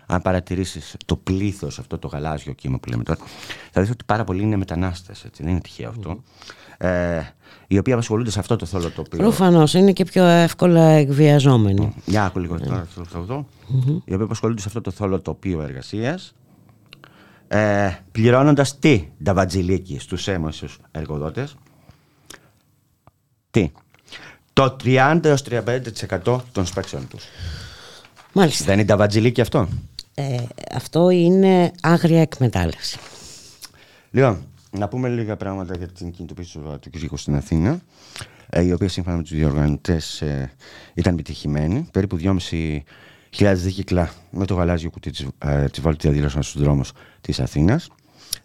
[0.06, 3.20] αν παρατηρήσεις το πλήθος, αυτό το γαλάζιο κύμα που λέμε τώρα,
[3.72, 5.26] θα δεις ότι πάρα πολλοί είναι μετανάστες.
[5.38, 6.24] Δεν είναι τυχαίο αυτό.
[6.82, 7.22] Ε,
[7.68, 9.20] οι οποίοι απασχολούνται σε αυτό το θόλο τοπίο.
[9.20, 11.94] Προφανώς είναι και πιο εύκολα εκβιαζόμενοι.
[12.06, 13.46] Για άκου λίγο τώρα αυτό.
[14.06, 16.34] Οι οποίοι απασχολούνται σε αυτό το θόλο τοπίο εργασίας.
[17.48, 21.56] Ε, Πληρώνοντας τι τα βατζιλίκη στους έμεσου εργοδότες;
[23.52, 23.72] Τι;
[24.54, 27.24] Το 30-35% των σπάξεων τους.
[28.34, 28.66] Μάλιστα.
[28.66, 29.68] Δεν είναι τα βατζιλίκη αυτό;
[30.14, 30.38] Ε,
[30.76, 32.98] αυτό είναι άγρια εκμετάλλευση.
[34.12, 37.82] Λοιπόν, να πούμε λίγα πράγματα για την κινητοποίηση του Κυριακού στην Αθήνα,
[38.50, 40.52] ε, η οποία σύμφωνα με τους διοργανωτές ε,
[40.94, 41.88] ήταν επιτυχημένη.
[41.92, 46.92] Περίπου 2.500 δίκυκλα με το γαλάζιο κουτί της ε, Βόλτης διαδήλωσαν στους δρόμους
[47.22, 47.90] της Αθήνας.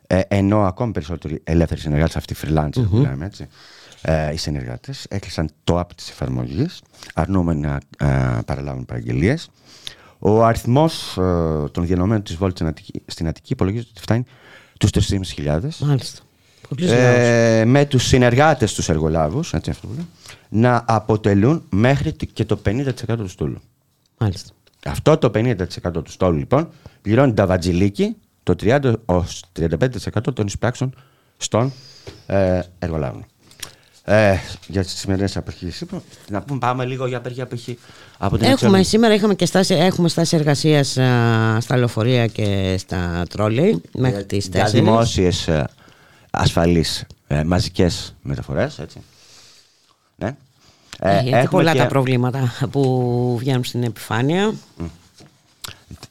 [0.07, 2.89] Ε, ενώ ακόμη περισσότεροι ελεύθεροι συνεργάτες, αυτοί οι freelancers mm-hmm.
[2.91, 3.49] που λέμε έτσι,
[4.03, 6.83] ε, οι συνεργάτες, έκλεισαν το app της εφαρμογής,
[7.14, 9.51] αρνούμενοι να ε, παραλάβουν παραγγελίες.
[10.18, 12.66] Ο αριθμός ε, των διανομένων της Βόλτης
[13.07, 14.25] στην Αττική υπολογίζεται ότι φτάνει
[14.79, 15.61] τους 3.500.
[15.79, 16.22] Μάλιστα.
[16.79, 19.89] Ε, με τους συνεργάτες τους εργολάβους έτσι αυτό
[20.49, 23.61] να αποτελούν μέχρι και το 50% του στόλου.
[24.18, 24.51] Μάλιστα.
[24.87, 25.57] Αυτό το 50%
[25.93, 26.68] του στόλου λοιπόν
[27.03, 28.95] πληρώνει τα βατζιλίκη το 30
[29.59, 30.95] 35% των εισπράξεων
[31.37, 31.72] στον
[32.27, 33.27] ε, εργολάβων.
[34.07, 34.37] Ε,
[34.67, 35.87] για τις σημερινές αποχήσει.
[36.31, 37.79] Να πούμε, πάμε λίγο για απεργία που έχει
[38.19, 40.89] από την Έχουμε σήμερα είχαμε και στάση, έχουμε στάση εργασίας
[41.65, 44.51] στα λεωφορεία και στα τρόλεϊ μέχρι τις 4.
[44.51, 45.49] Για δημόσιες
[46.31, 48.81] ασφαλείς ε, μαζικές μεταφορές.
[50.17, 50.37] Ναι.
[50.99, 51.79] Ε, ε, πολλά και...
[51.79, 54.55] τα προβλήματα που βγαίνουν στην επιφάνεια.
[54.81, 54.85] Mm.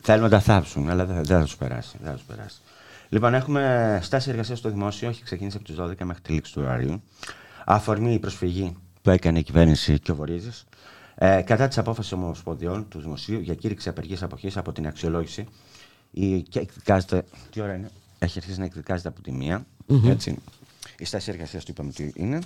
[0.01, 1.95] Θέλουν να τα θάψουν, αλλά δεν, δεν θα τους περάσει,
[2.27, 2.57] περάσει.
[3.09, 6.61] Λοιπόν, έχουμε στάση εργασίας στο δημόσιο, έχει ξεκινήσει από τις 12 μέχρι τη λήξη του
[6.65, 7.01] ωραρίου.
[7.65, 10.51] Αφορμή η προσφυγή που έκανε η κυβέρνηση και ο Βορύδη
[11.15, 15.45] ε, κατά της απόφασης ομοσπονδιών του Δημοσίου για κήρυξη απεργίας αποχής από την αξιολόγηση.
[16.11, 17.23] Η, και εκδικάζεται.
[17.51, 19.65] Τι ώρα είναι, έχει αρχίσει να εκδικάζεται από τη μία.
[19.89, 20.09] Mm-hmm.
[20.09, 20.37] Έτσι.
[20.97, 22.39] Η στάση εργασίας του είπαμε τι είναι.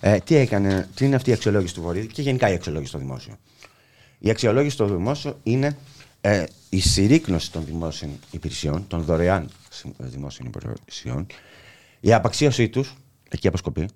[0.00, 2.98] Ε, τι, έκανε, τι είναι αυτή η αξιολόγηση του Βορύδη και γενικά η αξιολόγηση στο
[2.98, 3.34] δημόσιο.
[4.18, 5.76] Η αξιολόγηση στο δημόσιο είναι
[6.20, 9.50] ε, η συρρήκνωση των δημόσιων υπηρεσιών, των δωρεάν
[9.98, 11.26] δημόσιων υπηρεσιών,
[12.00, 12.94] η απαξίωσή τους,
[13.34, 13.88] εκεί αποσκοπεί,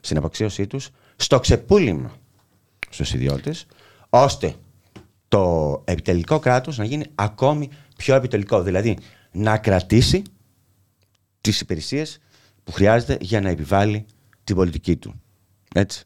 [0.00, 2.12] στην απαξίωσή τους, στο ξεπούλημα
[2.88, 3.66] στους ιδιώτες,
[4.08, 4.54] ώστε
[5.28, 8.62] το επιτελικό κράτος να γίνει ακόμη πιο επιτελικό.
[8.62, 8.98] Δηλαδή
[9.32, 10.22] να κρατήσει
[11.40, 12.20] τις υπηρεσίες
[12.64, 14.06] που χρειάζεται για να επιβάλλει
[14.44, 15.20] την πολιτική του.
[15.74, 16.04] Έτσι.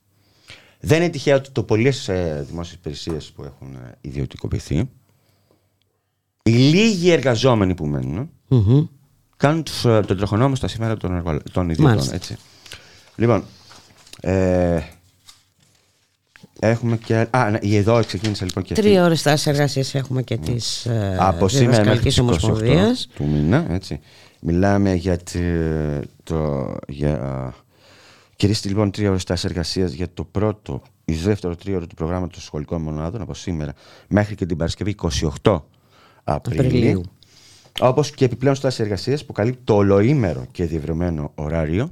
[0.81, 4.91] Δεν είναι τυχαίο ότι το πολλές ε, δημόσιες υπηρεσίες που έχουν ε, ιδιωτικοποιηθεί,
[6.43, 8.89] οι λίγοι εργαζόμενοι που μένουν, mm-hmm.
[9.37, 12.13] κάνουν τους, ε, τον τροχονόμο στα σήμερα των, των ιδιωτών.
[12.13, 12.37] Έτσι.
[13.19, 13.45] Λοιπόν,
[14.21, 14.81] ε,
[16.61, 17.27] έχουμε και.
[17.31, 18.75] Α, ναι, εδώ ξεκίνησε λοιπόν και.
[18.75, 20.55] Τρία ώρες τάσης εργασίας έχουμε και τη
[20.85, 23.09] ε, Από σήμερα μέχρι Ομοσπονδίας.
[23.15, 24.01] Του μήνα, έτσι.
[24.41, 25.19] Μιλάμε για
[26.23, 26.77] το.
[26.89, 27.55] Για,
[28.37, 32.83] Κυρίστε λοιπόν τρία ώρες τάσης εργασίας για το πρώτο ή δεύτερο τρίωρο του προγράμματος σχολικών
[32.83, 33.73] μονάδων από σήμερα
[34.09, 34.95] μέχρι και την Παρασκευή
[35.43, 35.61] 28
[36.25, 37.03] Απριλίου.
[37.81, 41.91] Όπως και επιπλέον στάση εργασίας που καλύπτει το ολοήμερο και διευρυμένο ωράριο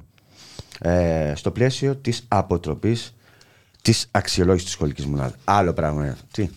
[0.80, 3.14] ε, στο πλαίσιο της αποτροπής
[3.82, 5.34] της αξιολόγησης της σχολικής μονάδας.
[5.44, 6.48] Άλλο πράγμα είναι Τι;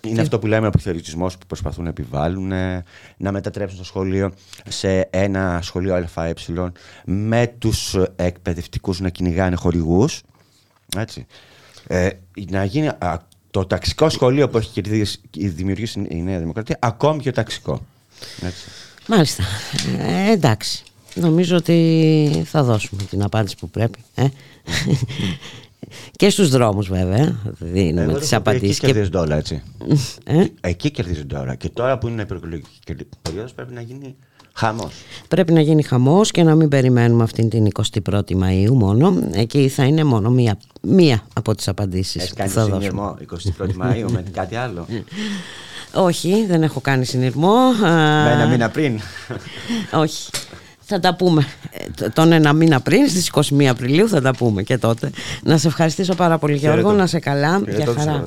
[0.00, 2.84] Είναι αυτό που λέμε αποθεωρητισμό που προσπαθούν να επιβάλλουν, ε,
[3.16, 4.32] να μετατρέψουν το σχολείο
[4.68, 6.34] σε ένα σχολείο ΑΕ
[7.04, 10.22] με τους εκπαιδευτικούς να κυνηγάνε χορηγούς.
[10.96, 11.26] Έτσι.
[11.86, 12.08] Ε,
[12.50, 12.90] να γίνει
[13.50, 14.80] το ταξικό σχολείο που έχει
[15.30, 17.86] δημιουργήσει η Νέα Δημοκρατία ακόμη πιο ταξικό.
[18.42, 18.68] Έτσι.
[19.06, 19.42] Μάλιστα.
[19.98, 20.84] Ε, εντάξει.
[21.14, 23.98] Νομίζω ότι θα δώσουμε την απάντηση που πρέπει.
[24.14, 24.26] Ε;
[26.16, 28.76] και στους δρόμους βέβαια δίνουμε τις απαντήσεις.
[28.76, 29.62] Εκεί κερδίζουν τώρα έτσι.
[30.24, 31.54] Ε; Εκεί κερδίζουν τώρα.
[31.54, 32.68] Και τώρα που είναι η προεκλογική
[33.22, 34.16] περίοδος πρέπει να γίνει
[34.52, 34.92] χαμός.
[35.28, 39.28] Πρέπει να γίνει χαμός και να μην περιμένουμε αυτήν την 21η Μαΐου μόνο.
[39.32, 43.16] Εκεί θα είναι μόνο μία, μία από τις απαντήσεις Έχεις κάνει θα συνειρμό
[43.58, 44.86] 21η Μαΐου με κάτι άλλο;
[45.94, 47.56] Όχι, δεν έχω κάνει συνειρμό.
[47.80, 49.00] Με ένα μήνα πριν.
[49.92, 50.30] Όχι.
[50.86, 51.46] Θα τα πούμε
[52.00, 55.10] ε, τον ένα μήνα πριν, στις 21 Απριλίου θα τα πούμε και τότε.
[55.42, 57.62] Να σε ευχαριστήσω πάρα πολύ Γιώργο, να σε καλά.
[57.68, 58.26] Για χαρά.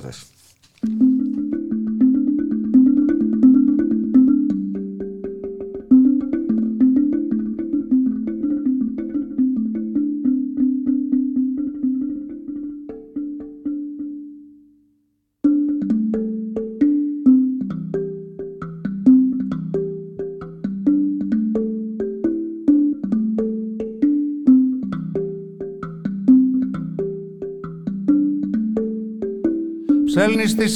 [30.27, 30.67] Στέλνει στη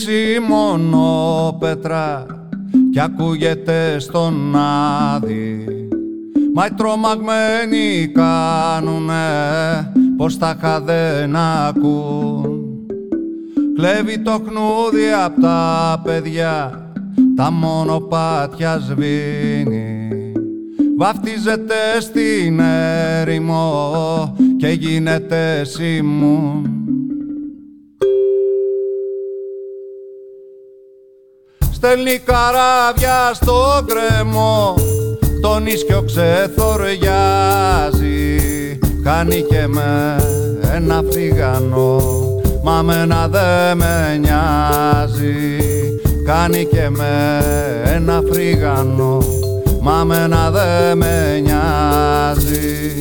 [1.60, 2.26] πέτρα
[2.91, 5.66] κι ακούγεται στον άδει
[6.54, 9.14] Μα οι τρομαγμένοι κάνουνε
[10.18, 12.62] πως τα δεν ακούν.
[13.76, 16.91] Κλέβει το χνούδι απ' τα παιδιά
[17.36, 20.10] τα μονοπάτια σβήνει.
[20.97, 26.81] Βαφτίζεται στην έρημο και γίνεται σημούν
[31.84, 34.76] Στέλνει καράβια στο κρεμό
[35.42, 37.00] τον ίσκιο ξεθοριάζει.
[39.04, 40.16] Κάνει και με
[40.76, 42.02] ένα φρυγανό
[42.64, 45.60] Μα μένα δε με νοιάζει.
[46.26, 47.42] Κάνει και με
[47.84, 49.24] ένα φρυγανό
[49.82, 52.92] Μα μένα δε με νοιάζει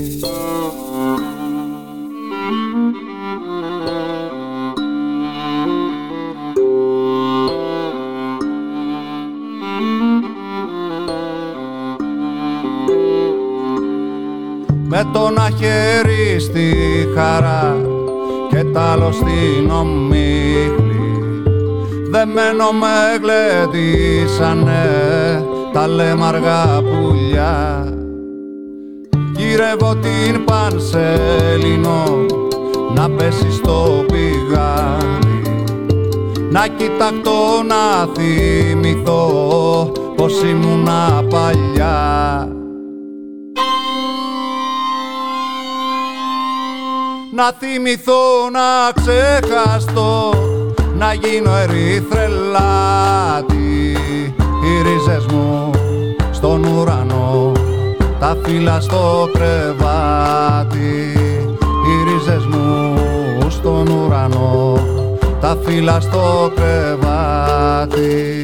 [14.92, 16.74] με το να χέρι στη
[17.14, 17.76] χαρά
[18.50, 21.12] και τ' άλλο στην ομίχλη.
[22.10, 24.84] Δεμένο με γλεντήσανε
[25.72, 27.84] τα λέμαργα πουλιά.
[29.36, 32.04] Γύρευω την πανσέλινο
[32.94, 35.42] να πέσει στο πηγάδι
[36.50, 39.32] να κοιταχτώ να θυμηθώ
[40.16, 42.48] πως ήμουνα παλιά
[47.32, 50.30] να θυμηθώ να ξεχαστώ
[50.94, 52.16] να γίνω ερυθρελάτη.
[54.64, 55.70] Οι ρίζες μου
[56.30, 57.52] στον ουρανό
[58.18, 61.12] τα φύλλα στο κρεβάτι.
[61.60, 62.96] Οι ρίζες μου
[63.50, 64.78] στον ουρανό
[65.40, 68.40] τα φύλλα στο κρεβάτι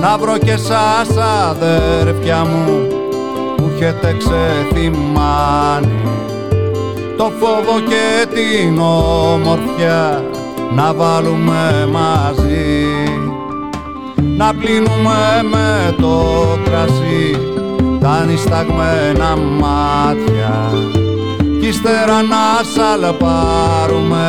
[0.00, 1.08] να βρω και σας
[1.48, 2.86] αδέρφια μου
[3.56, 5.88] που έχετε ξεθυμάνει
[7.16, 10.22] το φόβο και την ομορφιά
[10.74, 12.86] να βάλουμε μαζί.
[14.36, 16.22] Να πλύνουμε με το
[16.64, 17.38] κρασί
[18.00, 20.72] τα νησταγμένα μάτια
[21.60, 24.28] κι ύστερα να σαλπάρουμε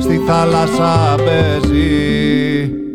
[0.00, 2.89] στη θάλασσα πεζή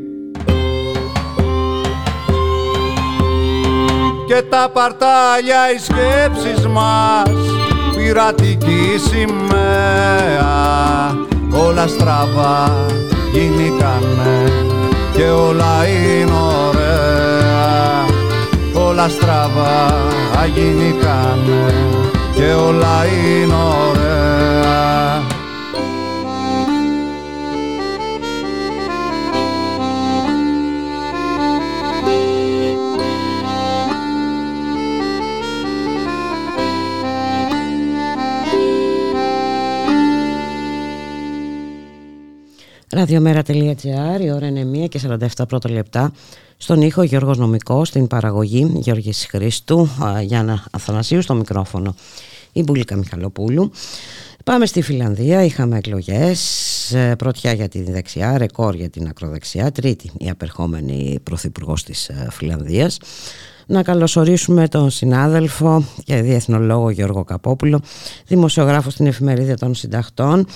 [4.36, 7.30] και τα παρτάλια οι σκέψεις μας
[7.96, 10.48] πειρατική σημαία.
[11.68, 12.86] Όλα στραβά
[13.32, 14.52] γίνηκανε
[15.14, 16.32] και όλα είναι
[16.68, 18.06] ωραία.
[18.88, 19.98] Όλα στραβά
[20.56, 21.74] γίνηκανε
[22.36, 23.54] και όλα είναι
[23.90, 24.25] ωραία
[42.96, 45.00] Ραδιομέρα.gr, η ώρα είναι 1 και
[45.38, 46.12] 47 πρώτα λεπτά.
[46.58, 49.90] Στον ήχο Γιώργος Νομικός, στην παραγωγή Γιώργης Χρήστου,
[50.22, 51.96] Γιάννα Αθανασίου στο μικρόφωνο
[52.52, 53.72] η Μπουλίκα Μιχαλοπούλου.
[54.44, 56.42] Πάμε στη Φιλανδία, είχαμε εκλογές,
[56.94, 62.28] ε, πρωτιά για τη δεξιά, ρεκόρ για την ακροδεξιά, τρίτη η απερχόμενη πρωθυπουργός της ε,
[62.32, 62.98] Φιλανδίας.
[63.68, 67.82] Να καλωσορίσουμε τον συνάδελφο και διεθνολόγο Γιώργο Καπόπουλο,
[68.28, 70.48] δημοσιογράφο στην Εφημερίδα των Συνταχτών.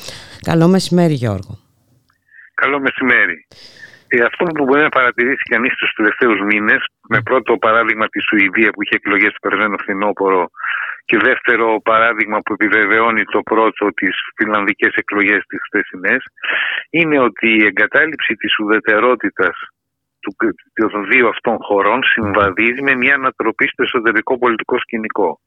[0.41, 1.57] Καλό μεσημέρι Γιώργο.
[2.61, 3.37] Καλό μεσημέρι.
[4.07, 8.69] Ε, αυτό που μπορεί να παρατηρήσει κανείς του τελευταίους μήνες, με πρώτο παράδειγμα τη Σουηδία
[8.71, 10.43] που είχε εκλογές το περασμένο φθινόπωρο
[11.05, 16.21] και δεύτερο παράδειγμα που επιβεβαιώνει το πρώτο τις φιλανδικές εκλογές τις χθεσινές,
[16.89, 19.55] είναι ότι η εγκατάλειψη της ουδετερότητας
[20.73, 25.39] των δύο αυτών χωρών συμβαδίζει με μια ανατροπή στο εσωτερικό πολιτικό σκηνικό.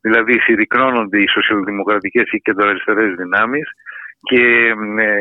[0.00, 3.68] Δηλαδή συρρυκνώνονται οι σοσιαλδημοκρατικές ή κεντροαριστερές δυνάμεις
[4.20, 4.42] και
[4.98, 5.14] ε,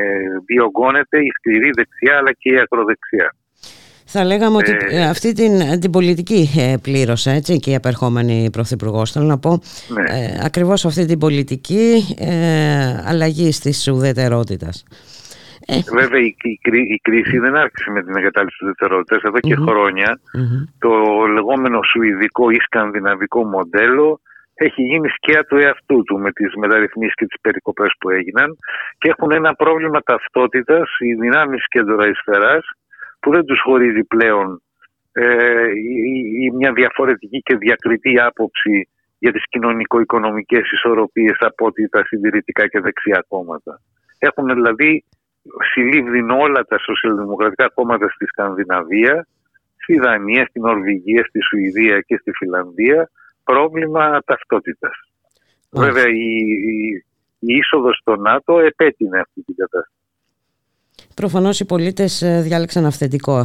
[0.46, 3.34] διωγγώνεται η σκληρή δεξιά αλλά και η ακροδεξιά.
[4.12, 6.50] Θα λέγαμε ότι ε, ε, αυτή την, την πολιτική
[6.82, 9.12] πλήρωσε έτσι, και η απερχόμενη πρωθυπουργός.
[9.12, 10.02] Θέλω να πω ναι.
[10.02, 14.84] ε, ακριβώς αυτή την πολιτική ε, αλλαγή της ουδετερότητας.
[15.94, 16.60] Βέβαια η, η,
[16.94, 19.22] η, κρίση δεν άρχισε με την εγκατάλειψη της ουδετερότητας.
[19.22, 20.20] Εδώ και χρονια
[20.80, 20.90] το
[21.34, 24.22] λεγόμενο σουηδικό ή σκανδιναβικό μοντέλο
[24.66, 28.58] έχει γίνει σκιά του εαυτού του με τις μεταρρυθμίσεις και τις περικοπές που έγιναν
[28.98, 32.66] και έχουν ένα πρόβλημα ταυτότητας οι δυνάμεις κέντρο αριστεράς
[33.20, 34.62] που δεν τους χωρίζει πλέον
[35.12, 35.68] ε,
[36.44, 38.90] η, μια διαφορετική και διακριτή άποψη
[39.20, 43.82] για τις κοινωνικο-οικονομικές ισορροπίες από ότι τα συντηρητικά και δεξιά κόμματα.
[44.20, 45.04] Έχουν δηλαδή
[45.72, 49.28] συλλήβδιν όλα τα σοσιαλδημοκρατικά κόμματα στη Σκανδιναβία,
[49.76, 53.10] στη Δανία, στην Νορβηγία, στη Σουηδία και στη Φιλανδία
[53.52, 54.96] πρόβλημα ταυτότητας.
[55.72, 56.36] Βέβαια η,
[56.74, 57.06] η,
[57.40, 59.98] η είσοδος στο ΝΑΤΟ επέτεινε αυτή την κατάσταση.
[61.16, 63.38] Προφανώς οι πολίτες ε, διάλεξαν αυθεντικό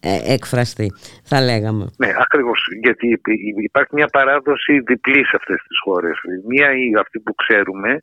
[0.00, 0.92] ε, εκφραστή,
[1.24, 1.84] θα λέγαμε.
[1.96, 3.20] Ναι, ακριβώς, γιατί
[3.56, 6.16] υπάρχει μια παράδοση διπλή σε αυτές τις χώρες.
[6.48, 8.02] Μία, ή αυτή που ξέρουμε,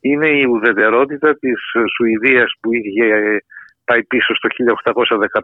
[0.00, 1.58] είναι η ουδετερότητα της
[1.96, 3.04] Σουηδίας που είχε
[3.84, 4.48] πάει πίσω στο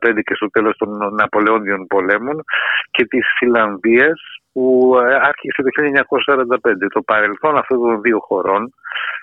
[0.08, 2.44] 1815 και στο τέλος των Ναπολεόντιων πολέμων
[2.90, 4.20] και της Φιλανδίας
[4.56, 5.70] που ε, άρχισε το
[6.82, 6.86] 1945.
[6.96, 8.62] Το παρελθόν αυτών των δύο χωρών,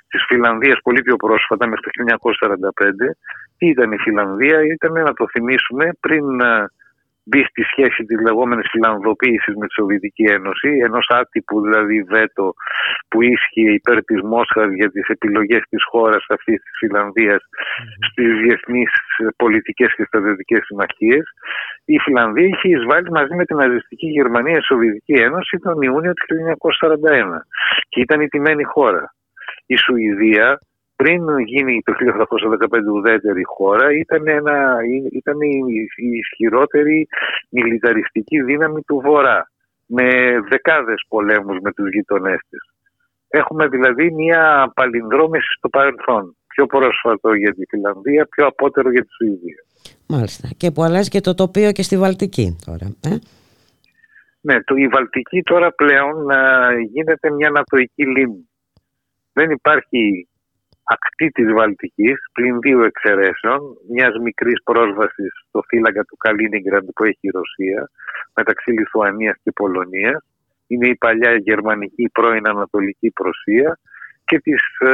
[0.08, 3.16] της Φιλανδίας πολύ πιο πρόσφατα, μέχρι το 1945,
[3.58, 6.66] τι ήταν η Φιλανδία, ήταν να το θυμίσουμε πριν ε,
[7.26, 12.54] μπει στη σχέση της λεγόμενης φιλανδοποίηση με τη Σοβιετική Ένωση, ενός άτυπου δηλαδή βέτο
[13.08, 17.42] που ίσχυε υπέρ της Μόσχας για τις επιλογές της χώρας αυτής της Φιλανδίας
[18.10, 18.92] στις διεθνείς
[19.36, 21.24] πολιτικές και στρατιωτικές συμμαχίες.
[21.86, 26.26] Η Φιλανδία είχε εισβάλει μαζί με την ναζιστική Γερμανία η Σοβιετική Ένωση τον Ιούνιο του
[26.26, 27.46] 1941
[27.90, 29.14] και ήταν η τιμένη χώρα.
[29.66, 30.60] Η Σουηδία
[30.96, 34.78] πριν γίνει το 1815 ουδέτερη χώρα ήταν, ένα,
[35.12, 37.08] ήταν η, ισχυρότερη
[37.50, 39.52] μιλιταριστική δύναμη του Βορρά
[39.86, 40.10] με
[40.50, 42.60] δεκάδες πολέμους με τους γειτονές της.
[43.28, 46.36] Έχουμε δηλαδή μια παλινδρόμηση στο παρελθόν.
[46.48, 49.64] Πιο πρόσφατο για τη Φιλανδία, πιο απότερο για τη Σουηδία.
[50.08, 50.48] Μάλιστα.
[50.58, 52.96] Και που αλλάζει και το τοπίο και στη Βαλτική τώρα.
[53.02, 53.18] Ε;
[54.42, 56.16] Ναι, το, η Βαλτική τώρα πλέον
[56.92, 58.50] γίνεται μια ανατοική λίμνη.
[59.34, 60.28] Δεν υπάρχει
[60.84, 67.28] ακτή της Βαλτικής, πλην δύο εξαιρέσεων, μιας μικρής πρόσβασης στο φύλακα του Καλίνιγκραντ που έχει
[67.28, 67.90] η Ρωσία,
[68.34, 70.26] μεταξύ Λιθουανίας και Πολωνίας,
[70.68, 73.80] είναι η παλιά γερμανική πρώην Ανατολική Προσία
[74.26, 74.90] και της ε,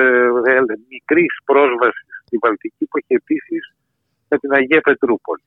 [0.51, 3.73] ε, μικρής πρόσβασης στη Βαλτική που έχει επίσης
[4.29, 5.43] με την Αγία Πετρούπολη.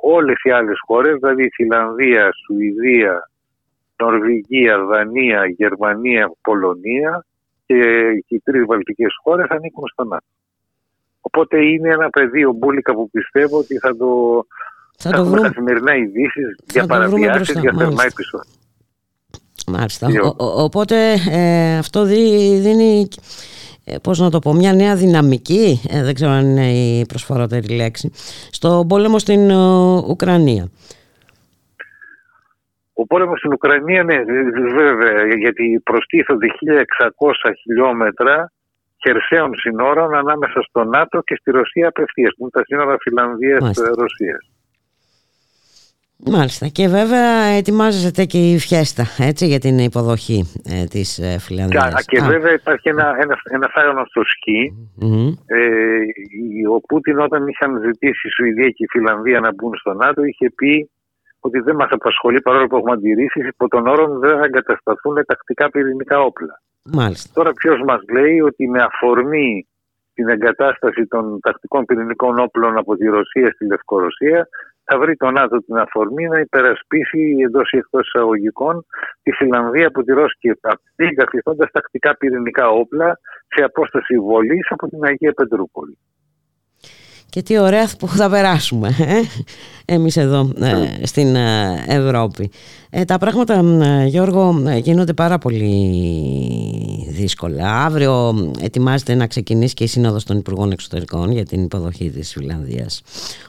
[0.00, 3.30] Όλες οι άλλες χώρες, δηλαδή Φιλανδία, Σουηδία,
[3.96, 7.24] Νορβηγία, Δανία, Γερμανία, Πολωνία,
[7.70, 10.26] και οι τρεις βαλτικές χώρες ανήκουν στο ΝΑΤΟ.
[11.20, 14.06] Οπότε είναι ένα πεδίο μπουλικα που πιστεύω ότι θα το,
[14.98, 18.50] θα, θα το βρούμε καθημερινά ειδήσεις για παραβιάσεις, για θερμά επεισόδια.
[19.66, 20.08] Μάλιστα.
[20.36, 23.08] οπότε ε, αυτό δίνει,
[23.84, 27.74] ε, πώς να το πω, μια νέα δυναμική, ε, δεν ξέρω αν είναι η προσφορότερη
[27.74, 28.10] λέξη,
[28.50, 29.50] στο πόλεμο στην
[30.08, 30.68] Ουκρανία.
[32.92, 34.18] Ο πόλεμος στην Ουκρανία, ναι,
[34.74, 38.52] βέβαια, γιατί προστίθονται 1600 χιλιόμετρα
[39.02, 44.38] χερσαίων συνόρων ανάμεσα στο ΝΑΤΟ και στη Ρωσία απευθείας, που είναι τα σύνορα Φιλανδία-Ρωσία.
[46.26, 46.66] Μάλιστα.
[46.66, 52.04] Και βέβαια ετοιμάζεται και η φιέστα έτσι, για την υποδοχή ε, της ε, Φιλανδίας.
[52.04, 53.36] Και, και βέβαια υπάρχει ένα, ένα,
[53.84, 54.72] ένα στο σκι.
[55.46, 55.58] Ε,
[56.74, 60.50] ο Πούτιν όταν είχαν ζητήσει η Σουηδία και η Φιλανδία να μπουν στο ΝΑΤΟ είχε
[60.56, 60.90] πει
[61.40, 65.70] ότι δεν μας απασχολεί παρόλο που έχουμε αντιρρήσεις υπό τον όρο δεν θα εγκατασταθούν τακτικά
[65.70, 66.62] πυρηνικά όπλα.
[66.82, 67.30] Μάλιστα.
[67.34, 69.68] Τώρα ποιος μας λέει ότι με αφορμή
[70.14, 74.48] την εγκατάσταση των τακτικών πυρηνικών όπλων από τη Ρωσία στη Λευκορωσία
[74.84, 78.86] θα βρει τον ΝΑΤΟ την αφορμή να υπερασπίσει εντός ή εκτός εισαγωγικών
[79.22, 85.04] τη Φιλανδία από τη Ρώσικη αυτή, καθιστώντα τακτικά πυρηνικά όπλα σε απόσταση βολής από την
[85.04, 85.98] Αγία Πετρούπολη
[87.30, 89.20] και τι ωραία που θα περάσουμε ε;
[89.94, 92.50] εμείς εδώ ε, στην ε, Ευρώπη.
[92.90, 93.62] Ε, τα πράγματα,
[94.06, 95.66] Γιώργο, γίνονται πάρα πολύ
[97.10, 97.84] δύσκολα.
[97.84, 103.02] Αύριο ετοιμάζεται να ξεκινήσει και η Σύνοδος των Υπουργών Εξωτερικών για την υποδοχή της Φιλανδίας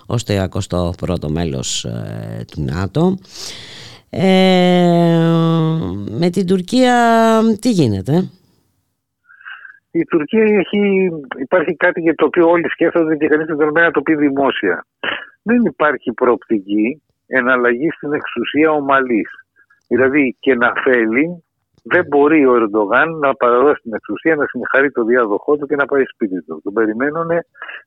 [0.05, 1.85] ως το 21ο μέλος
[2.51, 3.17] του ΝΑΤΟ.
[6.17, 6.95] με την Τουρκία
[7.59, 8.29] τι γίνεται;
[9.91, 14.01] Η Τουρκία έχει, υπάρχει κάτι για το οποίο όλοι σκέφτονται και κανείς δεν να το
[14.01, 14.85] πει δημόσια.
[15.43, 19.29] Δεν υπάρχει προοπτική εναλλαγή στην εξουσία ομαλής.
[19.87, 21.43] Δηλαδή και να θέλει,
[21.83, 25.85] δεν μπορεί ο Ερντογάν να παραδώσει την εξουσία, να συγχαρεί το διάδοχό του και να
[25.85, 26.61] πάει σπίτι του.
[26.63, 27.29] Τον περιμένουν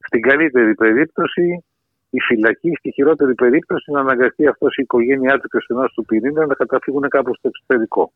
[0.07, 1.64] στην καλύτερη περίπτωση
[2.11, 6.05] η φυλακή, στη χειρότερη περίπτωση να αναγκαστεί αυτός η οικογένειά του και ο στενός του
[6.05, 8.12] πυρήνα να καταφύγουν κάπου στο εξωτερικό.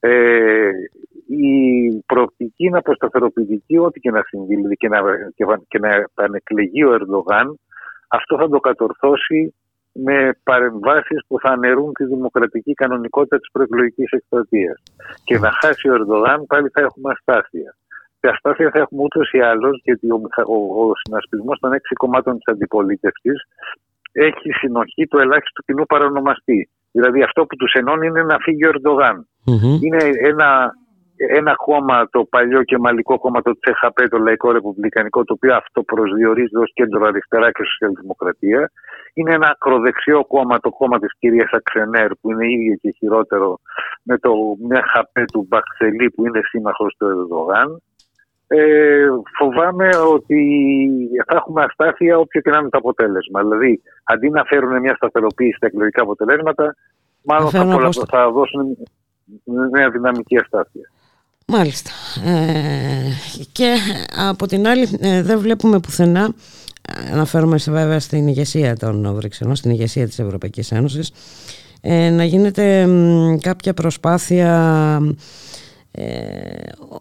[0.00, 0.70] Ε,
[1.26, 1.46] η
[2.06, 5.00] προοπτική είναι αποσταθεροποιητική ό,τι και να συμβεί δηλαδή και να,
[5.68, 7.58] και, να επανεκλεγεί ο Ερντογάν
[8.08, 9.54] αυτό θα το κατορθώσει
[9.92, 14.82] με παρεμβάσεις που θα αναιρούν τη δημοκρατική κανονικότητα της προεκλογικής εκστρατείας.
[15.24, 17.76] Και να χάσει ο Ερντογάν πάλι θα έχουμε αστάθεια.
[18.20, 22.34] Και αστάθεια θα έχουμε ούτως ή άλλως, γιατί ο, ο, ο συνασπισμός των έξι κομμάτων
[22.34, 23.42] της αντιπολίτευσης
[24.12, 26.70] έχει συνοχή του ελάχιστου κοινού παρονομαστή.
[26.98, 29.16] Δηλαδή αυτό που τους ενώνει είναι να φύγει ο Ερντογάν.
[29.84, 30.48] Είναι ένα,
[31.40, 36.58] ένα κόμμα, το παλιό κεμαλικό κόμμα, το ΤΣΕΧΑΠΕ, το Λαϊκό Ρεπουμπλικανικό, το οποίο αυτό προσδιορίζεται
[36.58, 38.70] ως κεντροαριστερά και σοσιαλδημοκρατία.
[39.14, 43.58] Είναι ένα ακροδεξιό κόμμα, το κόμμα της κυρίας Ακσενέρ, που είναι ίδιο και χειρότερο
[44.02, 44.30] με το
[44.68, 47.68] μια χαπέ του Μπαξελή, που είναι σύμμαχος του Ερντογάν
[48.48, 49.06] ε,
[49.38, 50.40] φοβάμαι ότι
[51.26, 53.40] θα έχουμε αστάθεια όποιο και να είναι το αποτέλεσμα.
[53.40, 56.74] Δηλαδή, αντί να φέρουν μια σταθεροποίηση στα εκλογικά αποτελέσματα,
[57.22, 58.76] μάλλον θα, θα, θα δώσουν
[59.72, 60.90] μια δυναμική αστάθεια.
[61.46, 61.90] Μάλιστα.
[62.26, 63.10] Ε,
[63.52, 63.74] και
[64.28, 66.34] από την άλλη ε, δεν βλέπουμε πουθενά
[67.12, 71.12] αναφέρομαι βέβαια στην ηγεσία των Βρυξελών, στην ηγεσία της Ευρωπαϊκής Ένωσης
[71.80, 72.88] ε, να γίνεται
[73.40, 74.52] κάποια προσπάθεια
[75.02, 75.14] ε,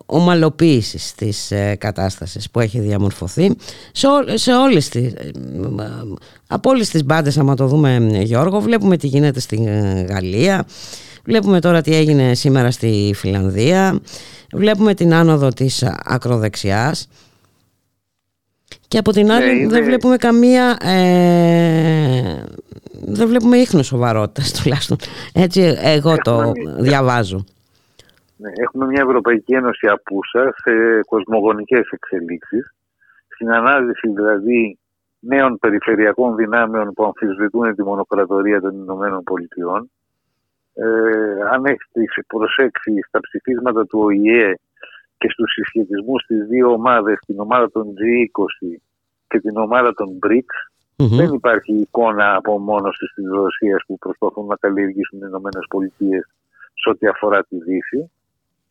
[0.05, 3.51] ομαλοποίησης της ε, κατάστασης που έχει διαμορφωθεί.
[3.91, 5.31] Σε, σε όλες τις ε,
[6.47, 9.65] από όλες τις μπάντες άμα το δούμε Γιώργο βλέπουμε τι γίνεται στην
[10.05, 10.65] Γαλλία.
[11.23, 13.99] Βλέπουμε τώρα τι έγινε σήμερα στη Φιλανδία.
[14.53, 17.07] Βλέπουμε την άνοδο της ακροδεξιάς.
[18.87, 20.77] Και από την άλλη ναι, δεν βλέπουμε καμία
[23.05, 24.97] δεν βλέπουμε ίχνος σοβαρότητας τουλάχιστον.
[25.33, 27.45] Έτσι εγώ το διαβάζω
[28.37, 30.71] ναι, έχουμε μια Ευρωπαϊκή Ένωση απούσα σε
[31.05, 32.75] κοσμογονικές εξελίξεις,
[33.27, 34.77] στην ανάδυση δηλαδή
[35.19, 39.91] νέων περιφερειακών δυνάμεων που αμφισβητούν τη μονοκρατορία των Ηνωμένων Πολιτειών.
[40.73, 40.85] Ε,
[41.51, 44.53] αν έχετε προσέξει στα ψηφίσματα του ΟΗΕ
[45.17, 48.77] και στους συσχετισμούς στις δύο ομάδες, την ομάδα των G20
[49.27, 50.57] και την ομάδα των BRICS,
[50.95, 56.25] δεν υπάρχει εικόνα απομόνωσης της Ρωσίας που προσπαθούν να καλλιεργήσουν οι Ηνωμένες Πολιτείες
[56.73, 58.11] σε ό,τι αφορά τη Δύση.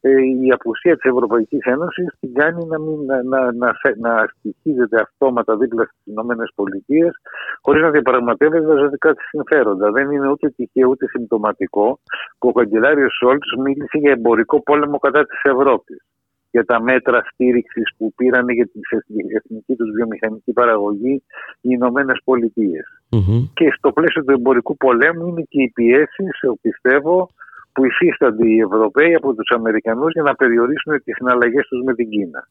[0.07, 5.01] Ε, η απουσία της Ευρωπαϊκής Ένωσης την κάνει να, μην, να, να, να, να στοιχίζεται
[5.01, 7.13] αυτόματα δίπλα στις Ηνωμένες Πολιτείες
[7.63, 9.91] χωρίς να διαπραγματεύεται τα ζωτικά της συμφέροντα.
[9.91, 11.99] Δεν είναι ούτε τυχαίο ούτε συμπτωματικό
[12.39, 15.99] που ο καγκελάριος Σόλτς μίλησε για εμπορικό πόλεμο κατά της Ευρώπης.
[16.51, 18.81] Για τα μέτρα στήριξης που πήραν για την
[19.37, 21.23] εθνική τους βιομηχανική παραγωγή
[21.61, 22.19] οι Ηνωμένες
[23.55, 27.29] Και στο πλαίσιο του εμπορικού πολέμου είναι και οι πιέσεις, πιστεύω,
[27.77, 32.09] που υφίστανται οι Ευρωπαίοι από τους Αμερικανούς για να περιορίσουν τις συναλλαγές τους με την
[32.09, 32.49] Κίνα.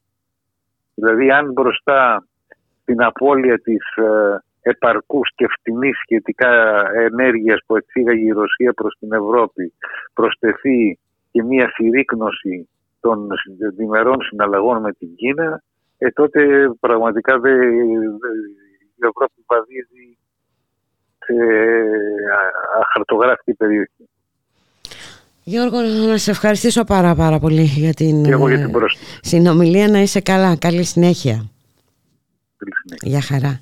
[0.95, 2.27] Δηλαδή αν μπροστά
[2.85, 6.51] την απώλεια της ε, επαρκούς και φτηνής σχετικά
[6.93, 9.73] ενέργειας που εξήγαγε η Ρωσία προς την Ευρώπη
[10.13, 10.99] προσθεθεί
[11.31, 12.69] και μια συρρήκνωση
[12.99, 13.27] των
[13.75, 15.63] διμερών συναλλαγών με την Κίνα,
[15.97, 17.51] ε, τότε πραγματικά δε,
[18.97, 20.17] η Ευρώπη βαδίζει
[21.19, 21.33] σε
[22.81, 24.09] αχαρτογράφητη περιοχή.
[25.47, 28.69] Γιώργο, να σε ευχαριστήσω πάρα πάρα πολύ για την, για την ε,
[29.21, 29.87] συνομιλία.
[29.87, 30.55] Να είσαι καλά.
[30.55, 31.33] Καλή συνέχεια.
[32.57, 33.09] Καλή συνέχεια.
[33.09, 33.61] Γεια χαρά.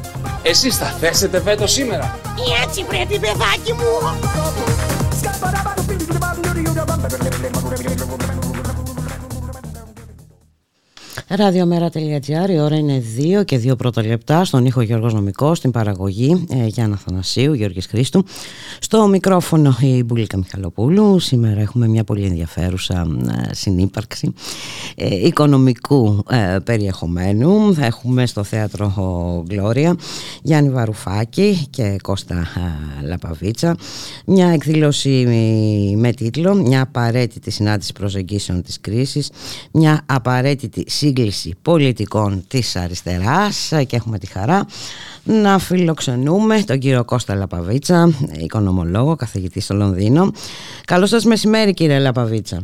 [0.51, 2.19] Εσείς θα θέσετε βέτο σήμερα.
[2.63, 3.83] Έτσι πρέπει παιδάκι μου.
[11.27, 13.03] Ραδιομέρα.gr, η ώρα είναι
[13.39, 14.45] 2 και 2 πρώτα λεπτά.
[14.45, 18.25] Στον ήχο Γιώργος Νομικός, στην παραγωγή ε, Γιάννα Θανασίου, Γιώργης Χρήστου.
[18.93, 21.19] Στο μικρόφωνο η Μπουλίκα Μιχαλοπούλου.
[21.19, 23.07] Σήμερα έχουμε μια πολύ ενδιαφέρουσα
[23.49, 24.33] ε, συνύπαρξη
[24.95, 27.73] ε, οικονομικού ε, περιεχομένου.
[27.73, 28.93] Θα έχουμε στο θέατρο
[29.47, 29.95] Γκλώρια
[30.41, 33.77] Γιάννη Βαρουφάκη και Κώστα ε, Λαπαβίτσα.
[34.25, 35.25] Μια εκδήλωση
[35.97, 39.31] με τίτλο «Μια απαραίτητη συνάντηση προσεγγίσεων της κρίσης»,
[39.71, 44.65] μια απαραίτητη σύγκριση πολιτικών της αριστεράς και έχουμε τη χαρά
[45.23, 48.13] να φιλοξενούμε τον κύριο Κώστα Λαπαβίτσα,
[48.81, 50.31] οικονομολόγο, καθηγητής στο Λονδίνο.
[50.85, 52.61] Καλό σας μεσημέρι κύριε Λαπαβίτσα.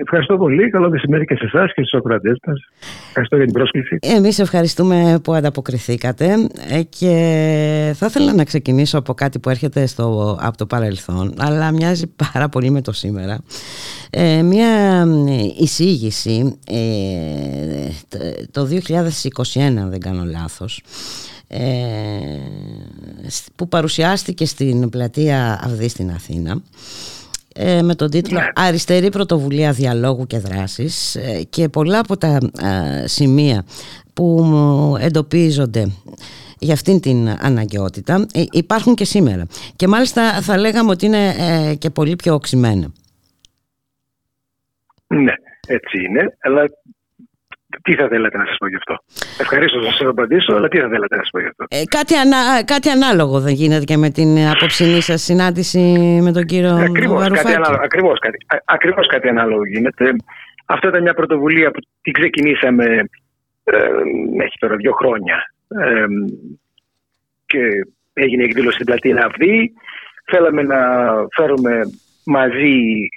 [0.00, 0.70] Ευχαριστώ πολύ.
[0.70, 2.60] Καλό μεσημέρι και σε εσάς και στους ακροατές μας.
[3.06, 3.98] Ευχαριστώ για την πρόσκληση.
[4.00, 6.24] Εμείς ευχαριστούμε που ανταποκριθήκατε
[6.70, 7.14] ε, και
[7.94, 12.48] θα ήθελα να ξεκινήσω από κάτι που έρχεται στο, από το παρελθόν, αλλά μοιάζει πάρα
[12.48, 13.38] πολύ με το σήμερα.
[14.10, 15.04] Ε, μια
[15.58, 17.88] εισήγηση ε,
[18.50, 18.68] το
[19.54, 21.31] 2021, αν δεν κάνω λάθος, ε,
[23.56, 26.62] που παρουσιάστηκε στην πλατεία Αυδή στην Αθήνα
[27.54, 28.46] ε, με τον τίτλο ναι.
[28.54, 33.64] «Αριστερή πρωτοβουλία διαλόγου και δράσης» ε, και πολλά από τα ε, σημεία
[34.14, 34.46] που
[35.00, 35.92] εντοπίζονται
[36.58, 39.46] για αυτήν την αναγκαιότητα υπάρχουν και σήμερα
[39.76, 41.34] και μάλιστα θα λέγαμε ότι είναι
[41.78, 42.92] και πολύ πιο οξυμένα.
[45.06, 45.32] Ναι,
[45.66, 46.62] έτσι είναι, αλλά
[47.82, 48.94] τι θα θέλατε να σας πω γι' αυτό;
[49.40, 52.14] Ευχαρίστω να σας απαντήσω, αλλά τι θα θέλατε να σας πω γι' αυτό; Ε, κάτι,
[52.16, 55.78] ανα, κάτι ανάλογο δεν γίνεται και με την απόψινή σας συνάντηση
[56.22, 60.04] με τον κύριο Ακριβώς κάτι, ανάλογο, ακριβώς κάτι, ακριβώς κάτι ανάλογο γίνεται.
[60.66, 62.84] Αυτό ήταν μια πρωτοβουλία που την ξεκινήσαμε
[63.64, 63.76] ε,
[64.44, 65.52] έχει τώρα δύο χρόνια.
[65.68, 66.04] Ε,
[67.46, 69.72] και έγινε η εκδήλωση στην πλατεία Αυδή.
[70.30, 70.78] Θέλαμε να
[71.36, 71.80] φέρουμε
[72.24, 73.08] μαζί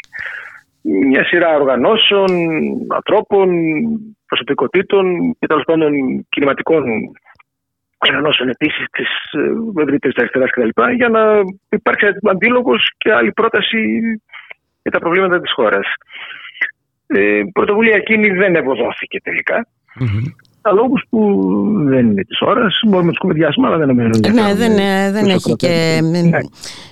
[0.81, 2.29] μια σειρά οργανώσεων,
[2.87, 3.49] ανθρώπων,
[4.27, 5.91] προσωπικότητων και τέλος πάντων
[6.29, 6.83] κινηματικών
[7.97, 10.93] οργανώσεων επίσης της ε, ευρύτερης αριστεράς κτλ.
[10.95, 13.99] για να υπάρξει αντίλογος και άλλη πρόταση
[14.81, 15.87] για τα προβλήματα της χώρας.
[17.07, 19.19] Ε, η πρωτοβουλία εκείνη δεν ευωδόθηκε
[20.65, 21.19] για λόγους που
[21.85, 22.79] δεν είναι της ώρας.
[22.83, 24.31] Μπορούμε να τους κουβεντιάσουμε, αλλά δεν νομίζω ότι.
[24.31, 24.75] Ναι, δεν,
[25.13, 25.99] δεν έχει και.
[26.11, 26.39] Ναι.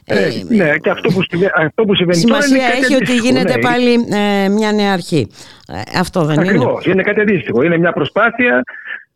[0.05, 1.21] Ε, ναι, και αυτό που,
[1.55, 3.61] αυτό που συμβαίνει Σημασία τώρα έχει ότι γίνεται ναι.
[3.61, 5.27] πάλι ε, μια νέα αρχή.
[5.67, 6.63] Ε, αυτό δεν Ακριβώς, είναι.
[6.63, 6.85] Ακριβώς.
[6.85, 7.63] Είναι κάτι αντίστοιχο.
[7.63, 8.63] Είναι μια προσπάθεια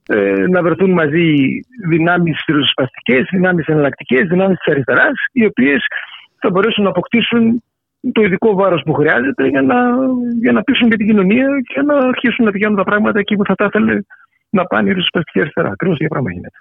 [0.08, 5.80] ε, να βρεθούν μαζί δυνάμεις ριζοσπαστικές, δυνάμεις εναλλακτικές, δυνάμεις της αριστεράς, οι οποίες
[6.40, 7.64] θα μπορέσουν να αποκτήσουν
[8.12, 9.76] το ειδικό βάρος που χρειάζεται για να,
[10.42, 13.46] για να πείσουν και την κοινωνία και να αρχίσουν να πηγαίνουν τα πράγματα εκεί που
[13.46, 14.00] θα τα ήθελε
[14.50, 15.70] να πάνε η ριζοσπαστική αριστερά.
[15.70, 16.58] Ακριβώς για πράγμα γίνεται.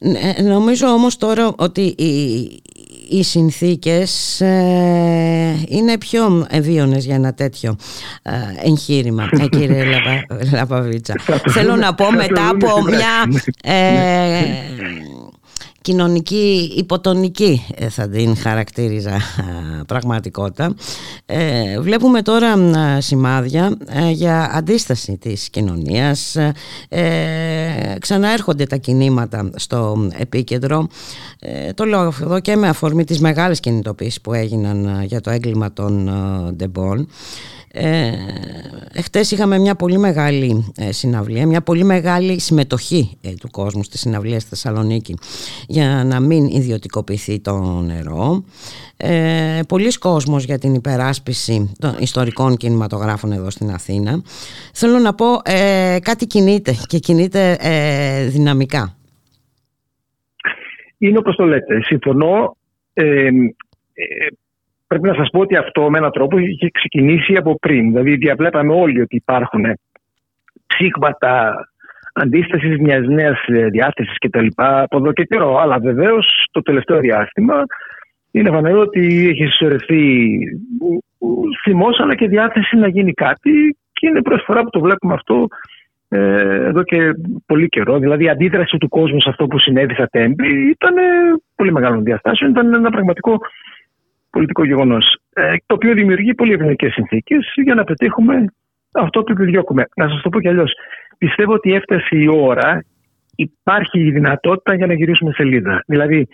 [0.00, 2.62] Ναι, νομίζω όμως τώρα ότι οι,
[3.08, 7.76] οι συνθήκες ε, είναι πιο ευίωνες για ένα τέτοιο
[8.22, 8.30] ε,
[8.68, 11.14] εγχείρημα, ε, κύριε Λαπα, Λαπαβίτσα.
[11.48, 13.42] Θέλω να πω μετά από μια...
[15.88, 19.20] Ε, κοινωνική υποτονική ε, θα την χαρακτήριζα
[19.86, 20.74] πραγματικότητα.
[21.26, 22.56] Ε, βλέπουμε τώρα
[23.00, 26.36] σημάδια ε, για αντίσταση της κοινωνίας.
[26.88, 30.88] Ε, ξαναέρχονται τα κινήματα στο επίκεντρο.
[31.74, 36.10] το λέω εδώ και με αφορμή τις μεγάλες κινητοποίησεις που έγιναν για το έγκλημα των
[36.56, 37.08] Ντεμπών.
[37.72, 38.12] Ε,
[38.92, 43.98] εχθές είχαμε μια πολύ μεγάλη ε, συναυλία, μια πολύ μεγάλη συμμετοχή ε, του κόσμου στη
[43.98, 45.14] συναυλία στη Θεσσαλονίκη
[45.68, 48.44] για να μην ιδιωτικοποιηθεί το νερό.
[48.96, 54.22] Ε, πολλοί κόσμος για την υπεράσπιση των ιστορικών κινηματογράφων εδώ στην Αθήνα.
[54.72, 58.96] Θέλω να πω ε, κάτι κινείται και κινείται ε, δυναμικά.
[60.98, 61.82] Είναι όπως το λέτε.
[61.82, 62.56] Συμφωνώ.
[62.92, 63.30] Ε,
[64.88, 67.86] Πρέπει να σας πω ότι αυτό με έναν τρόπο είχε ξεκινήσει από πριν.
[67.86, 69.64] Δηλαδή διαβλέπαμε όλοι ότι υπάρχουν
[70.66, 71.54] ψήγματα
[72.12, 74.46] αντίστασης μιας νέας διάθεσης κτλ.
[74.54, 75.56] από εδώ και καιρό.
[75.56, 77.64] Αλλά βεβαίως το τελευταίο διάστημα
[78.30, 80.38] είναι φανερό ότι έχει συσσωρευτεί
[81.62, 85.46] θυμός αλλά και διάθεση να γίνει κάτι και είναι πρώτη φορά που το βλέπουμε αυτό
[86.08, 86.18] ε,
[86.66, 87.12] εδώ και
[87.46, 87.98] πολύ καιρό.
[87.98, 90.94] Δηλαδή η αντίδραση του κόσμου σε αυτό που συνέβη στα τέμπη ήταν
[91.54, 92.50] πολύ μεγάλο διαστάσεων.
[92.50, 93.38] Ήταν ένα πραγματικό
[94.30, 95.18] πολιτικό γεγονός.
[95.32, 98.44] Ε, το οποίο δημιουργεί πολύ ευνοϊκές συνθήκες για να πετύχουμε
[98.92, 99.84] αυτό που επιδιώκουμε.
[99.96, 100.72] Να σας το πω κι αλλιώς.
[101.18, 102.84] Πιστεύω ότι έφτασε η ώρα,
[103.36, 105.82] υπάρχει η δυνατότητα για να γυρίσουμε σελίδα.
[105.86, 106.26] Δηλαδή,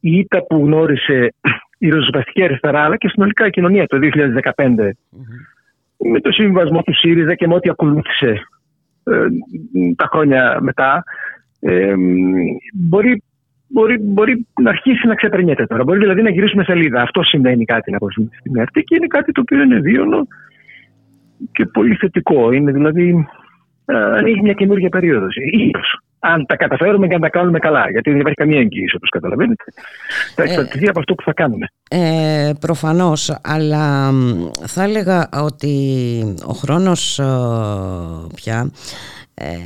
[0.00, 1.34] η ήττα που γνώρισε
[1.78, 4.96] η ριζοσπαστική αριστερά, αλλά και συνολικά η κοινωνία το 2015,
[5.98, 8.42] με το συμβασμό του ΣΥΡΙΖΑ και με ό,τι ακολούθησε
[9.04, 9.26] ε,
[9.96, 11.04] τα χρόνια μετά,
[11.60, 11.94] ε,
[12.74, 13.22] μπορεί
[13.72, 15.84] μπορεί, μπορεί να αρχίσει να ξεπερνιέται τώρα.
[15.84, 17.02] Μπορεί δηλαδή να γυρίσουμε σελίδα.
[17.02, 20.26] Αυτό σημαίνει κάτι να αποσυμθεί στην αυτή και είναι κάτι το οποίο είναι βίωνο
[21.52, 22.52] και πολύ θετικό.
[22.52, 23.26] Είναι δηλαδή
[23.84, 25.34] ε, ανοίγει μια καινούργια περίοδος.
[26.22, 27.90] Αν τα καταφέρουμε και αν τα κάνουμε καλά.
[27.90, 29.64] Γιατί δεν υπάρχει καμία εγγύηση, όπως καταλαβαίνετε.
[30.34, 31.66] Θα εξαρτηθεί από αυτό που θα κάνουμε.
[31.90, 34.10] Ε, προφανώς, αλλά
[34.66, 35.74] θα έλεγα ότι
[36.46, 37.24] ο χρόνος ε,
[38.34, 39.19] πια ε,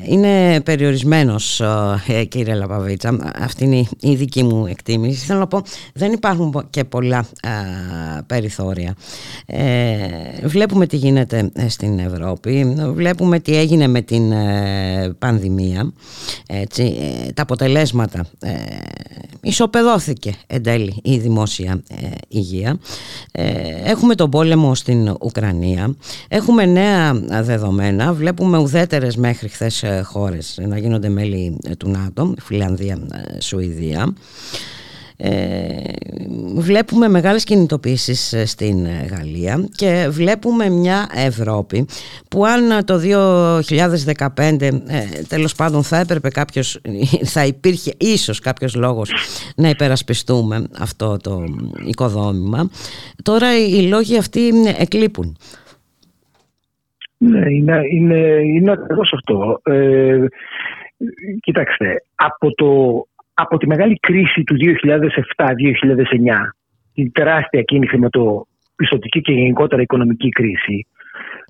[0.09, 1.61] είναι περιορισμένος
[2.07, 3.33] ε, κύριε Λαπαβίτσα.
[3.39, 5.25] Αυτή είναι η δική μου εκτίμηση.
[5.25, 5.63] Θέλω να πω
[5.95, 7.27] δεν υπάρχουν και πολλά
[8.27, 8.95] περιθώρια.
[9.47, 9.97] Ε,
[10.43, 12.75] βλέπουμε τι γίνεται στην Ευρώπη.
[12.95, 14.33] Βλέπουμε τι έγινε με την
[15.19, 15.93] πανδημία.
[16.47, 16.97] Έτσι,
[17.35, 18.27] τα αποτελέσματα
[19.41, 21.83] ισοπεδώθηκε εν τέλει η δημόσια
[22.29, 22.79] υγεία.
[23.85, 25.95] Έχουμε τον πόλεμο στην Ουκρανία.
[26.29, 28.13] Έχουμε νέα δεδομένα.
[28.13, 34.15] Βλέπουμε ουδέτερες μέχρι χθες ε, χώρες να γίνονται μέλη ε, του ΝΑΤΟ, Φιλανδία, ε, Σουηδία.
[36.55, 41.87] βλέπουμε μεγάλες κινητοποίησεις στην Γαλλία και βλέπουμε μια Ευρώπη
[42.29, 44.71] που αν το 2015 ε,
[45.29, 46.81] τέλος πάντων θα έπρεπε κάποιος
[47.35, 49.11] θα υπήρχε ίσως κάποιος λόγος
[49.57, 51.45] να υπερασπιστούμε αυτό το
[51.87, 52.71] οικοδόμημα
[53.23, 55.37] τώρα οι λόγοι αυτοί εκλείπουν
[57.29, 59.61] ναι, είναι, είναι, είναι ακριβώς αυτό.
[59.63, 60.25] Ε,
[61.41, 63.03] κοιτάξτε, από, το,
[63.35, 64.65] από τη μεγάλη κρίση του 2007-2009,
[66.95, 70.87] την τεράστια εκείνη χρηματοπιστωτική και γενικότερα οικονομική κρίση,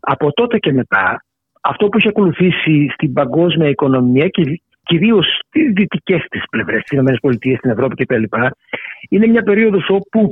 [0.00, 1.24] από τότε και μετά,
[1.60, 7.56] αυτό που έχει ακολουθήσει στην παγκόσμια οικονομία και κυρίως στις δυτικές της πλευρές, στις ΗΠΑ,
[7.56, 8.22] στην Ευρώπη κτλ.,
[9.08, 10.30] είναι μια περίοδος όπου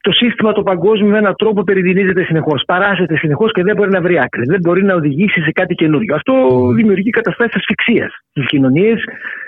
[0.00, 2.62] το σύστημα το παγκόσμιο με έναν τρόπο περιδινίζεται συνεχώς.
[2.66, 4.44] Παράσεται συνεχώς και δεν μπορεί να βρει άκρη.
[4.44, 6.14] Δεν μπορεί να οδηγήσει σε κάτι καινούριο.
[6.14, 6.32] Αυτό
[6.74, 9.04] δημιουργεί καταστάσεις ασφυξίας στις κοινωνίες,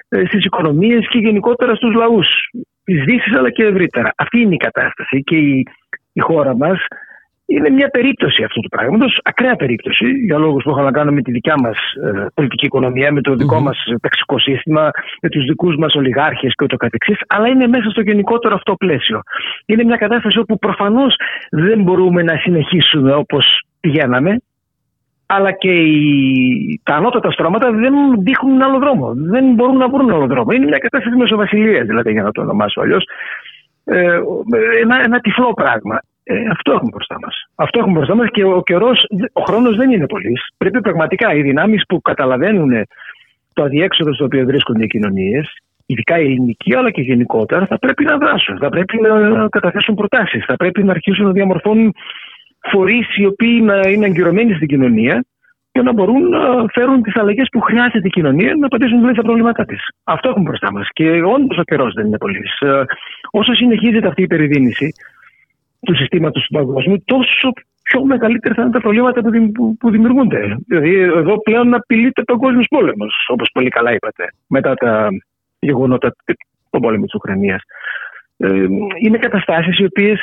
[0.08, 2.26] ε, στις οικονομίες και γενικότερα στους λαούς
[2.84, 4.12] τη Δύση αλλά και ευρύτερα.
[4.16, 5.66] Αυτή είναι η κατάσταση και η,
[6.12, 6.78] η χώρα μας
[7.56, 11.22] είναι μια περίπτωση αυτού του πράγματος, ακραία περίπτωση, για λόγους που έχουν να κάνουν με
[11.22, 13.62] τη δικιά μας ε, πολιτική οικονομία, με το δικό mm-hmm.
[13.62, 14.90] μας ταξικό σύστημα,
[15.22, 19.20] με τους δικούς μας ολιγάρχες και ούτω καθεξής, αλλά είναι μέσα στο γενικότερο αυτό πλαίσιο.
[19.66, 21.16] Είναι μια κατάσταση όπου προφανώς
[21.50, 24.36] δεν μπορούμε να συνεχίσουμε όπως πηγαίναμε,
[25.26, 29.12] αλλά και οι, τα ανώτατα στρώματα δεν δείχνουν άλλο δρόμο.
[29.14, 30.50] Δεν μπορούν να βρουν άλλο δρόμο.
[30.52, 33.04] Είναι μια κατάσταση μεσοβασιλείας, δηλαδή, για να το ονομάσω αλλιώς.
[33.84, 34.20] Ε,
[34.82, 36.00] ένα, ένα τυφλό πράγμα.
[36.24, 37.34] Ε, αυτό έχουμε μπροστά μας.
[37.54, 40.32] Αυτό έχουμε μπροστά μας και ο καιρός, ο χρόνος δεν είναι πολύ.
[40.56, 42.70] Πρέπει πραγματικά οι δυνάμεις που καταλαβαίνουν
[43.52, 48.04] το αδιέξοδο στο οποίο βρίσκονται οι κοινωνίες, ειδικά η ελληνική αλλά και γενικότερα, θα πρέπει
[48.04, 48.58] να δράσουν.
[48.58, 50.44] Θα πρέπει να καταθέσουν προτάσεις.
[50.44, 51.94] Θα πρέπει να αρχίσουν να διαμορφώνουν
[52.70, 55.24] φορείς οι οποίοι να είναι αγκυρωμένοι στην κοινωνία
[55.72, 59.22] για να μπορούν να φέρουν τις αλλαγές που χρειάζεται η κοινωνία να απαντήσουν δηλαδή στα
[59.22, 59.80] προβλήματά της.
[60.04, 60.88] Αυτό έχουμε μπροστά μας.
[60.92, 62.42] Και όντως ο καιρός δεν είναι πολύ.
[62.60, 62.82] Ε,
[63.30, 64.92] όσο συνεχίζεται αυτή η περιδίνηση
[65.86, 67.52] του συστήματος του παγκόσμιου, τόσο
[67.82, 69.20] πιο μεγαλύτερα θα είναι τα προβλήματα
[69.78, 70.56] που δημιουργούνται.
[70.66, 75.08] Δηλαδή, εδώ πλέον απειλείται παγκόσμιος πόλεμος, όπως πολύ καλά είπατε, μετά τα
[75.58, 76.14] γεγονότα
[76.70, 77.62] του πόλεμου της Ουκρανίας.
[78.36, 78.66] Ε,
[79.02, 80.20] είναι καταστάσεις οι οποίες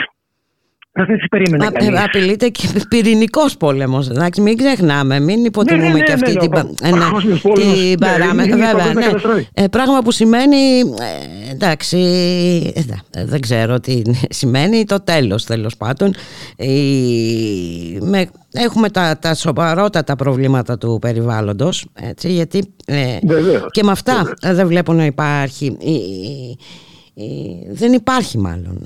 [1.06, 2.00] δεν τις περίμενε Α, κανείς.
[2.00, 4.10] Απειλείται και πυρηνικός πόλεμος.
[4.42, 8.58] Μην ξεχνάμε, μην υποτιμούμε ναι, ναι, ναι, και αυτή ναι, την, την παράμετρο.
[8.58, 9.44] Βέβαια, ναι.
[9.54, 10.80] Ε, πράγμα που σημαίνει.
[10.80, 11.98] Ε, εντάξει.
[13.12, 14.86] Ε, δεν ξέρω τι σημαίνει.
[14.86, 16.14] Το τέλος τέλος πάντων.
[18.00, 23.18] Με, έχουμε τα, τα σοβαρότατα προβλήματα του περιβάλλοντος έτσι, γιατί ε,
[23.72, 25.92] και με αυτά δεν βλέπω να υπάρχει ε,
[27.72, 28.84] δεν υπάρχει μάλλον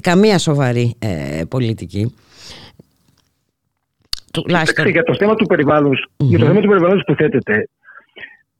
[0.00, 2.14] καμία σοβαρή ε, πολιτική.
[4.32, 4.88] Τουλάχιστον...
[4.88, 7.68] Για το θέμα του περιβαλλοντος για το θέμα του περιβάλλοντος που θέτεται,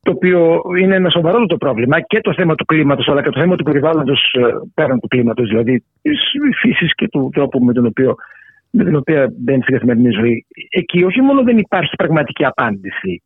[0.03, 3.41] το οποίο είναι ένα σοβαρό το πρόβλημα και το θέμα του κλίματος αλλά και το
[3.41, 4.41] θέμα του περιβάλλοντος ε,
[4.75, 6.21] πέραν του κλίματος, δηλαδή της
[6.61, 8.15] φύσης και του τρόπου με τον οποίο
[8.71, 10.47] με την οποία μπαίνει στην καθημερινή ζωή.
[10.71, 13.23] Εκεί όχι μόνο δεν υπάρχει πραγματική απάντηση,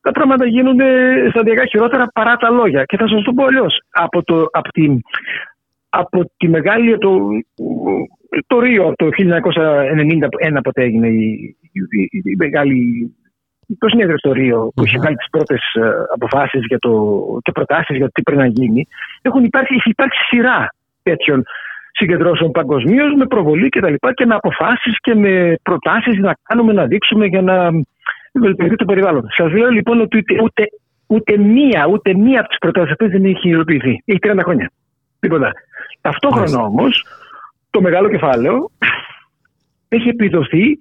[0.00, 0.88] τα πράγματα γίνονται
[1.30, 2.84] σταδιακά χειρότερα παρά τα λόγια.
[2.84, 3.80] Και θα σας το πω αλλιώς.
[3.90, 4.86] Από, το, από, τη,
[5.88, 6.98] από τη μεγάλη.
[6.98, 7.18] Το,
[8.46, 13.14] το Ρίο το 1991 ποτέ έγινε η, η, η, μεγάλη
[13.78, 15.60] το συνέδριο στο Ρίο που είχε βγάλει τις πρώτες
[16.14, 16.78] αποφάσεις και
[17.52, 18.86] προτάσεις για το τι πρέπει να γίνει,
[19.22, 20.68] έχουν υπάρξει, έχει υπάρξει σειρά
[21.02, 21.42] τέτοιων
[21.92, 23.94] συγκεντρώσεων παγκοσμίως με προβολή κτλ.
[23.94, 27.70] Και, και με αποφάσεις και με προτάσεις να κάνουμε, να δείξουμε για να
[28.32, 29.26] βελτιωθεί το περιβάλλον.
[29.36, 30.64] Σας λέω λοιπόν ότι ούτε, ούτε,
[31.06, 34.02] ούτε μία, ούτε μία από τις προτάσεις αυτές δεν έχει υλοποιηθεί.
[34.04, 34.70] Έχει 30 χρόνια.
[35.20, 35.52] Τίποτα.
[36.00, 37.04] Ταυτόχρονα όμως
[37.70, 38.70] το μεγάλο κεφάλαιο
[39.88, 40.78] έχει επιδοθεί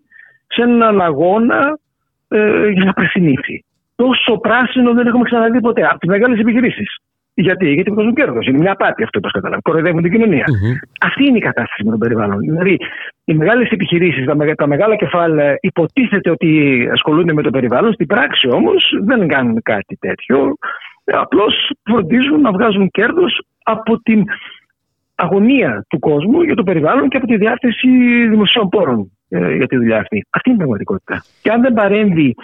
[0.48, 1.80] σε έναν αγώνα
[2.28, 3.66] ε, για να πρασινίσει.
[3.96, 6.98] Τόσο πράσινο δεν έχουμε ξαναδεί ποτέ από τις μεγάλες επιχειρήσεις.
[7.42, 8.48] Γιατί, γιατί βγάζουν κέρδος.
[8.48, 9.62] Είναι μια απάτη αυτό, όπως καταλαβαίνω.
[9.62, 10.46] Κοροϊδεύουν την κοινωνία.
[10.48, 10.76] Mm-hmm.
[11.02, 12.40] Αυτή είναι η κατάσταση με το περιβάλλον.
[12.40, 12.78] Δηλαδή,
[13.26, 16.50] οι μεγάλες επιχειρήσεις, τα, τα μεγάλα κεφάλαια υποτίθεται ότι
[16.92, 17.94] ασχολούνται με το περιβάλλον.
[17.94, 20.54] Στην πράξη όμως δεν κάνουν κάτι τέτοιο.
[21.06, 24.24] Απλώς φροντίζουν να βγάζουν κέρδος από την
[25.16, 27.88] αγωνία του κόσμου για το περιβάλλον και από τη διάθεση
[28.28, 30.26] δημοσίων πόρων ε, για τη δουλειά αυτή.
[30.30, 31.24] Αυτή είναι η πραγματικότητα.
[31.42, 32.36] Και αν δεν παρέμβει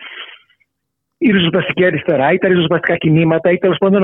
[1.18, 4.04] η ριζοσπαστική αριστερά ή τα ριζοσπαστικά κινήματα ή τέλος πάντων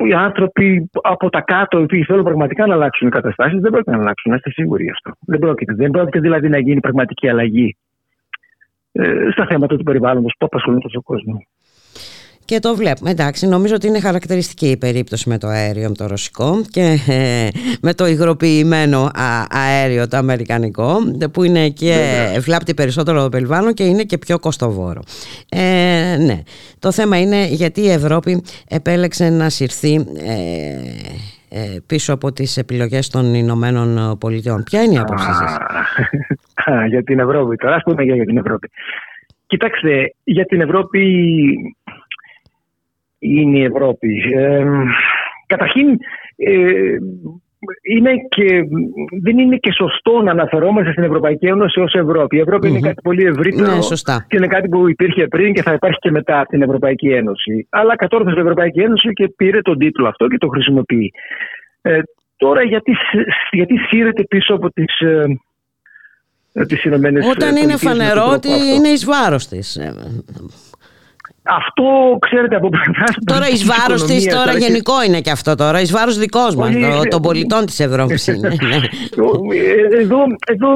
[0.00, 3.70] αυτοί οι άνθρωποι από τα κάτω, οι οποίοι θέλουν πραγματικά να αλλάξουν οι καταστάσεις, δεν
[3.70, 4.30] πρόκειται να αλλάξουν.
[4.30, 5.10] Να είστε σίγουροι γι' αυτό.
[5.26, 5.74] Δεν πρόκειται.
[5.74, 7.76] Δεν πρόκειται δηλαδή να γίνει πραγματική αλλαγή
[8.92, 11.42] ε, στα θέματα του περιβάλλοντος που απασχολούν τον κόσμο
[12.50, 13.10] και το βλέπουμε.
[13.10, 17.48] Εντάξει, νομίζω ότι είναι χαρακτηριστική η περίπτωση με το αέριο, με το ρωσικό και ε,
[17.82, 19.10] με το υγροποιημένο
[19.50, 20.96] αέριο, το αμερικανικό,
[21.32, 21.94] που είναι και
[22.40, 25.00] βλάπτει περισσότερο το περιβάλλον και είναι και πιο κοστοβόρο.
[25.48, 26.42] Ε, ναι.
[26.78, 30.40] Το θέμα είναι γιατί η Ευρώπη επέλεξε να συρθεί ε,
[31.48, 34.62] ε, πίσω από τις επιλογές των Ηνωμένων Πολιτειών.
[34.62, 35.56] Ποια είναι η άποψή σας;
[36.92, 37.56] για την Ευρώπη.
[37.56, 38.70] Τώρα ας πούμε για την Ευρώπη.
[39.50, 41.02] Κοιτάξτε, για την Ευρώπη
[43.20, 44.22] είναι η Ευρώπη.
[44.36, 44.64] Ε,
[45.46, 45.88] καταρχήν,
[46.36, 46.96] ε,
[47.82, 48.62] είναι και,
[49.22, 52.36] δεν είναι και σωστό να αναφερόμαστε στην Ευρωπαϊκή Ένωση ως Ευρώπη.
[52.36, 54.26] Η ευρωπη είναι κάτι πολύ ευρύτερο ναι, σωστά.
[54.28, 57.66] και είναι κάτι που υπήρχε πριν και θα υπάρχει και μετά την Ευρωπαϊκή Ένωση.
[57.70, 61.12] Αλλά κατόρθωσε η Ευρωπαϊκή Ένωση και πήρε τον τίτλο αυτό και το χρησιμοποιεί.
[61.82, 62.00] Ε,
[62.36, 62.92] τώρα γιατί,
[63.50, 65.00] γιατί σύρεται πίσω από τις...
[65.00, 65.24] Ε,
[66.66, 66.86] τις
[67.30, 69.78] Όταν είναι φανερό ότι είναι εις βάρος της.
[71.42, 71.84] Αυτό
[72.20, 73.16] ξέρετε από πλευράς.
[73.24, 75.80] Τώρα εις βάρος της, τώρα γενικό είναι και αυτό τώρα.
[75.80, 76.74] Εις βάρος δικός μας,
[77.08, 78.48] των πολιτών της Ευρώπης είναι.
[78.60, 78.76] Ναι.
[79.56, 80.68] Ε, εδώ, εδώ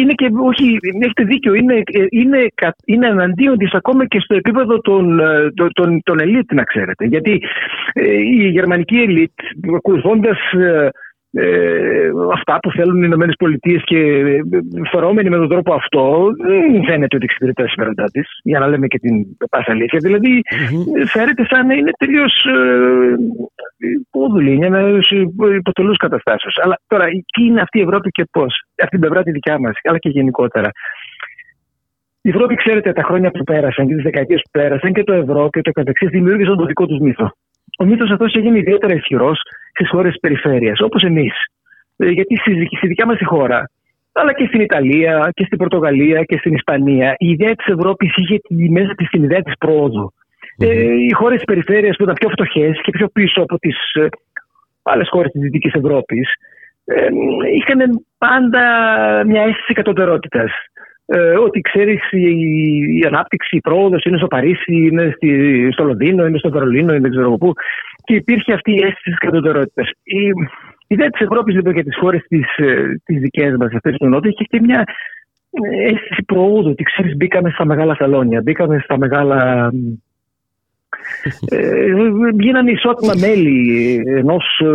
[0.00, 0.30] είναι και.
[0.48, 1.54] Όχι, έχετε δίκιο.
[1.54, 2.46] Είναι, είναι,
[2.84, 7.04] είναι εναντίον της ακόμα και στο επίπεδο των, ε, των, των ελίτ, να ξέρετε.
[7.04, 7.42] Γιατί
[7.92, 9.32] ε, η γερμανική ελίτ,
[9.76, 10.38] ακολουθώντας
[11.32, 14.40] ε, αυτά που θέλουν οι Ηνωμένες Πολιτείες και ε,
[14.90, 18.86] φορόμενοι με τον τρόπο αυτό δεν φαίνεται ότι εξυπηρετεί τα συμφέροντά της, για να λέμε
[18.86, 19.98] και την πάσα αλήθεια.
[20.02, 21.06] Δηλαδή, mm-hmm.
[21.06, 23.14] φέρεται σαν να είναι τελείως ε,
[24.52, 25.00] είναι ένα
[25.56, 26.50] υποτελούς καταστάσεω.
[26.62, 29.72] Αλλά τώρα, τι είναι αυτή η Ευρώπη και πώς, αυτή την πλευρά τη δικιά μας,
[29.82, 30.70] αλλά και γενικότερα.
[32.22, 35.48] Η Ευρώπη, ξέρετε, τα χρόνια που πέρασαν και τις δεκαετίες που πέρασαν και το ευρώ
[35.50, 37.32] και το καταξύ δημιούργησαν το δικό τους μύθο
[37.78, 39.40] ο μύθος αυτός έγινε ιδιαίτερα ισχυρός
[39.70, 41.32] στις χώρες της περιφέρειας, όπως εμείς.
[41.96, 42.36] Ε, γιατί
[42.76, 43.70] στη δικιά μας χώρα,
[44.12, 48.40] αλλά και στην Ιταλία και στην Πορτογαλία και στην Ισπανία, η ιδέα της Ευρώπης είχε
[48.70, 50.12] μέσα της την ιδέα της προοδου
[50.58, 54.06] Ε, οι χώρες της περιφέρειας που ήταν πιο φτωχές και πιο πίσω από τις ε,
[54.82, 56.28] άλλες χώρες της Δυτικής Ευρώπης,
[56.84, 57.08] ε,
[57.56, 58.62] είχαν πάντα
[59.26, 60.44] μια αίσθηση κατωτερότητα.
[61.12, 62.22] Ε, ότι ξέρεις η,
[62.98, 67.00] η, ανάπτυξη, η πρόοδος είναι στο Παρίσι, είναι στη, στο Λονδίνο, είναι στο Βερολίνο, είναι
[67.00, 67.52] δεν ξέρω πού.
[68.04, 69.90] Και υπήρχε αυτή η αίσθηση της κατωτερότητας.
[70.02, 74.06] Η, η ιδέα της Ευρώπης λοιπόν για τις χώρες τι ε, δικές μας, αυτές του
[74.06, 74.84] Νότου, είχε και μια
[75.84, 76.70] αίσθηση προόδου.
[76.70, 79.70] Ότι ξέρεις, μπήκαμε στα μεγάλα σαλόνια, μπήκαμε στα μεγάλα.
[81.48, 81.92] ε,
[82.38, 84.68] γίνανε ισότιμα μέλη ενός ε,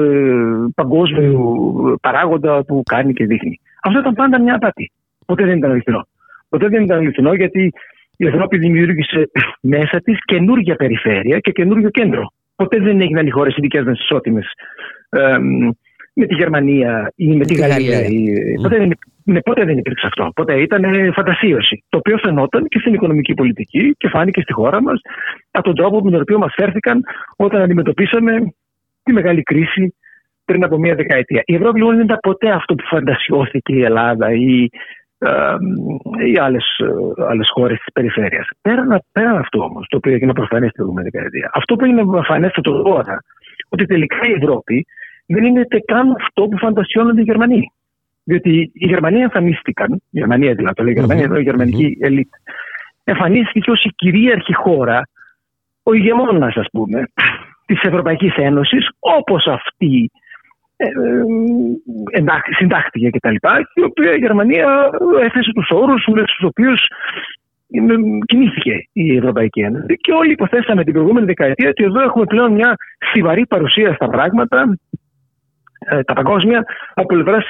[0.76, 1.66] παγκόσμιου
[2.02, 3.60] παράγοντα που κάνει και δείχνει.
[3.84, 4.91] Αυτό ήταν πάντα μια απάτη.
[5.26, 6.07] Ποτέ δεν ήταν αληθινό.
[6.56, 7.72] Ποτέ δεν ήταν αληθινό γιατί
[8.18, 9.30] η Ευρώπη δημιούργησε
[9.61, 12.32] μέσα της καινούργια περιφέρεια και καινούργιο κέντρο.
[12.56, 14.52] Ποτέ δεν έγιναν οι χώρες οι δικέ μα ισότιμες
[16.14, 17.99] με τη Γερμανία ή με τη Γαλλία.
[17.99, 18.61] Mm.
[18.61, 18.91] Ποτέ, δεν,
[19.23, 20.32] ναι, ποτέ δεν υπήρξε αυτό.
[20.36, 21.84] Ποτέ ήταν φαντασίωση.
[21.90, 24.99] Το οποίο φαινόταν και στην οικονομική πολιτική και φάνηκε στη χώρα μας
[25.52, 27.03] από τον τρόπο με τον οποίο μας φέρθηκαν
[27.36, 28.32] όταν αντιμετωπίσαμε
[29.03, 29.95] τη μεγάλη κρίση
[30.45, 31.41] πριν από μία δεκαετία.
[31.45, 34.69] Η Ευρώπη λοιπόν δεν ήταν ποτέ αυτό που φαντασιώθηκε η Ελλάδα ή
[36.26, 36.66] ή άλλες
[37.30, 38.48] άλλες χώρες της περιφέρειας.
[38.62, 42.82] Πέραν, πέραν αυτό όμως, το οποίο έγινε προφανές την προηγούμενη δεκαετία, αυτό που είναι προφανέστατο
[42.82, 43.24] τώρα,
[43.70, 44.86] ότι τελικά η Ευρώπη
[45.26, 47.72] δεν είναι καν αυτό που φαντασιώνονται οι Γερμανοί.
[48.24, 52.30] Διότι οι Γερμανοί εμφανίστηκαν, η Γερμανία δηλαδή, το λέει η Γερμανία, εδώ η γερμανική ελίτ,
[53.04, 55.08] εμφανίστηκε ως η κυρίαρχη χώρα,
[55.84, 57.04] ο ηγεμόνας, ας πούμε,
[57.66, 60.12] της Ευρωπαϊκής Ένωσης, όπως αυτή
[60.78, 60.86] ε,
[62.12, 62.24] ε,
[62.58, 63.36] συντάχθηκε κτλ.
[63.74, 64.90] Η οποία η Γερμανία
[65.22, 66.88] έθεσε τους όρους με τους οποίους
[68.26, 69.98] κινήθηκε η Ευρωπαϊκή Ένωση.
[70.02, 72.76] Και όλοι υποθέσαμε την προηγούμενη δεκαετία ότι εδώ έχουμε πλέον μια
[73.10, 74.78] στιβαρή παρουσία στα πράγματα,
[75.80, 77.46] ε, τα παγκόσμια, από πλευράς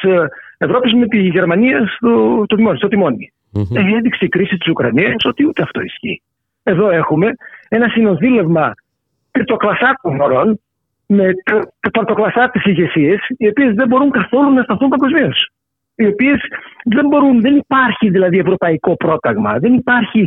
[0.57, 3.33] Ευρώπης με τη Γερμανία στο, το τιμόνι, στο τιμόνι.
[3.53, 3.95] Mm-hmm.
[3.97, 6.21] Έδειξε η κρίση της Ουκρανίας ότι ούτε αυτό ισχύει.
[6.63, 7.33] Εδώ έχουμε
[7.69, 8.73] ένα συνοδήλευμα
[9.31, 10.59] τριτοκλασσάκων χωρών
[11.07, 11.33] με
[11.91, 15.49] πρωτοκλασσάτε ηγεσίες, οι οποίες δεν μπορούν καθόλου να σταθούν παγκοσμίως.
[15.95, 16.39] Οι οποίες
[16.83, 20.25] δεν μπορούν, δεν υπάρχει δηλαδή ευρωπαϊκό πρόταγμα, δεν υπάρχει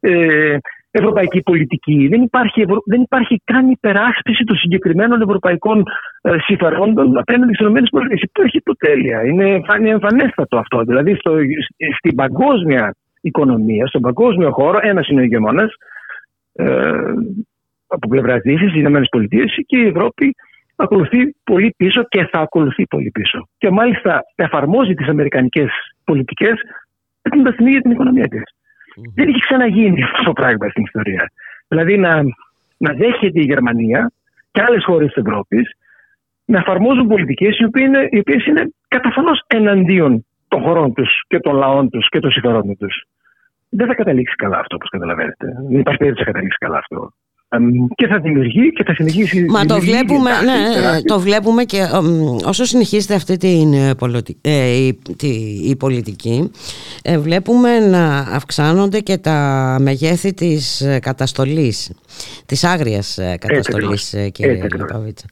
[0.00, 0.56] ε,
[0.90, 5.84] ευρωπαϊκή πολιτική, δεν υπάρχει, δεν υπάρχει καν υπεράσπιση των συγκεκριμένων ευρωπαϊκών
[6.22, 8.00] ε, συμφερόντων απέναντι στις ΗΠΑ.
[8.22, 9.24] Υπάρχει υποτέλεια.
[9.24, 10.82] Είναι εμφανέστατο αυτό.
[10.82, 11.36] Δηλαδή στο,
[11.98, 15.74] στην παγκόσμια οικονομία, στον παγκόσμιο χώρο, ένας είναι ο ηγεμόνας.
[16.52, 16.92] Ε,
[17.90, 20.34] από πλευράς Δύση, οι Ηνωμένες Πολιτείες και η Ευρώπη
[20.76, 23.48] ακολουθεί πολύ πίσω και θα ακολουθεί πολύ πίσω.
[23.58, 25.70] Και μάλιστα εφαρμόζει τις αμερικανικές
[26.04, 26.54] πολιτικές
[27.22, 28.42] έχοντα την ίδια την οικονομία της.
[29.14, 31.32] Δεν έχει ξαναγίνει αυτό το πράγμα στην ιστορία.
[31.68, 32.22] Δηλαδή να,
[32.76, 34.12] να δέχεται η Γερμανία
[34.50, 35.70] και άλλες χώρες της Ευρώπης
[36.44, 38.08] να εφαρμόζουν πολιτικές οι οποίες είναι,
[38.48, 43.04] είναι καταφανώς εναντίον των χωρών τους και των λαών τους και των συμφερόντων τους.
[43.68, 45.46] Δεν θα καταλήξει καλά αυτό, όπως καταλαβαίνετε.
[45.68, 47.12] Δεν υπάρχει περίπτωση να καταλήξει καλά αυτό
[47.94, 49.44] και θα δημιουργεί και θα συνεχίσει.
[49.44, 51.86] Μα το βλέπουμε, ναι, ναι, το βλέπουμε και
[52.44, 53.92] όσο συνεχίζεται αυτή την, ε,
[54.40, 54.98] ε, η,
[55.64, 56.50] η, πολιτική
[57.02, 61.92] ε, βλέπουμε να αυξάνονται και τα μεγέθη της καταστολής
[62.46, 65.26] της άγριας καταστολής κύριε Λεπαβίτσα.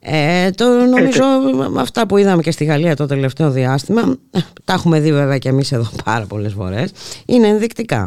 [0.00, 1.24] Ε, το νομίζω
[1.70, 4.16] με αυτά που είδαμε και στη Γαλλία το τελευταίο διάστημα
[4.64, 6.92] τα έχουμε δει βέβαια και εμείς εδώ πάρα πολλές φορές
[7.26, 8.04] είναι ενδεικτικά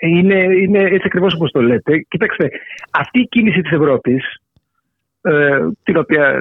[0.00, 1.98] είναι, είναι έτσι ακριβώς όπως το λέτε.
[1.98, 2.48] Κοιτάξτε,
[2.90, 4.24] αυτή η κίνηση της Ευρώπης,
[5.22, 6.40] ε, την οποία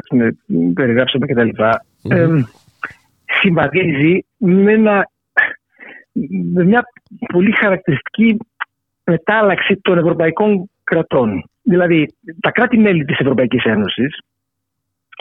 [0.73, 1.49] περιγράψαμε κτλ.,
[2.09, 2.27] ε,
[3.41, 4.77] συμβαδίζει με,
[6.53, 6.83] με μια
[7.33, 8.37] πολύ χαρακτηριστική
[9.03, 11.49] μετάλλαξη των ευρωπαϊκών κρατών.
[11.63, 12.07] Δηλαδή,
[12.39, 14.17] τα κράτη-μέλη της Ευρωπαϊκής Ένωσης,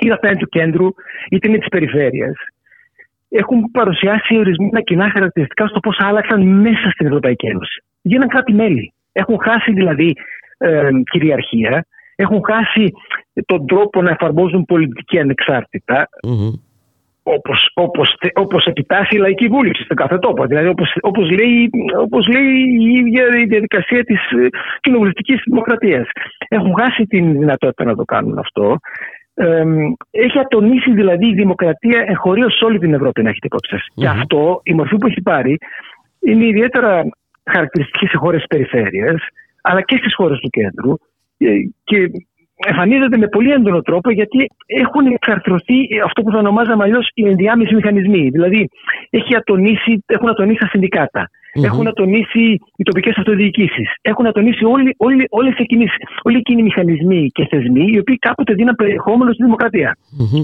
[0.03, 0.89] είτε αυτά είναι του κέντρου,
[1.31, 2.37] είτε είναι της περιφέρειας,
[3.29, 8.93] έχουν παρουσιάσει ορισμένα κοινά χαρακτηριστικά στο πώς άλλαξαν μέσα στην Ευρωπαϊκή Ένωση γίναν κράτη-μέλη.
[9.13, 10.15] Έχουν χάσει δηλαδή
[10.59, 12.93] ε, κυριαρχία, έχουν χάσει
[13.47, 16.53] τον τρόπο να εφαρμόζουν πολιτική ανεξάρτητα, mm-hmm.
[17.23, 20.47] όπως, όπως, όπως επιτάσσει η λαϊκή βούληση στον κάθε τόπο.
[20.47, 21.71] Δηλαδή όπως, όπως, λέει,
[22.01, 24.49] όπως λέει η ίδια η διαδικασία της ε,
[24.81, 26.07] κοινοβουλευτικής δημοκρατίας.
[26.49, 28.77] Έχουν χάσει την δυνατότητα να το κάνουν αυτό.
[29.35, 29.65] Ε,
[30.11, 34.01] έχει ατονίσει δηλαδή η δημοκρατία εγχωρίως σε όλη την Ευρώπη να έχετε υπόψη mm-hmm.
[34.01, 35.59] Και αυτό, η μορφή που έχει πάρει,
[36.21, 37.05] είναι ιδιαίτερα
[37.51, 39.21] χαρακτηριστική σε χώρες περιφέρεια,
[39.63, 40.93] αλλά και στις χώρες του κέντρου.
[41.39, 41.47] Ε,
[41.85, 42.11] και
[42.67, 47.75] εμφανίζεται με πολύ έντονο τρόπο γιατί έχουν εξαρθρωθεί αυτό που θα ονομάζαμε αλλιώς οι ενδιάμεσοι
[47.75, 48.29] μηχανισμοί.
[48.29, 48.69] Δηλαδή
[49.11, 52.43] έχει ατονίσει, έχουν ατονίσει τα συνδικατα έχουν ατονίσει
[52.77, 55.91] οι τοπικές αυτοδιοικήσει, έχουν ατονίσει όλοι, όλοι, όλες εκείνες,
[56.23, 59.97] όλοι εκείνοι οι μηχανισμοί και θεσμοί οι οποίοι κάποτε δίναν περιεχόμενο στη δημοκρατια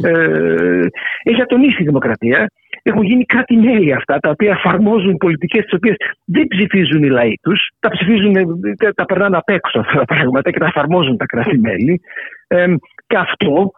[0.03, 0.87] Ε,
[1.23, 2.51] έχει ατονίσει η δημοκρατία
[2.83, 7.35] έχουν γίνει κάτι μέλη αυτά, τα οποία εφαρμόζουν πολιτικές τις οποίες δεν ψηφίζουν οι λαοί
[7.43, 8.35] τους, τα ψηφίζουν,
[8.95, 12.01] τα περνάνε απ' έξω αυτά τα πράγματα και τα εφαρμόζουν τα κράτη-μέλη.
[12.47, 12.75] Ε,
[13.07, 13.73] και αυτό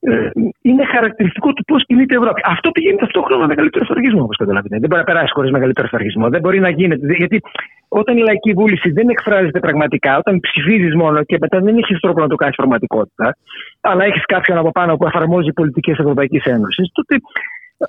[0.00, 0.30] ε,
[0.62, 2.40] είναι χαρακτηριστικό του πώς κινείται η Ευρώπη.
[2.44, 4.80] Αυτό πηγαίνει ταυτόχρονα με μεγαλύτερο αυταρχισμό, όπως καταλαβαίνετε.
[4.80, 6.28] Δεν μπορεί να περάσει χωρίς μεγαλύτερο αυταρχισμό.
[6.28, 7.14] Δεν μπορεί να γίνεται.
[7.16, 7.40] Γιατί
[7.88, 12.20] όταν η λαϊκή βούληση δεν εκφράζεται πραγματικά, όταν ψηφίζεις μόνο και μετά δεν έχεις τρόπο
[12.20, 13.36] να το κάνεις πραγματικότητα,
[13.80, 17.16] αλλά έχεις κάποιον από πάνω που εφαρμόζει πολιτικές Ευρωπαϊκής Ένωσης, τότε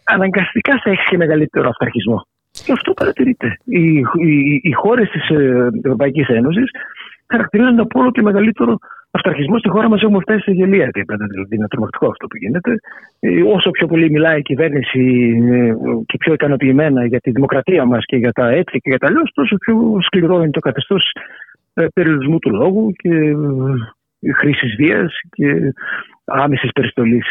[0.03, 2.27] αναγκαστικά θα έχεις και μεγαλύτερο αυταρχισμό.
[2.65, 3.57] Και αυτό παρατηρείται.
[3.63, 6.69] Οι, οι, οι χώρες της ε, Ευρωπαϊκής Ένωσης
[7.31, 8.77] χαρακτηρίζονται από όλο και μεγαλύτερο
[9.11, 11.25] αυταρχισμό στη χώρα μας έχουμε φτάσει σε γελία επίπεδα.
[11.25, 12.75] Δηλαδή είναι τρομακτικό αυτό που γίνεται.
[13.19, 15.03] Ε, όσο πιο πολύ μιλάει η κυβέρνηση
[15.51, 15.73] ε,
[16.05, 19.31] και πιο ικανοποιημένα για τη δημοκρατία μας και για τα έτσι και για τα αλλιώς,
[19.33, 21.11] τόσο πιο σκληρό είναι το καθεστώς
[21.93, 23.35] περιορισμού του λόγου και
[24.35, 25.73] χρήσης βίας και
[26.25, 27.25] άμεσης περιστολής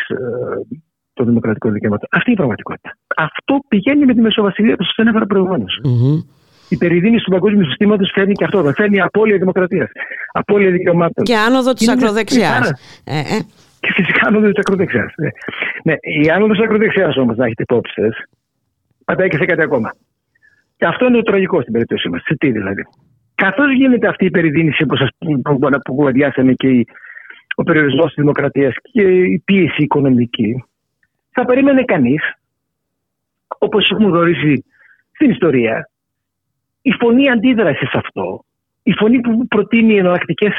[1.17, 2.09] των δημοκρατικών δικαιωμάτων.
[2.11, 2.91] Αυτή είναι η πραγματικότητα.
[3.17, 5.27] Αυτό πηγαίνει με τη Μεσοβασιλεία που σα ανέφερα
[6.69, 8.73] η περιδίνηση του παγκόσμιου συστήματο φέρνει και αυτό.
[8.77, 9.91] Φέρνει απώλεια δημοκρατία.
[10.33, 11.25] Απώλεια δικαιωμάτων.
[11.25, 12.77] Και άνοδο τη ακροδεξιά.
[13.05, 13.39] Ε, ε.
[13.81, 15.15] Και φυσικά άνοδο τη ακροδεξιά.
[15.17, 15.31] Ναι.
[15.85, 15.95] ναι.
[16.23, 18.09] η άνοδο τη ακροδεξιά όμω, να έχετε υπόψη σα,
[19.05, 19.95] πατάει και σε κάτι ακόμα.
[20.77, 22.19] Και αυτό είναι το τραγικό στην περίπτωσή μα.
[22.19, 22.83] Σε τι δηλαδή.
[23.35, 25.09] Καθώ γίνεται αυτή η περιδίνηση που, σας,
[25.85, 26.87] που κουβεντιάσαμε και
[27.55, 30.65] ο περιορισμό τη δημοκρατία και η πίεση οικονομική,
[31.37, 32.23] θα περίμενε κανείς,
[33.59, 34.65] όπως έχουμε γνωρίσει
[35.13, 35.91] στην ιστορία,
[36.83, 38.45] η φωνή αντίδραση σε αυτό,
[38.83, 40.55] η φωνή που προτείνει εναλλακτικές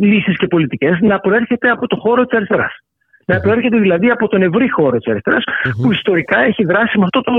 [0.00, 2.72] λύσεις και πολιτικές να προέρχεται από το χώρο της αριστεράς.
[3.24, 5.38] Να προέρχεται δηλαδή από τον ευρύ χώρο της αριστερα
[5.82, 7.34] που ιστορικά έχει δράσει με αυτόν τον,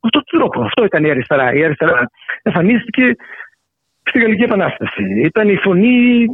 [0.00, 0.62] αυτό τον τρόπο.
[0.62, 1.52] Αυτό ήταν η αριστερά.
[1.54, 2.10] Η αριστερά
[2.42, 3.14] εμφανίστηκε
[4.08, 5.20] στη Γαλλική Επανάσταση.
[5.24, 6.24] Ήταν η φωνή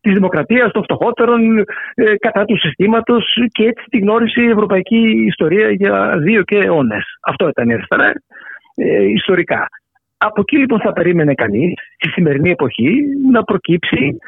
[0.00, 1.58] της δημοκρατίας, των φτωχότερων,
[1.94, 7.04] ε, κατά του συστήματος και έτσι τη γνώρισε η ευρωπαϊκή ιστορία για δύο και αιώνες.
[7.20, 8.12] Αυτό ήταν η αριστερά
[8.74, 9.68] ε, ιστορικά.
[10.16, 14.18] Από εκεί λοιπόν θα περίμενε κανείς στη σημερινή εποχή να προκύψει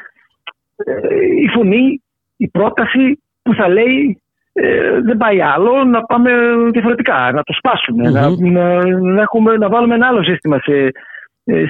[0.75, 0.93] ε,
[1.41, 2.01] η φωνή,
[2.37, 4.21] η πρόταση που θα λέει
[4.53, 6.31] ε, δεν πάει άλλο να πάμε
[6.71, 10.89] διαφορετικά, να το σπασουμε να, να, έχουμε, να βάλουμε ένα άλλο σύστημα σε, ε,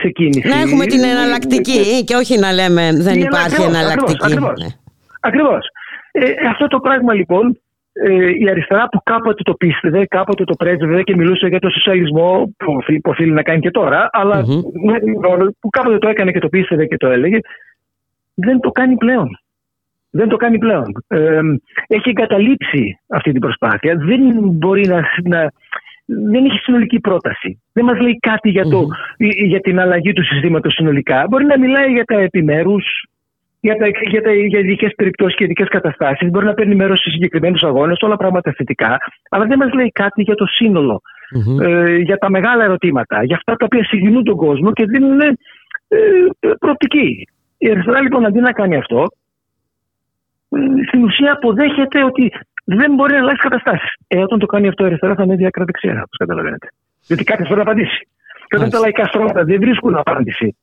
[0.01, 0.47] σε κίνηση.
[0.47, 4.25] Να έχουμε την εναλλακτική και όχι να λέμε δεν υπάρχει εναλλακτική.
[4.25, 4.77] Ακριβώς,
[5.19, 5.67] ακριβώς.
[6.11, 7.59] Ε, αυτό το πράγμα λοιπόν
[7.93, 12.53] ε, η αριστερά που κάποτε το πίστευε, κάποτε το πρέσβευε και μιλούσε για το σοσιαλισμό,
[12.57, 14.43] που οφείλει να κάνει και τώρα, αλλά
[15.59, 17.39] που κάποτε το έκανε και το πίστευε και το έλεγε,
[18.33, 19.39] δεν το κάνει πλέον.
[20.09, 21.03] Δεν το κάνει πλέον.
[21.07, 21.39] Ε,
[21.87, 23.95] έχει εγκαταλείψει αυτή την προσπάθεια.
[23.97, 25.51] Δεν μπορεί να, να
[26.07, 27.61] δεν έχει συνολική πρόταση.
[27.73, 28.87] Δεν μας λέει κάτι για, το,
[29.45, 31.25] για την αλλαγή του συστήματος συνολικά.
[31.29, 33.05] Μπορεί να μιλάει για τα επιμέρους,
[33.59, 36.29] για, τα, για, τα, για ειδικές περιπτώσεις και ειδικές καταστάσεις.
[36.29, 38.97] Μπορεί να παίρνει μέρος σε συγκεκριμένους αγώνες, όλα πράγματα θετικά.
[39.29, 41.01] Αλλά δεν μας λέει κάτι για το συνολο
[41.61, 43.23] Ε, για τα μεγάλα ερωτήματα.
[43.23, 45.29] Για αυτά τα οποία συγκινούν τον κόσμο και δίνουν ε,
[46.59, 47.27] προοπτική.
[47.57, 49.07] Η αριστερά λοιπόν αντί να κάνει αυτό,
[50.49, 50.57] ε,
[50.87, 52.31] στην ουσία αποδέχεται ότι
[52.69, 53.93] δεν μπορεί να αλλάξει καταστάσεις.
[54.07, 56.67] Ε, όταν το κάνει αυτό η αριστερά θα είναι διακρά δεξιά, όπως καταλαβαίνετε.
[57.07, 58.07] Γιατί κάποιος πρέπει να απαντήσει.
[58.47, 60.57] Και όταν τα λαϊκά στρώματα δεν βρίσκουν απάντηση,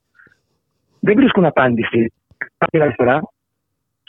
[1.01, 2.13] δεν βρίσκουν απάντηση
[2.59, 3.21] από την αριστερά,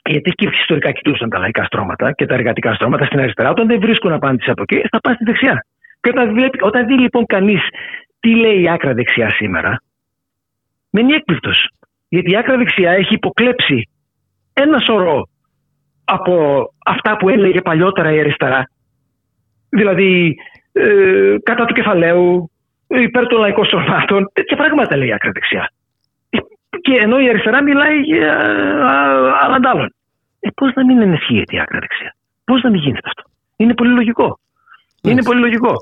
[0.10, 3.80] γιατί και ιστορικά κοιτούσαν τα λαϊκά στρώματα και τα εργατικά στρώματα στην αριστερά, όταν δεν
[3.80, 5.66] βρίσκουν απάντηση από εκεί, θα πάει στη δεξιά.
[6.02, 7.62] Και όταν, βλέπει, όταν δει λοιπόν κανείς
[8.20, 9.82] τι λέει η άκρα δεξιά σήμερα,
[10.90, 11.70] μένει έκπληκτος.
[12.08, 13.90] Γιατί η άκρα δεξιά έχει υποκλέψει
[14.54, 15.28] ένα σωρό
[16.06, 18.70] από αυτά που έλεγε παλιότερα η αριστερά.
[19.70, 20.36] Δηλαδή,
[20.72, 22.52] ε, κατά του κεφαλαίου,
[22.88, 25.72] υπέρ των λαϊκών στρωμάτων, τέτοια πράγματα λέει η άκρα δεξιά.
[26.82, 28.34] Και ενώ η αριστερά μιλάει για
[29.40, 29.90] άλλα
[30.40, 32.16] Ε, Πώς να μην ενισχύεται η άκρα δεξιά.
[32.44, 33.24] Πώς να μην γίνεται αυτό;
[33.56, 34.40] Είναι πολύ λογικό.
[35.02, 35.76] Είναι πολύ λογικό.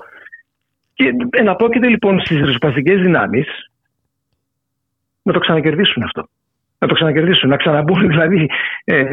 [0.93, 3.47] Και εναπόκειται λοιπόν στις ριζοσπαστικές δυνάμεις
[5.21, 6.27] να το ξανακερδίσουν αυτό.
[6.83, 8.49] Να το ξανακερδίσουν, να ξαναμπούν δηλαδή
[8.83, 9.03] ε,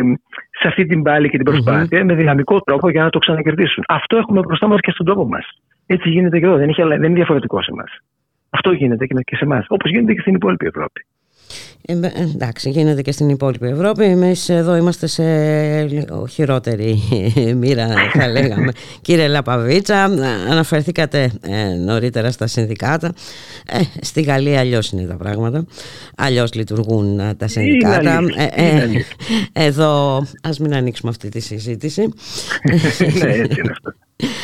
[0.61, 3.85] σε αυτή την πάλη και την προσπαθεια με δυναμικό τρόπο για να το ξανακερδίσουν.
[3.89, 5.45] Αυτό έχουμε μπροστά μας και στον τόπο μας.
[5.87, 6.57] Έτσι γίνεται και εδώ.
[6.57, 7.91] Δεν, δεν είναι διαφορετικό σε εμάς.
[8.51, 9.65] Αυτό γίνεται και σε εμάς.
[9.69, 11.07] Όπως γίνεται και στην υπόλοιπη Ευρώπη.
[11.83, 11.93] Ε,
[12.35, 14.05] εντάξει, γίνεται και στην υπόλοιπη Ευρώπη.
[14.05, 15.25] Εμείς εδώ είμαστε σε
[16.31, 16.99] χειρότερη
[17.61, 18.73] μοίρα, θα λέγαμε.
[19.03, 20.05] Κύριε Λαπαβίτσα,
[20.51, 23.13] αναφερθήκατε ε, νωρίτερα στα συνδικάτα.
[23.67, 25.65] Ε, στη Γαλλία αλλιώς είναι τα πράγματα.
[26.17, 28.21] Αλλιώς λειτουργούν τα συνδικάτα.
[29.53, 32.03] εδώ, ας μην ανοίξουμε αυτή τη συζήτηση.
[32.63, 33.93] ναι, έτσι είναι αυτό.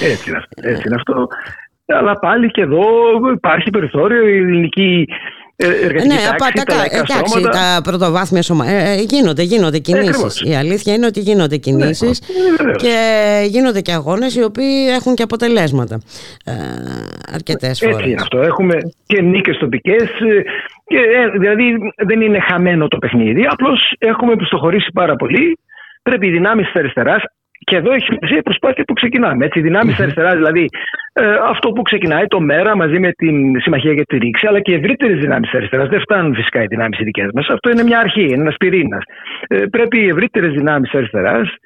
[0.02, 0.68] Έτσι είναι αυτό.
[0.68, 1.26] Έτσι είναι αυτό.
[1.86, 2.82] Αλλά πάλι και εδώ
[3.34, 4.28] υπάρχει περιθώριο.
[4.28, 5.14] Η ελληνική ε,
[5.56, 8.66] εργατική ναι, τάξη, τα, εντάξει, τα πρωτοβάθμια σωμα...
[8.68, 10.40] Ε, ε, γίνονται, γίνονται κινήσεις.
[10.40, 12.20] Η αλήθεια είναι ότι γίνονται κινήσεις
[12.64, 12.96] ναι, και
[13.46, 16.00] γίνονται και αγώνες οι οποίοι έχουν και αποτελέσματα
[16.44, 16.52] ε,
[17.32, 17.96] αρκετές φορές.
[17.96, 18.40] Έτσι είναι αυτό.
[18.40, 18.74] Έχουμε
[19.06, 20.08] και νίκες τοπικές
[20.86, 20.98] και,
[21.38, 23.46] δηλαδή δεν είναι χαμένο το παιχνίδι.
[23.50, 25.58] Απλώς έχουμε πιστοχωρήσει πάρα πολύ.
[26.02, 27.22] Πρέπει οι δυνάμεις της αριστεράς
[27.68, 29.44] Και εδώ έχει σημασία η προσπάθεια που ξεκινάμε.
[29.44, 30.02] Έτσι, οι δυνάμεις mm-hmm.
[30.02, 30.68] αριστεράς, δηλαδή
[31.12, 34.74] ε, αυτό που ξεκινάει το ΜΕΡΑ μαζί με την Συμμαχία για τη Ρήξη, αλλά και
[34.74, 35.88] ευρύτερες δυνάμεις αριστεράς.
[35.88, 37.48] Δεν φτάνουν φυσικά οι δυνάμεις οι δικές μας.
[37.48, 39.04] Αυτό είναι μια αρχή, είναι ένας πυρήνας.
[39.46, 41.56] Ε, πρέπει οι ευρύτερες δυνάμεις αριστεράς ε,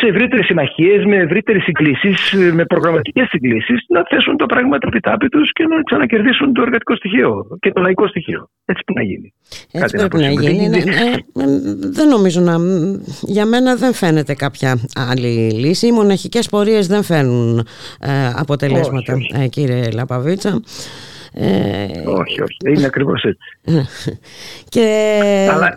[0.00, 5.52] σε ευρύτερες συμμαχίες, με ευρύτερες συγκλήσεις, με προγραμματικές συγκλήσεις, να θέσουν τα πράγματα επιτάπη τους
[5.52, 8.48] και να ξανακερδίσουν το εργατικό στοιχείο και το λαϊκό στοιχείο.
[8.64, 9.32] Έτσι πρέπει να γίνει.
[9.72, 10.68] Έτσι πρέπει να, γίνει.
[10.68, 11.46] Ναι, ναι,
[11.90, 12.56] δεν νομίζω να.
[13.20, 14.78] Για μένα δεν φαίνεται κάποια
[15.10, 15.86] άλλη λύση.
[15.86, 17.58] Οι μοναχικές πορείες δεν φέρνουν
[18.00, 20.60] ε, αποτελέσματα, ε, κύριε Λαπαβίτσα.
[21.36, 22.56] Ε, όχι, όχι.
[22.66, 23.38] Είναι ακριβώς έτσι.
[24.74, 24.86] και...
[25.52, 25.74] Αλλά,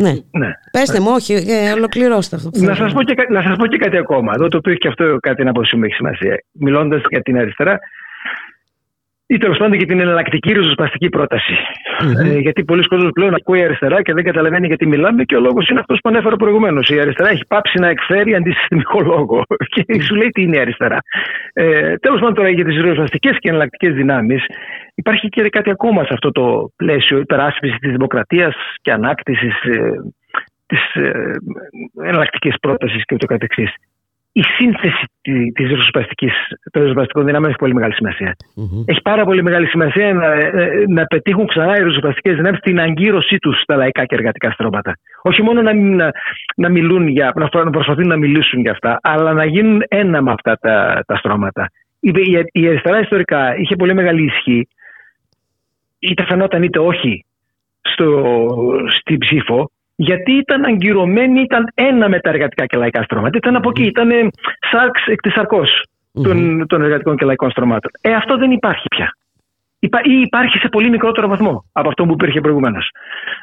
[0.00, 0.12] ναι.
[0.30, 0.52] ναι.
[0.70, 3.76] Πέστε μου, όχι, ε, ολοκληρώστε αυτό που να σας, πω και, να σας πω και
[3.76, 4.32] κάτι ακόμα.
[4.34, 6.42] Εδώ το οποίο έχει και αυτό κάτι να πω έχει σημασία.
[6.52, 7.78] Μιλώντας για την αριστερά,
[9.30, 11.08] ή τέλος πάντων για την εναλλακτική ριζοσπαστική
[12.24, 15.68] Ε, γιατί πολλοί κόσμοι πλέον ακούει αριστερά και δεν καταλαβαίνει γιατί μιλάμε και ο λόγος
[15.68, 16.88] είναι αυτός που ανέφερα προηγουμένως.
[16.88, 19.42] Η αριστερά έχει πάψει να εκφέρει αντισυστημικό λόγο
[19.72, 20.98] και σου λέει τι είναι η αριστερά.
[21.52, 24.44] Ε, τέλος πάντων τώρα για τις ριζοσπαστικές και εναλλακτικές δυνάμεις
[24.94, 29.92] υπάρχει και κάτι ακόμα σε αυτό το πλαίσιο υπεράσπισης της δημοκρατίας και ανάκτησης ε,
[30.66, 31.30] της ε,
[32.02, 33.74] εναλλακτικής πρότασης και ούτω καθεξής
[34.38, 35.04] η σύνθεση
[35.52, 36.32] τη ριζοσπαστικής,
[36.70, 37.94] των ριζοσπαστικών δυνάμεων έχει πολύ μεγάλη
[38.84, 43.36] Έχει πάρα πολύ μεγάλη σημασία να, ε, να πετύχουν ξανά οι ριζοσπαστικές δυνάμεις την αγκύρωσή
[43.36, 44.98] τους στα λαϊκά και εργατικά στρώματα.
[45.22, 46.10] Όχι μόνο να, να,
[46.56, 50.56] να, μιλούν για, να προσπαθούν να μιλήσουν για αυτά, αλλά να γίνουν ένα με αυτά
[50.60, 51.70] τα, τα στρώματα.
[52.00, 54.68] Η, η, η αριστερά ιστορικά είχε πολύ μεγάλη ισχύ,
[55.98, 57.24] είτε φαινόταν είτε όχι
[57.80, 58.08] στο,
[58.98, 63.36] στην ψήφο, γιατί ήταν αγκυρωμένοι, ήταν ένα με τα εργατικά και λαϊκά στρώματα.
[63.36, 64.10] Ήταν από εκεί, ήταν
[64.70, 65.62] σάρξ εκ της αρκό
[66.12, 67.90] των, των εργατικών και λαϊκών στρωμάτων.
[68.00, 69.16] Ε, αυτό δεν υπάρχει πια.
[69.78, 69.88] Ή
[70.20, 72.90] υπάρχει σε πολύ μικρότερο βαθμό από αυτό που υπήρχε προηγουμένως.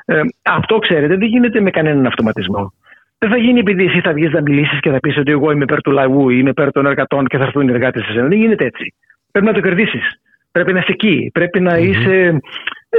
[0.06, 2.73] Ε, αυτό ξέρετε δεν γίνεται με κανέναν αυτοματισμό.
[3.18, 5.64] Δεν θα γίνει επειδή εσύ θα βγεις να μιλήσεις και θα πεις ότι εγώ είμαι
[5.64, 8.27] υπέρ του λαού, είμαι υπέρ των εργατών και θα έρθουν οι εργάτες σε εσένα.
[8.27, 8.94] Δεν γίνεται έτσι.
[9.32, 10.19] Πρέπει να το κερδίσεις.
[10.52, 11.30] Πρέπει να είσαι εκεί.
[11.34, 12.40] Πρέπει να είσαι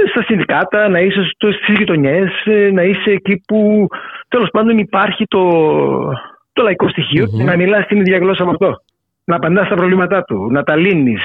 [0.09, 2.29] στα συνδικάτα, να είσαι στις γειτονιές,
[2.73, 3.87] να είσαι εκεί που
[4.27, 5.43] τέλος πάντων υπάρχει το,
[6.53, 6.87] το λαϊκό
[7.45, 8.81] να μιλάς την ίδια γλώσσα με αυτό.
[9.23, 11.21] Να απαντάς στα προβλήματά του, να τα λύνεις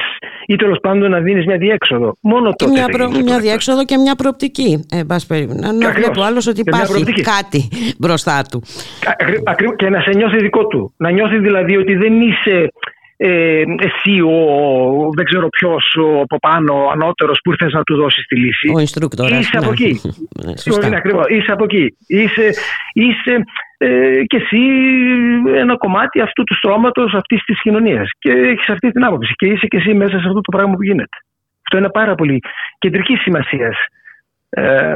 [0.46, 2.16] ή τέλος πάντων να δίνεις μια διέξοδο.
[2.20, 2.70] Μόνο τότε.
[2.70, 3.08] Μια, προ...
[3.24, 4.86] μια διέξοδο και μια προοπτική.
[4.90, 5.02] Ε,
[5.46, 7.68] να, να βλέπει ο άλλος ότι υπάρχει κάτι
[7.98, 8.62] μπροστά του.
[9.76, 10.94] και να σε νιώθει δικό του.
[10.96, 12.72] Να νιώθεις δηλαδή ότι δεν είσαι
[13.24, 14.36] ε, εσύ ο
[15.16, 18.68] δεν ξέρω ποιος από πάνω, ο ανώτερος που ήρθες να του δώσεις τη λύση.
[18.68, 19.30] Ο instructor.
[19.30, 20.00] Είσαι από εκεί.
[20.88, 21.26] Ναι, ακριβώς.
[21.28, 21.96] Είσαι από εκεί.
[22.06, 22.50] Είσαι,
[22.92, 23.44] είσαι
[23.78, 24.58] ε, και εσύ
[25.56, 28.10] ένα κομμάτι αυτού του στρώματος αυτής της κοινωνίας.
[28.18, 29.32] Και έχεις αυτή την άποψη.
[29.34, 31.16] Και είσαι και εσύ μέσα σε αυτό το πράγμα που γίνεται.
[31.62, 32.40] Αυτό είναι πάρα πολύ
[32.78, 33.76] κεντρικής σημασίας.
[34.50, 34.94] Ε,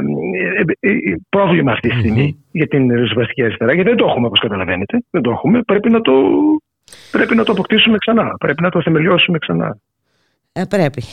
[0.79, 4.39] ε, ε, πρόβλημα αυτή τη στιγμη για την ριζοσπαστική αριστερά, γιατί δεν το έχουμε όπως
[4.39, 5.03] καταλαβαίνετε.
[5.09, 5.61] Δεν το έχουμε.
[5.61, 6.13] Πρέπει να το
[7.11, 8.35] πρέπει να το αποκτήσουμε ξανά.
[8.39, 9.77] Πρέπει να το θεμελιώσουμε ξανά.
[10.51, 11.03] Ε, πρέπει.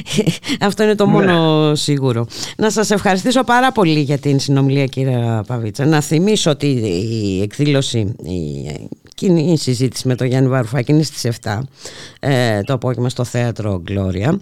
[0.68, 1.76] Αυτό είναι το μόνο ναι.
[1.76, 2.26] σίγουρο.
[2.56, 5.86] Να σας ευχαριστήσω πάρα πολύ για την συνομιλία κύριε Παβίτσα.
[5.86, 8.88] Να θυμίσω ότι η εκδήλωση, η
[9.22, 11.58] κοινή συζήτηση με τον Γιάννη Βαρουφάκη είναι στις 7
[12.20, 14.40] ε, το απόγευμα στο θέατρο Γκλώρια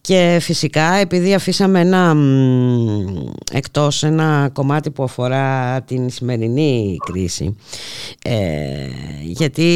[0.00, 2.16] και φυσικά επειδή αφήσαμε ένα
[3.52, 7.56] εκτός ένα κομμάτι που αφορά την σημερινή κρίση
[8.22, 8.86] ε,
[9.22, 9.70] γιατί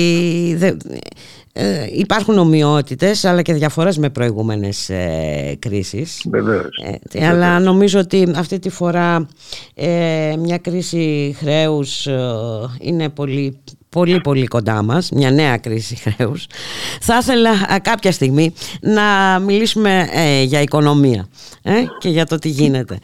[1.58, 6.26] ε, υπάρχουν ομοιότητες αλλά και διαφορές με προηγούμενες ε, κρίσεις.
[7.12, 9.28] Ε, αλλά νομίζω ότι αυτή τη φορά
[9.74, 12.08] ε, μια κρίση χρέους
[12.80, 13.58] είναι πολύ
[13.98, 16.46] πολύ πολύ κοντά μας, μια νέα κρίση χρέους.
[17.00, 17.52] Θα ήθελα
[17.82, 19.04] κάποια στιγμή να
[19.40, 20.06] μιλήσουμε
[20.44, 21.26] για οικονομία
[21.98, 22.98] και για το τι γίνεται.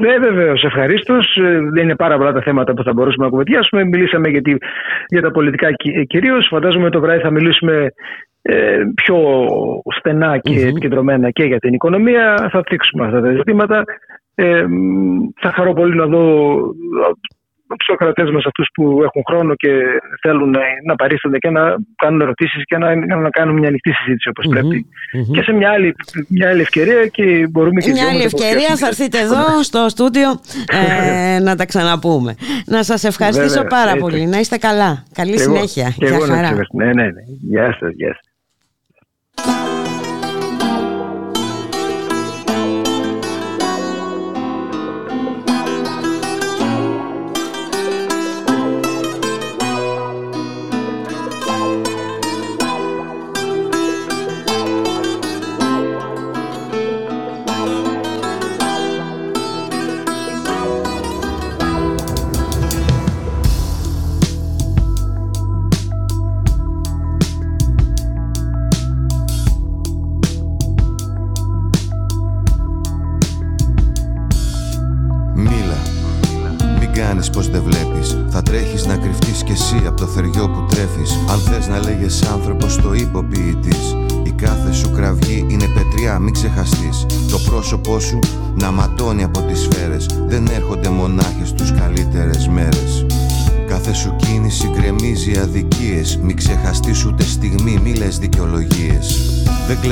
[0.00, 0.64] Ναι, βεβαίως.
[0.64, 1.36] Ευχαρίστως.
[1.36, 3.84] Ε, δεν είναι πάρα πολλά τα θέματα που θα μπορούσαμε να κουβεντιάσουμε.
[3.84, 4.54] Μιλήσαμε για, τη,
[5.08, 6.46] για τα πολιτικά ε, κυρίως.
[6.50, 7.92] Φαντάζομαι το βράδυ θα μιλήσουμε
[8.42, 9.46] ε, πιο
[9.98, 12.48] στενά και επικεντρωμένα και για την οικονομία.
[12.52, 13.84] Θα θίξουμε αυτά τα ζητήματα.
[14.34, 14.64] Ε,
[15.40, 16.56] θα χαρώ πολύ να δω
[17.78, 19.68] τους ακροατέ μας, αυτούς που έχουν χρόνο και
[20.22, 21.62] θέλουν να, να παρίστανται και να
[21.96, 24.86] κάνουν ερωτήσεις και να, να κάνουν μια ανοιχτή συζήτηση όπως πρεπει
[25.32, 25.94] Και σε μια άλλη,
[26.28, 30.40] μια άλλη ευκαιρία και μπορούμε και Μια άλλη ευκαιρία θα έρθετε εδώ στο στούντιο
[31.36, 32.34] ε, να τα ξαναπούμε.
[32.66, 34.26] Να σας ευχαριστήσω πάρα πολύ.
[34.26, 35.04] Να είστε καλά.
[35.14, 35.92] Καλή συνέχεια.
[35.96, 36.52] Γεια χαρά.
[36.72, 37.22] Ναι, ναι, ναι.
[37.40, 37.92] Γεια σας.
[37.94, 39.69] Γεια σας.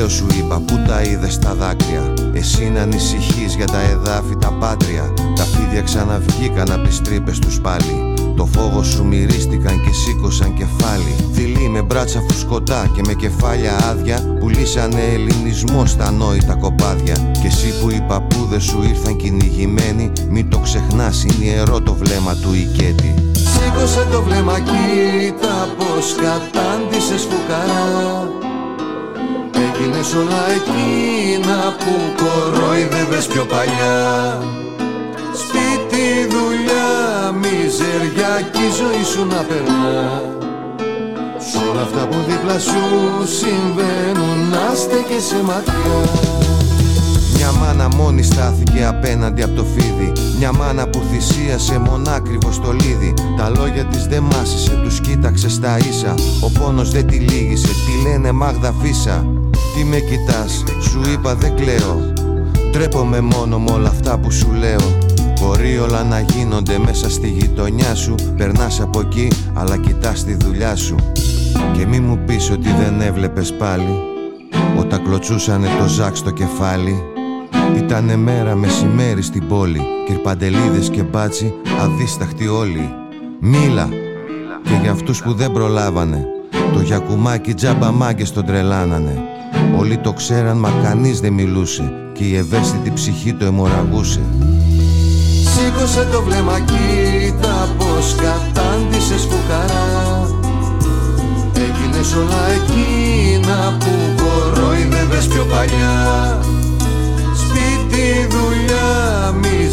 [0.09, 4.37] Δεν κλαίω σου είπα που τα είδες στα δάκρυα; Εσύ να ανησυχείς για τα εδάφη
[4.37, 5.15] τα πάτρια.
[5.37, 8.15] Τα φίδια ξαναβγήκαν απ' τις τρύπες τους πάλι.
[8.37, 11.15] Το φόβο σου μυρίστηκαν και σήκωσαν κεφάλι.
[11.31, 17.15] Δειλοί με μπράτσα φουσκωτά και με κεφάλια άδεια Πουλήσανε ελληνισμό στα νόητα κοπάδια.
[17.41, 22.35] Και εσύ που οι παππούδες σου ήρθαν κυνηγημένοι Μην το ξεχνάς είναι ιερό το βλέμμα
[22.35, 28.48] του Ικέτη Σήκωσε το βλέμμα κοίτα πως κατάντησες φουκαρά
[29.67, 34.39] Έγινες όλα εκείνα που κορόιδευες πιο παλιά.
[35.43, 36.89] Σπίτι, δουλειά,
[37.33, 40.23] μιζεριά κι η ζωή σου να περνά.
[41.39, 42.83] Σ' όλα αυτά που δίπλα σου
[43.39, 46.48] συμβαίνουν να στέκεσαι μακριά
[47.39, 50.13] μια μάνα μόνη στάθηκε απέναντι από το φίδι.
[50.39, 53.15] Μια μάνα που θυσίασε μονάκριβο στο λίδι.
[53.37, 56.15] Τα λόγια της δεν μάσησε, τους κοίταξε στα ίσα.
[56.41, 59.27] Ο πόνος δεν τη λύγησε, τι λένε Μάγδα Φίσα.
[59.75, 62.13] Τι με κοιτάς, σου είπα δεν κλαίω.
[62.73, 64.99] Τρέπομαι μόνο με όλα αυτά που σου λέω.
[65.41, 68.15] Μπορεί όλα να γίνονται μέσα στη γειτονιά σου.
[68.37, 70.95] Περνάς από εκεί αλλά κοιτάς τη δουλειά σου.
[71.77, 73.99] Και μη μου πεις ότι δεν έβλεπες πάλι.
[74.79, 77.03] Όταν κλωτσούσανε το ζάκ στο κεφάλι
[77.77, 82.95] Ήτανε μέρα μεσημέρι στην πόλη Κυρπαντελίδες και μπάτσι αδίσταχτοι όλοι.
[83.41, 83.89] Μίλα
[84.63, 86.27] Και για αυτούς που δεν προλάβανε
[86.73, 89.23] Το γιακουμάκι τζάμπα μάγκες τον τρελάνανε.
[89.79, 94.21] Όλοι το ξέραν μα κανείς δεν μιλούσε Και η ευαίσθητη ψυχή το αιμορραγούσε.
[95.45, 100.29] Σήκωσε το βλέμμα κοίτα πως κατάντησες φουκαρά.
[101.55, 106.39] Έγινες όλα εκείνα που κορόιδευες πιο παλιά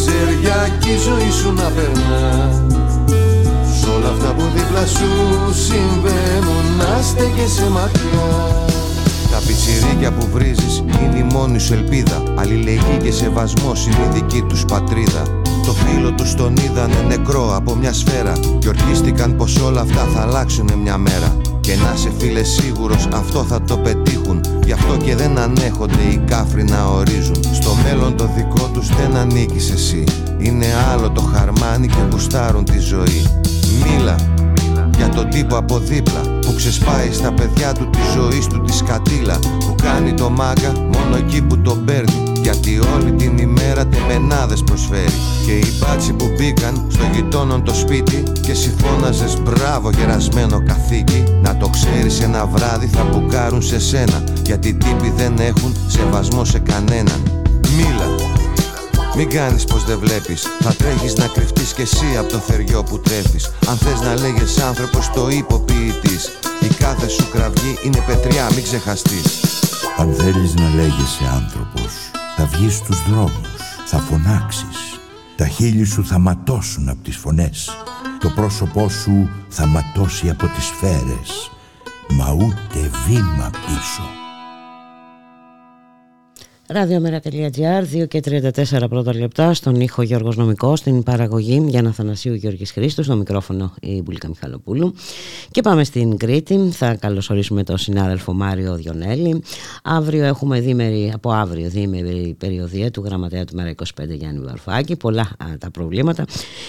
[0.06, 2.52] μιζεριά κι η ζωή σου να περνά.
[3.80, 5.10] Σ' όλα αυτά που δίπλα σου
[5.68, 8.30] συμβαίνουν να στέκεσαι μακριά.
[9.32, 12.24] Τα πιτσιρίκια που βρίζεις είναι η μόνη σου ελπίδα.
[12.36, 15.22] Αλληλεγγύη και σεβασμός είναι η δική τους πατρίδα.
[15.66, 18.34] Το φίλο τους τον είδανε νεκρό από μια σφαίρα.
[18.60, 21.36] Και ορκίστηκαν πως όλα αυτά θα αλλάξουν μια μέρα
[21.66, 24.42] Και να σε φίλε σίγουρος αυτό θα το πετύχουν.
[24.66, 27.44] Γι' αυτό και δεν ανέχονται οι κάφροι να ορίζουν.
[27.54, 30.04] Στο μέλλον το δικό τους δεν ανήκεις εσύ.
[30.38, 33.26] Είναι άλλο το χαρμάνι και γουστάρουν τη ζωή.
[33.84, 34.35] Μίλα
[34.98, 39.40] για τον τύπο από δίπλα που ξεσπάει στα παιδιά του τη ζωή του τη σκατήλα
[39.40, 42.24] που κάνει το μάγκα μόνο εκεί που τον παίρνει.
[42.42, 45.20] Γιατί όλη την ημέρα τεμενάδες προσφέρει.
[45.46, 51.58] Και οι μπάτσι που μπήκαν στο γειτόνον το σπίτι Και συμφώναζες μπράβο γερασμένο καθήκη Να
[51.58, 57.22] το ξέρεις ένα βράδυ θα μπουκάρουν σε σένα Γιατί τύποι δεν έχουν σεβασμό σε κανέναν
[57.76, 58.25] Μίλα
[59.16, 63.00] μην κάνεις πως δεν βλέπεις Θα τρέχεις να κρυφτείς κι εσύ από το θεριό που
[63.00, 66.30] τρέφεις Αν θες να λέγες άνθρωπος το υποποιητής
[66.62, 69.44] Η κάθε σου κραυγή είναι πετριά μην ξεχαστείς
[69.98, 73.50] Αν θέλεις να λέγεσαι άνθρωπος θα βγεις στους δρόμους,
[73.86, 75.00] θα φωνάξεις.
[75.36, 77.70] Τα χείλη σου θα ματώσουν από τις φωνές.
[78.20, 81.52] Το πρόσωπό σου θα ματώσει από τις σφαίρες.
[82.10, 84.25] Μα ούτε βήμα πίσω.
[86.68, 92.72] Ραδιομέρα.gr, 2 και 34 πρώτα λεπτά, στον ήχο Γιώργος Νομικό, στην παραγωγή Γιάννα Θανασίου Γιώργης
[92.72, 94.94] Χρήστου, στο μικρόφωνο η Μπουλίκα Μιχαλοπούλου.
[95.52, 99.44] Και πάμε στην Κρήτη, θα καλωσορίσουμε τον συνάδελφο Μάριο Διονέλη.
[99.84, 105.28] Αύριο έχουμε δίμερη, από αύριο δίμερη περιοδία του γραμματέα του Μέρα 25 Γιάννη Βαρφάκη, πολλά
[105.60, 106.26] τα προβλήματα.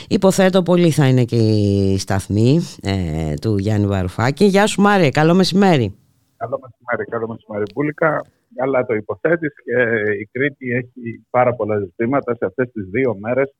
[0.08, 4.44] Υποθέτω πολλοί θα είναι και οι σταθμοί ε, του Γιάννη Βαρφάκη.
[4.44, 5.94] Γεια σου Μάρια, καλό μεσημέρι.
[6.36, 8.22] Καλό μεσημέρι, καλό μεσημέρι Μπουλίκα
[8.58, 9.80] αλλά το υποθέτεις και
[10.20, 13.54] η Κρήτη έχει πάρα πολλά ζητήματα σε αυτές τις δύο μέρες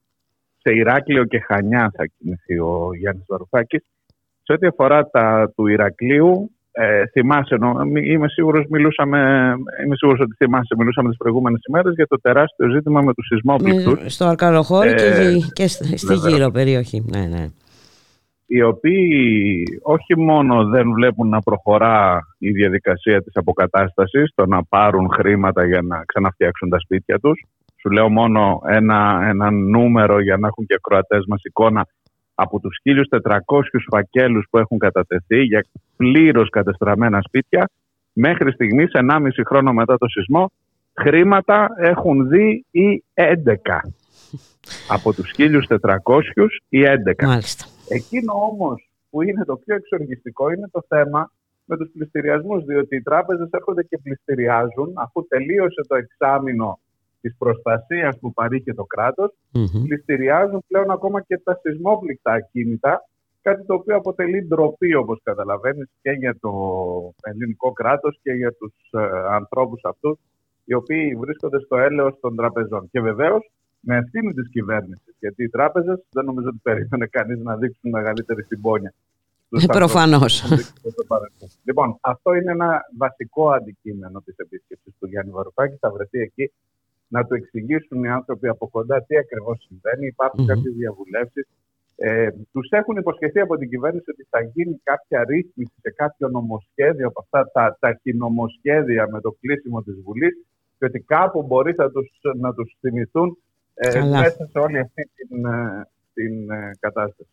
[0.59, 3.85] σε Ηράκλειο και Χανιά θα κινηθεί ο Γιάννης Βαρουφάκης.
[4.43, 7.57] Σε ό,τι αφορά τα του Ηρακλείου, ε, θυμάσαι,
[8.05, 9.19] είμαι σίγουρος, μιλούσαμε,
[9.85, 14.15] είμαι σίγουρος ότι θυμάσαι, μιλούσαμε τις προηγούμενες ημέρες για το τεράστιο ζήτημα με τους σεισμόπληκτους.
[14.15, 17.05] Στο Αρκαλοχώρι ε, και, στη γύρω περιοχή.
[17.07, 17.47] Ναι, ναι
[18.47, 25.09] οι οποίοι όχι μόνο δεν βλέπουν να προχωρά η διαδικασία της αποκατάστασης, το να πάρουν
[25.13, 27.45] χρήματα για να ξαναφτιάξουν τα σπίτια τους.
[27.81, 31.87] Σου λέω μόνο ένα, ένα νούμερο για να έχουν και ακροατές μας εικόνα
[32.35, 33.61] από τους 1.400
[33.91, 35.67] φακέλους που έχουν κατατεθεί για
[35.97, 37.71] πλήρως κατεστραμμένα σπίτια,
[38.13, 40.51] μέχρι στιγμής, 1,5 χρόνο μετά το σεισμό,
[40.93, 43.81] χρήματα έχουν δει οι 11.
[44.89, 47.27] Από τους 1.400 ή 11.
[47.27, 47.65] Μάλιστα.
[47.89, 51.31] Εκείνο όμως που είναι το πιο εξοργιστικό είναι το θέμα
[51.65, 56.79] με τους πληστηριασμούς, διότι οι τράπεζες έρχονται και πληστηριάζουν αφού τελείωσε το εξάμεινο
[57.21, 63.09] της προστασίας που παρήχε το κράτος, mm πληστηριάζουν πλέον ακόμα και τα σεισμόπληκτα ακίνητα,
[63.43, 66.53] κάτι το οποίο αποτελεί ντροπή όπως καταλαβαίνεις και για το
[67.21, 68.99] ελληνικό κράτος και για τους ε,
[69.31, 70.19] ανθρώπους αυτούς
[70.65, 72.89] οι οποίοι βρίσκονται στο έλεος των τραπεζών.
[72.91, 73.51] Και βεβαίως
[73.89, 75.15] με ευθύνη της κυβέρνησης.
[75.19, 78.95] Γιατί οι τράπεζες δεν νομίζω ότι περίμενε κανείς να δείξουν μεγαλύτερη συμπόνια.
[79.51, 80.35] Ε, Προφανώς.
[81.65, 85.77] Λοιπόν, αυτό είναι ένα βασικό αντικείμενο της επίσκεψης του Γιάννη Βαρουφάκη.
[85.81, 86.53] Θα βρεθεί εκεί
[87.09, 90.07] να του εξηγήσουν οι άνθρωποι από κοντά τι ακριβώς συμβαίνει.
[90.07, 90.47] Υπάρχουν mm-hmm.
[90.47, 91.47] κάποιες διαβουλεύσεις.
[91.97, 97.07] Ε, τους έχουν υποσχεθεί από την κυβέρνηση ότι θα γίνει κάποια ρύθμιση σε κάποιο νομοσχέδιο
[97.07, 98.01] από αυτά τα, τα
[99.11, 100.35] με το κλείσιμο της Βουλής
[100.79, 103.39] και ότι κάπου μπορεί θα τους, να τους θυμηθούν
[103.79, 107.31] ε, μέσα σε όλη αυτή την, ε, την ε, κατάσταση.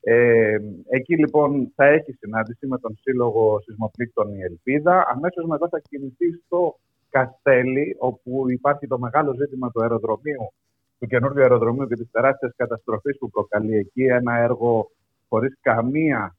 [0.00, 0.56] Ε,
[0.88, 5.06] εκεί λοιπόν θα έχεις συνάντηση με τον Σύλλογο Σεισμοπλήκτων η Ελπίδα.
[5.10, 6.78] Αμέσως μετά θα κινηθεί στο
[7.10, 10.52] Καστέλι, όπου υπάρχει το μεγάλο ζήτημα του αεροδρομίου,
[10.98, 14.02] του καινούργιου αεροδρομίου και της τεράστιας καταστροφής που προκαλεί εκεί.
[14.04, 14.90] Ένα έργο
[15.28, 16.36] χωρίς καμία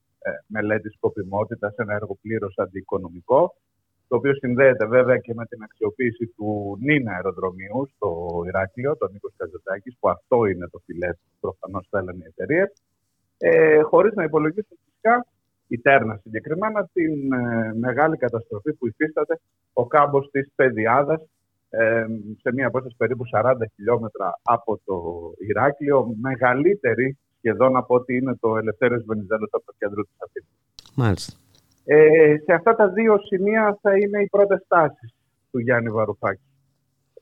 [0.47, 3.55] μελέτη σκοπιμότητας, ένα έργο πλήρως αντιοικονομικό
[4.11, 8.09] το οποίο συνδέεται βέβαια και με την αξιοποίηση του Νίνα αεροδρομίου στο
[8.47, 12.71] Ηράκλειο, τον Νίκο Καζετάκη, που αυτό είναι το φιλέ που προφανώς θέλουν οι εταιρείες,
[13.37, 15.25] ε, χωρίς να υπολογίσουν φυσικά
[15.67, 19.39] η Τέρνα συγκεκριμένα την ε, μεγάλη καταστροφή που υφίσταται
[19.73, 21.21] ο κάμπος της Παιδιάδα
[21.69, 22.05] ε,
[22.41, 24.97] σε μια απόσταση περίπου 40 χιλιόμετρα από το
[25.47, 30.51] Ηράκλειο, μεγαλύτερη σχεδόν από ότι είναι το Ελευθέρω Βενιζέλος από το κέντρο της Αθήνας.
[30.95, 31.40] Μάλιστα.
[31.85, 35.13] Ε, σε αυτά τα δύο σημεία θα είναι οι πρώτες τάσεις
[35.51, 36.41] του Γιάννη Βαρουφάκη.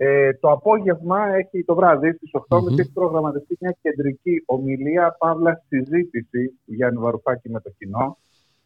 [0.02, 2.80] Ε, το απόγευμα έχει το βράδυ στις 8.30 mm-hmm.
[2.80, 8.18] έχει προγραμματιστεί μια κεντρική ομιλία, παύλα συζήτηση του Γιάννη Βαρουφάκη με το κοινό.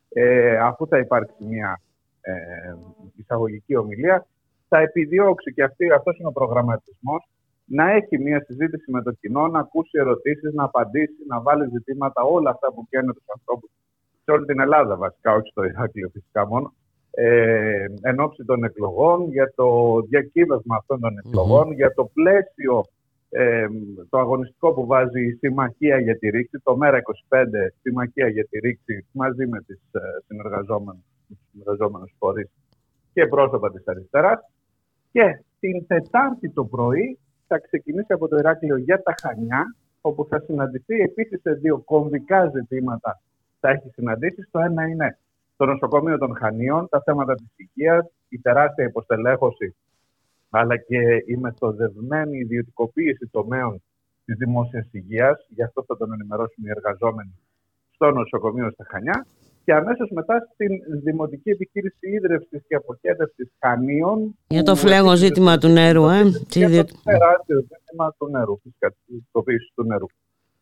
[0.09, 1.81] Ε, αφού θα υπάρξει μια
[2.21, 2.33] ε,
[3.15, 4.25] εισαγωγική ομιλία,
[4.67, 7.27] θα επιδιώξει και αυτή, αυτός είναι ο προγραμματισμός
[7.65, 12.21] να έχει μια συζήτηση με το κοινό, να ακούσει ερωτήσεις, να απαντήσει, να βάλει ζητήματα,
[12.21, 13.69] όλα αυτά που πιάνουν τους ανθρώπους
[14.23, 16.73] σε όλη την Ελλάδα βασικά, όχι στο Ηράκλειο φυσικά μόνο,
[17.11, 22.83] ε, εν ώψη των εκλογών, για το διακύβευμα αυτών των εκλογων για το πλαίσιο
[23.29, 23.67] ε,
[24.09, 27.45] το αγωνιστικό που βάζει η Συμμαχία για τη Ρήξη, το ΜΕΡΑ25
[27.81, 31.03] Συμμαχία για τη Ρήξη μαζί με τις ε, συνεργαζόμενους,
[31.51, 32.49] συνεργαζόμενους φορείς
[33.13, 34.39] και πρόσωπα της αριστεράς.
[35.11, 40.39] Και την Τετάρτη το πρωί θα ξεκινήσει από το Ηράκλειο για τα Χανιά, όπου θα
[40.39, 43.21] συναντηθεί επίσης σε δύο κομβικά ζητήματα
[43.63, 44.47] θα έχει συναντήσεις.
[44.51, 45.17] Το ένα είναι
[45.55, 49.75] το νοσοκομείο των Χανίων, τα θέματα της υγείας, η τεράστια υποστελέχωση,
[50.49, 53.83] αλλά και η μεθοδευμένη ιδιωτικοποίηση τομέων
[54.25, 55.45] της δημόσιας υγείας.
[55.49, 57.33] Γι' αυτό θα τον ενημερώσουν οι εργαζόμενοι
[57.93, 59.25] στο νοσοκομείο στα Χανιά.
[59.65, 60.71] Και αμέσως μετά στην
[61.03, 64.37] Δημοτική Επιχείρηση Ίδρυυσης και Αποχέτευσης Χανίων.
[64.47, 66.21] Για το φλέγο ζήτημα του νερού, ε.
[66.49, 68.93] Για το τεράστιο ζήτημα του νερού, φυσικά,
[69.45, 70.05] της του νερού.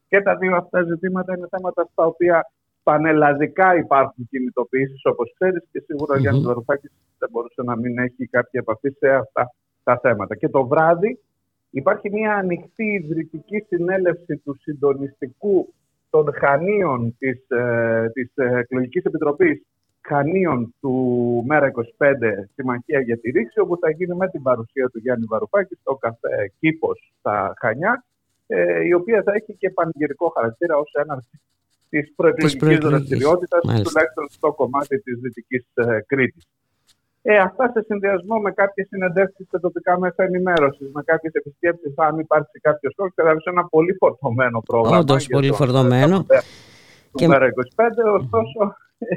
[0.08, 2.52] Και τα δύο αυτά ζητήματα είναι θέματα στα οποία
[2.92, 6.18] πανελλαδικά υπάρχουν κινητοποιήσεις, όπως ξέρεις, και σίγουρα mm-hmm.
[6.18, 9.54] ο Γιάννης Βαρουφάκης δεν μπορούσε να μην έχει κάποια επαφή σε αυτά
[9.84, 10.36] τα θέματα.
[10.36, 11.20] Και το βράδυ
[11.70, 15.74] υπάρχει μια ανοιχτή ιδρυτική συνέλευση του συντονιστικού
[16.10, 19.66] των Χανίων της, ε, της εκλογικής επιτροπής
[20.02, 20.94] Χανίων του
[21.50, 25.96] ΜΕΡΑ25 Συμμαχία για τη Ρήξη, όπου θα γίνει με την παρουσία του Γιάννη Βαρουφάκη στο
[25.96, 28.06] καφέ Κήπος στα Χανιά,
[28.48, 31.42] ε, η οποία θα έχει και πανηγυρικό χαρακτήρα ως έναρξη
[31.92, 36.48] της προεκλογικής δραστηριότητας, τουλάχιστον στο κομμάτι της Δυτικής ε, Κρήτης.
[37.22, 42.20] Ε, αυτά σε συνδυασμό με κάποιες συνεντεύξεις σε τοπικά μέσα ενημέρωσης, με κάποιες επισκέψεις, αν
[42.20, 44.98] υπάρξει κάποιος σχόλιο, δηλαδή σε ένα πολύ φορτωμένο πρόγραμμα.
[44.98, 46.26] Όντως, πολύ φορτωμένο.
[47.14, 47.28] Και...
[47.28, 47.32] 25,
[48.20, 48.60] ωστόσο,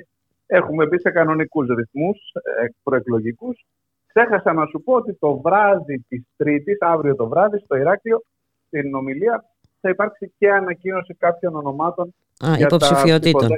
[0.58, 3.66] έχουμε μπει σε κανονικούς ρυθμούς ε, προεκλογικούς.
[4.06, 8.22] Ξέχασα να σου πω ότι το βράδυ της Τρίτης, αύριο το βράδυ, στο Ηράκλειο,
[8.66, 9.44] στην ομιλία
[9.80, 13.48] θα υπάρξει και ανακοίνωση κάποιων ονομάτων Α, για υποψηφιότητων.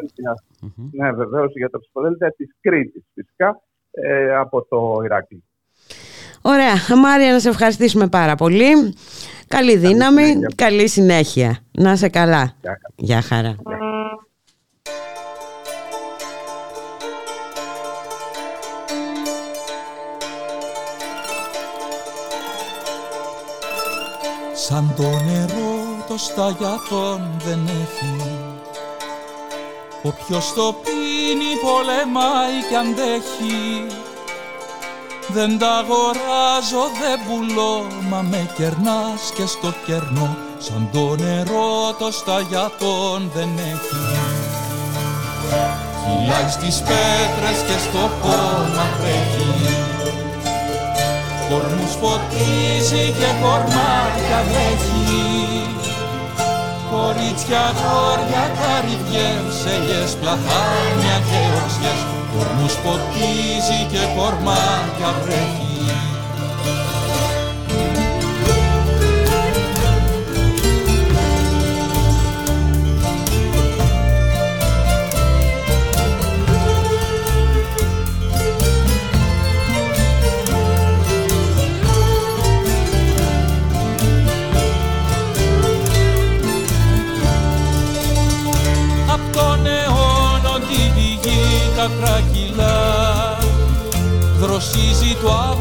[0.92, 5.42] Ναι, βεβαίως για τα ψηφοδέλτια της Κρήτης, φυσικά ε, από το Ηράκλειο.
[6.42, 6.74] Ωραία.
[7.00, 8.94] Μάρια, να σε ευχαριστήσουμε πάρα πολύ.
[9.48, 11.58] Καλή δύναμη, καλή συνέχεια.
[11.72, 12.52] Να είσαι καλά.
[12.96, 13.56] Γεια χαρά.
[24.52, 25.65] Σαν το νερό
[26.16, 28.16] το σταγιατόν δεν έχει.
[30.02, 33.86] Όποιος το πίνει πολεμάει κι αντέχει
[35.28, 40.36] Δεν τα αγοράζω, δεν πουλώ, μα με κερνάς και στο κερνό.
[40.58, 44.04] Σαν το νερό το σταγιατόν δεν έχει.
[46.02, 49.76] Φυλάει στις πέτρες και στο χώμα τρέχει.
[51.48, 55.55] Κορμούς φωτίζει και κορμάκια βρέχει
[56.92, 62.00] Κορίτσια, γόρια, καρυδιές, ελιές, πλαθάνια και οξιές
[62.32, 65.65] Κορμούς ποτίζει και κορμάκια βρέχει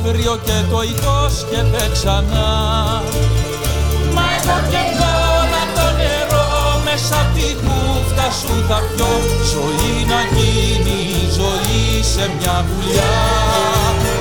[0.07, 2.49] αύριο και το υπόσχεται ξανά.
[4.15, 6.47] Μα εγώ και τώρα το νερό
[6.85, 9.11] μέσα απ' τη κούφτα σου θα πιω.
[9.51, 11.01] Ζωή να γίνει
[11.37, 13.15] ζωή σε μια βουλιά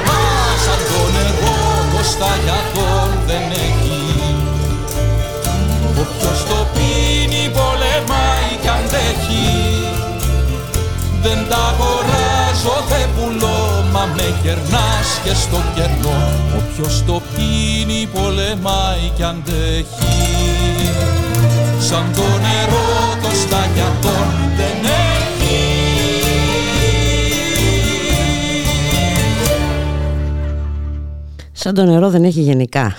[0.07, 0.23] Μα
[0.65, 1.59] σαν το νερό
[1.93, 4.03] το σταγιατόν δεν έχει.
[6.01, 9.65] Όποιος το πίνει πολεμάει κι αντέχει
[11.25, 13.54] δεν τα αγοράζω, δεν πουλώ, μα
[14.25, 16.19] με κερνάς και στο κερνό
[16.59, 20.15] Όποιος το πίνει πολεμάει κι αντέχει
[21.79, 24.44] Σαν το νερό το σταγιατόν
[31.65, 32.95] Σαν το νερό δεν έχει γενικά,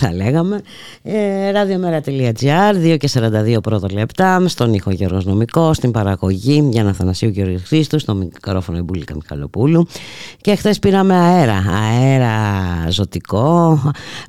[0.00, 0.60] θα λέγαμε.
[1.02, 7.30] Ε, Ραδιομέρα.gr, 2 και 42 πρώτο λεπτά, στον ήχο Γιώργος Νομικό, στην παραγωγή Γιάννα Θανασίου
[7.30, 9.86] και Χρήστου, στο μικρόφωνο Εμπούλικα Μιχαλοπούλου.
[10.40, 12.30] Και χθες πήραμε αέρα, αέρα
[12.88, 13.80] ζωτικό.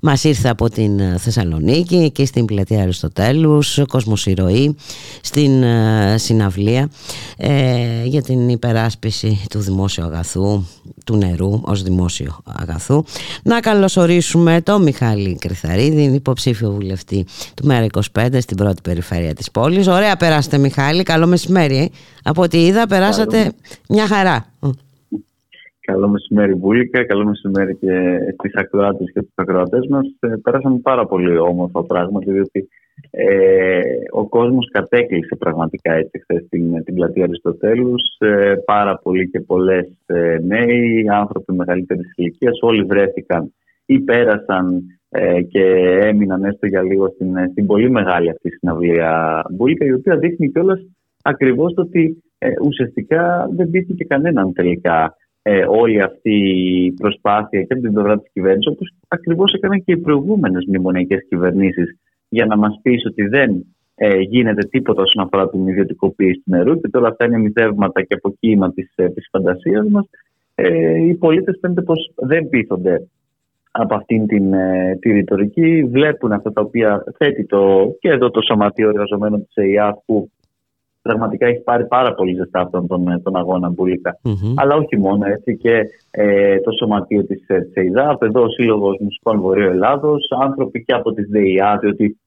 [0.02, 4.76] Μας ήρθε από την Θεσσαλονίκη και στην πλατεία Αριστοτέλους, Κοσμοσυρωή,
[5.22, 6.90] στην ε, συναυλία
[7.38, 10.66] ε, για την υπεράσπιση του δημόσιου αγαθού,
[11.06, 13.04] του νερού ως δημόσιο αγαθού.
[13.44, 17.26] Να καλωσορίσουμε τον Μιχάλη Κρυθαρίδη, υποψήφιο βουλευτή
[17.56, 19.88] του ΜΕΡΑ25 στην πρώτη περιφέρεια της πόλης.
[19.88, 21.92] Ωραία περάσατε Μιχάλη, καλό μεσημέρι.
[22.24, 23.52] Από ό,τι είδα περάσατε
[23.90, 24.46] μια χαρά.
[25.80, 27.94] Καλό μεσημέρι Βούλικα, καλό μεσημέρι και
[28.38, 30.06] στις ακροάτες και τους ακροατές μας.
[30.20, 32.70] Ε, πέρασαμε πάρα πολύ όμορφα πράγματα, διότι
[33.12, 33.82] ε,
[34.12, 38.02] ο κόσμος κατέκλυσε πραγματικά έτσι χθες την, την πλατεία Αριστοτέλους.
[38.20, 43.54] Ε, πάρα πολλοί και πολλές ε, νέοι, άνθρωποι μεγαλύτερης ηλικίας, όλοι βρέθηκαν
[43.86, 45.64] ή πέρασαν ε, και
[46.02, 50.80] έμειναν έστω για λίγο στην, στην πολύ μεγάλη αυτή συναυλία Μπούλικα, η οποία δείχνει κιόλας
[51.22, 52.24] ακριβώς το ότι
[52.64, 55.16] ουσιαστικά δεν πείθηκε κανέναν τελικά
[55.50, 56.36] ε, όλη αυτή
[56.86, 61.26] η προσπάθεια και από την πλευρά της κυβέρνησης, όπως ακριβώς έκαναν και οι προηγούμενες μνημονιακές
[61.30, 66.52] κυβερνήσεις, για να μας πεις ότι δεν ε, γίνεται τίποτα όσον αφορά την ιδιωτικοποίηση του
[66.52, 70.10] νερού και τώρα αυτά είναι μητεύματα και αποκύημα τη της ε, φαντασίας μας.
[70.56, 73.08] Ε, οι πολίτες φαίνεται πως δεν πείθονται
[73.72, 75.84] από αυτήν την ε, τη ρητορική.
[75.84, 80.32] Βλέπουν αυτά τα οποία θέτει το, και εδώ το Σωματείο Εργαζομένων της ΕΙΑ που
[81.08, 84.20] πραγματικά έχει πάρει πάρα πολύ ζεστά αυτόν τον, τον αγώνα μπουλικα
[84.56, 85.82] Αλλά όχι μόνο έτσι και
[86.12, 87.42] ε, το σωματείο της
[87.74, 92.18] ΕΙΔΑΠ, εδώ ο Σύλλογος Μουσικών Βορείου Ελλάδος, άνθρωποι και από τη ΔΕΙΑ, διότι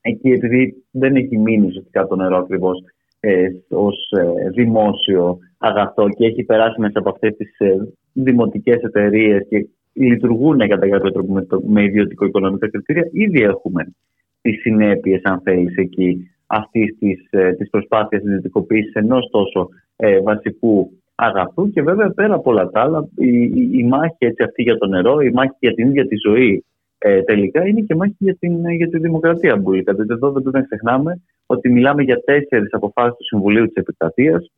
[0.00, 2.78] εκεί επειδή δεν έχει μείνει ουσιαστικά το νερό ακριβώς
[3.20, 9.46] ε, ως ε, δημόσιο αγαθό και έχει περάσει μέσα από αυτές τις ε, δημοτικές εταιρείες
[9.48, 13.94] και λειτουργούν κατά κάποιο τρόπο με, με ιδιωτικο-οικονομικά κριτήρια, ήδη έχουμε
[14.40, 20.90] τις συνέπειες, αν θέλεις, εκεί αυτής της ε, της προσπάθειας ιδιωτικοποίησης ενός τόσο ε, βασικού
[21.14, 21.70] αγαθού.
[21.70, 24.86] Και βέβαια πέρα από όλα τα άλλα, η, η, η μάχη έτσι, αυτή για το
[24.86, 26.64] νερό, η μάχη για την ίδια τη ζωή
[26.98, 29.92] ε, τελικά είναι και μάχη για, την, για τη δημοκρατία μπουλίκα.
[29.92, 34.50] Δηλαδή εδώ δεν πρέπει να ξεχνάμε ότι μιλάμε για τέσσερις αποφάσεις του Συμβουλίου της Επικρατείας.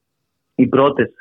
[0.54, 1.12] Οι πρώτες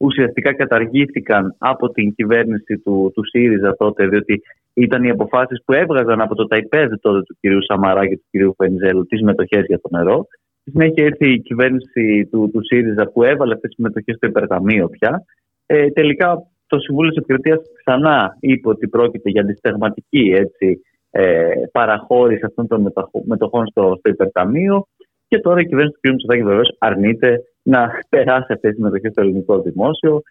[0.00, 4.42] ουσιαστικά καταργήθηκαν από την κυβέρνηση του, του ΣΥΡΙΖΑ τότε, διότι
[4.74, 7.64] ήταν οι αποφάσεις που έβγαζαν από το ΤΑΙΠΕΔ τότε του κ.
[7.68, 8.56] Σαμαρά και του κ.
[8.56, 10.26] Πενιζέλου τις μετοχές για το νερό.
[10.60, 14.88] Στη συνέχεια ήρθε η κυβέρνηση του, του ΣΥΡΙΖΑ που έβαλε αυτές τις μετοχές στο υπερταμείο
[14.88, 15.24] πια.
[15.66, 22.44] Ε, τελικά το Συμβούλιο της Επικρατείας ξανά είπε ότι πρόκειται για αντισταγματική έτσι, ε, παραχώρηση
[22.44, 22.92] αυτών των
[23.24, 24.86] μετοχών στο, στο υπερταμείο.
[25.28, 26.10] Και τώρα η κυβέρνηση του κ.
[26.10, 30.22] Μητσοτάκη βεβαίως αρνείται να περάσει αυτέ τι μετοχέ στο ελληνικό δημόσιο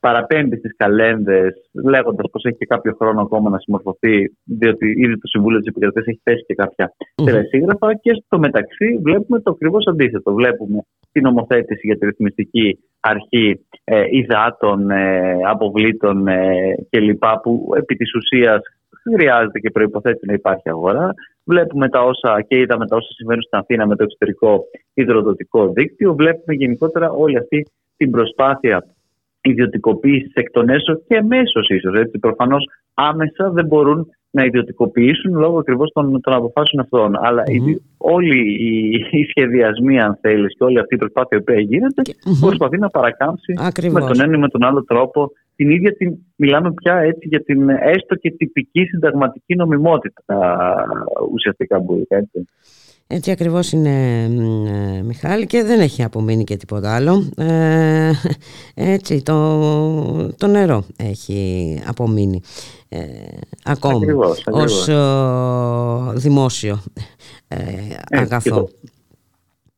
[0.00, 1.52] παραπέμπει στις καλένδες,
[1.84, 6.06] λέγοντας πως έχει και κάποιο χρόνο ακόμα να συμμορφωθεί, διότι ήδη το Συμβούλιο της Επικρατείας
[6.06, 7.24] έχει θέσει και κάποια mm.
[7.24, 7.94] τελεσίγραφα.
[7.94, 10.32] Και στο μεταξύ βλέπουμε το ακριβώς αντίθετο.
[10.32, 10.78] Βλέπουμε
[11.12, 17.24] την νομοθέτηση για τη ρυθμιστική αρχή ε, υδάτων, ε, αποβλήτων ε, κλπ.
[17.42, 18.60] που επί της ουσίας
[19.12, 21.14] χρειάζεται και προϋποθέτει να υπάρχει αγορά.
[21.48, 24.64] Βλέπουμε τα όσα και είδαμε τα όσα συμβαίνουν στην Αθήνα με το εξωτερικό
[24.94, 26.14] υδροδοτικό δίκτυο.
[26.14, 27.66] Βλέπουμε γενικότερα όλη αυτή
[27.96, 28.84] την προσπάθεια
[29.40, 31.94] ιδιωτικοποίησης εκ των έσω και μέσω ίσως.
[32.20, 32.64] Προφανώς
[32.94, 37.24] άμεσα δεν μπορούν να ιδιωτικοποιήσουν λόγω ακριβώς των, των αποφάσεων αυτών.
[37.24, 37.76] Αλλά mm-hmm.
[37.98, 42.40] όλοι οι, οι σχεδιασμοί, αν θέλεις, και όλη αυτή η προσπάθεια που γίνεται, mm-hmm.
[42.40, 44.02] προσπαθεί να παρακάμψει Ακριβώς.
[44.02, 46.16] με τον ένα ή με τον άλλο τρόπο την ίδια την.
[46.36, 50.24] Μιλάμε πια έτσι για την έστω και τυπική συνταγματική νομιμότητα
[51.32, 52.04] ουσιαστικά μπορεί.
[52.08, 52.44] Έτσι.
[53.06, 54.24] Έτσι ακριβώς είναι
[54.98, 57.32] ε, Μιχάλη και δεν έχει απομείνει και τίποτα άλλο.
[57.36, 58.10] Ε,
[58.74, 62.40] έτσι το, το νερό έχει απομείνει
[62.88, 62.98] ε,
[63.64, 64.88] ακόμη ακριβώς, ως
[66.14, 66.78] δημόσιο
[67.48, 67.56] ε,
[68.10, 68.40] αγαθό.
[68.40, 68.68] Και το,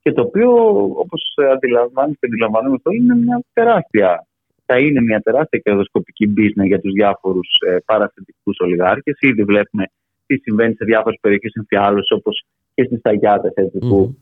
[0.03, 0.51] και το οποίο
[0.95, 4.27] όπως αντιλαμβάνεστε αντιλαμβάνομαι είναι μια τεράστια
[4.71, 9.17] θα είναι μια τεράστια κερδοσκοπική μπίζνα για τους διάφορους ε, παρασυντικούς ολιγάρχες.
[9.21, 9.85] Ήδη βλέπουμε
[10.27, 12.45] τι συμβαίνει σε διάφορες περιοχές εμφιάλωσης όπως
[12.75, 14.17] και στις Σταγιάτες που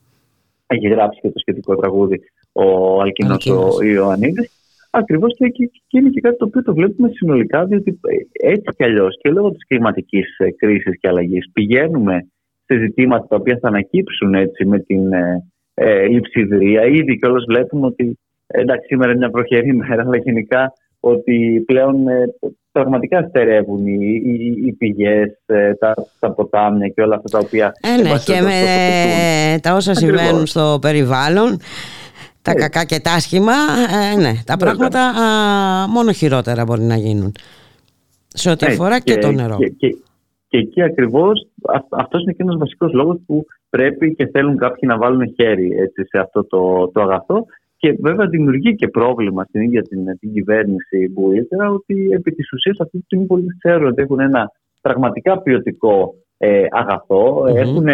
[0.66, 2.20] έχει γράψει και το σχετικό τραγούδι
[2.52, 4.50] ο Αλκίνος ο Ιωαννίδης.
[4.90, 8.00] Ακριβώς και, και, και, είναι και κάτι το οποίο το βλέπουμε συνολικά, διότι
[8.32, 12.28] έτσι κι αλλιώς και λόγω της κλιματικής ε, κρίσης και αλλαγής πηγαίνουμε
[12.64, 15.44] σε ζητήματα τα οποία θα ανακύψουν έτσι με την ε,
[15.74, 16.84] ε, λειψιδρία.
[16.84, 18.18] Ήδη κιόλας βλέπουμε ότι
[18.48, 22.24] εντάξει, σήμερα είναι μια προχερή μέρα, αλλά γενικά ότι πλέον ε,
[22.72, 27.72] πραγματικά στερεύουν οι, οι, οι πηγές, ε, τα, τα ποτάμια και όλα αυτά τα οποία...
[27.80, 31.58] Ε, ναι, και με τα όσα συμβαίνουν στο περιβάλλον,
[32.42, 32.54] τα ε.
[32.54, 33.52] κακά και τα άσχημα,
[34.12, 37.32] ε, ναι, τα ναι, πράγματα α, μόνο χειρότερα μπορεί να γίνουν.
[38.28, 39.56] Σε ό,τι αφορά και, το νερό.
[39.56, 39.96] Και, και,
[40.48, 41.46] και εκεί ακριβώς
[41.90, 46.04] αυτός είναι και ένας βασικός λόγος που πρέπει και θέλουν κάποιοι να βάλουν χέρι έτσι,
[46.06, 47.46] σε αυτό το, το αγαθό
[47.78, 52.80] και βέβαια δημιουργεί και πρόβλημα στην ίδια την, την κυβέρνηση Μπουίτερα ότι επί της ουσίας
[52.80, 54.50] αυτή τη στιγμή πολλοί ξέρουν ότι έχουν ένα
[54.80, 57.44] πραγματικά ποιοτικό ε, αγαθό.
[57.46, 57.86] Έχουν,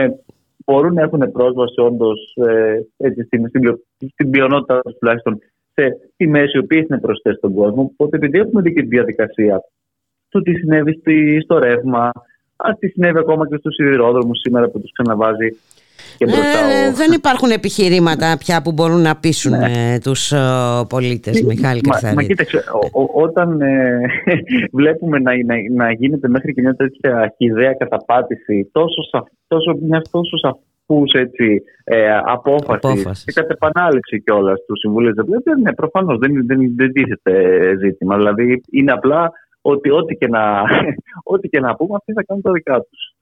[0.66, 2.81] μπορούν να έχουν πρόσβαση όντως ε,
[3.24, 3.81] στην, στην,
[4.12, 5.39] στην ποιονότητα τουλάχιστον
[5.74, 7.82] σε τιμές οι οποίες είναι προσθέσει στον κόσμο.
[7.82, 9.61] Οπότε επειδή έχουμε δει και τη διαδικασία
[10.28, 11.01] του τι συνέβη
[11.43, 12.11] στο ρεύμα,
[12.78, 15.56] τι συνέβη ακόμα και στους σιδηρόδρομους σήμερα που τους ξαναβάζει
[16.18, 19.98] ε, δεν υπάρχουν επιχειρήματα πια που μπορούν να πείσουν ναι.
[20.02, 22.64] τους uh, πολίτες, Μιχάλη Μα, μα κοίταξε,
[23.14, 24.00] όταν ε,
[24.78, 25.54] βλέπουμε να, να,
[25.84, 32.06] να, γίνεται μέχρι και μια τέτοια ιδέα καταπάτηση τόσο, τόσο, μιας τόσο σαφούς έτσι, ε,
[32.24, 37.32] απόφασης, και κατ' επανάληψη κιόλας του Συμβουλίου δεν ναι, προφανώς δεν, δεν, δεν τίθεται
[37.80, 38.16] ζήτημα.
[38.16, 39.32] Δηλαδή είναι απλά
[39.66, 40.62] ότι ό,τι και να,
[41.32, 43.14] ό,τι και να πούμε αυτοί θα κάνουν τα δικά τους.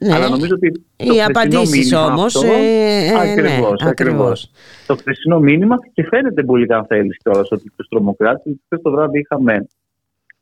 [0.00, 0.14] Ναι.
[0.14, 2.42] Αλλά νομίζω ότι το Οι απαντήσεις όμως.
[2.44, 3.68] Ε, ακριβώ.
[3.68, 4.50] Ναι, ακριβώς.
[4.86, 8.56] Το χθεσινό μήνυμα και φαίνεται πολύ, αν θέλεις κιόλα, ότι του τρομοκράτες.
[8.64, 9.66] Χθε το βράδυ είχαμε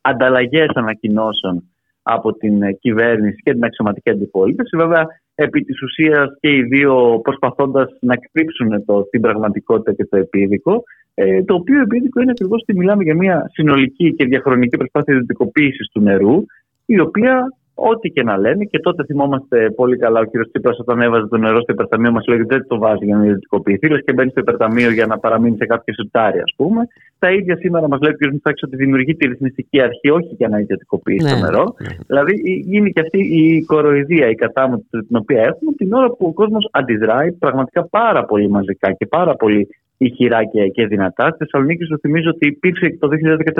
[0.01, 1.65] ανταλλαγές ανακοινώσεων
[2.03, 4.77] από την κυβέρνηση και την αξιωματική αντιπολίτευση.
[4.77, 10.17] Βέβαια, επί της ουσίας και οι δύο προσπαθώντας να κρύψουν το, την πραγματικότητα και το
[10.17, 10.83] επίδικο.
[11.15, 15.89] Ε, το οποίο επίδικο είναι ακριβώς ότι μιλάμε για μια συνολική και διαχρονική προσπάθεια ιδιωτικοποίησης
[15.93, 16.45] του νερού,
[16.87, 17.49] η οποία
[17.81, 20.49] Ό,τι και να λένε, και τότε θυμόμαστε πολύ καλά ο κ.
[20.49, 23.89] Τσίπρας όταν έβαζε το νερό στο υπερταμείο μας, λέγεται δεν το βάζει για να ιδιωτικοποιηθεί,
[23.89, 26.87] λες και μπαίνει στο υπερταμείο για να παραμείνει σε κάποια σουτάρια, ας πούμε.
[27.19, 28.33] Τα ίδια σήμερα μας λέει ο κ.
[28.33, 31.31] Μητσάκη ότι δημιουργεί τη ρυθμιστική αρχή, όχι για να ιδιωτικοποιήσει ναι.
[31.31, 31.75] το νερό.
[31.79, 31.89] Ναι.
[32.07, 36.33] Δηλαδή είναι και αυτή η κοροϊδία, η κατάμετρη την οποία έχουμε, την ώρα που ο
[36.33, 39.69] κόσμος αντιδράει πραγματικά πάρα πολύ μαζικά και πάρα πολύ
[39.99, 41.29] ηχηρά και, και δυνατά.
[41.29, 43.11] Στη Θεσσαλονίκη σου θυμίζω ότι υπήρξε το 2014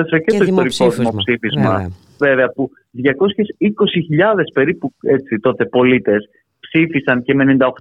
[0.09, 1.91] και, και το ιστορικό δημοψήφισμα.
[2.19, 2.69] Βέβαια, που
[3.03, 3.09] 220.000
[4.53, 6.29] περίπου έτσι, τότε πολίτες
[6.59, 7.71] ψήφισαν και με 98%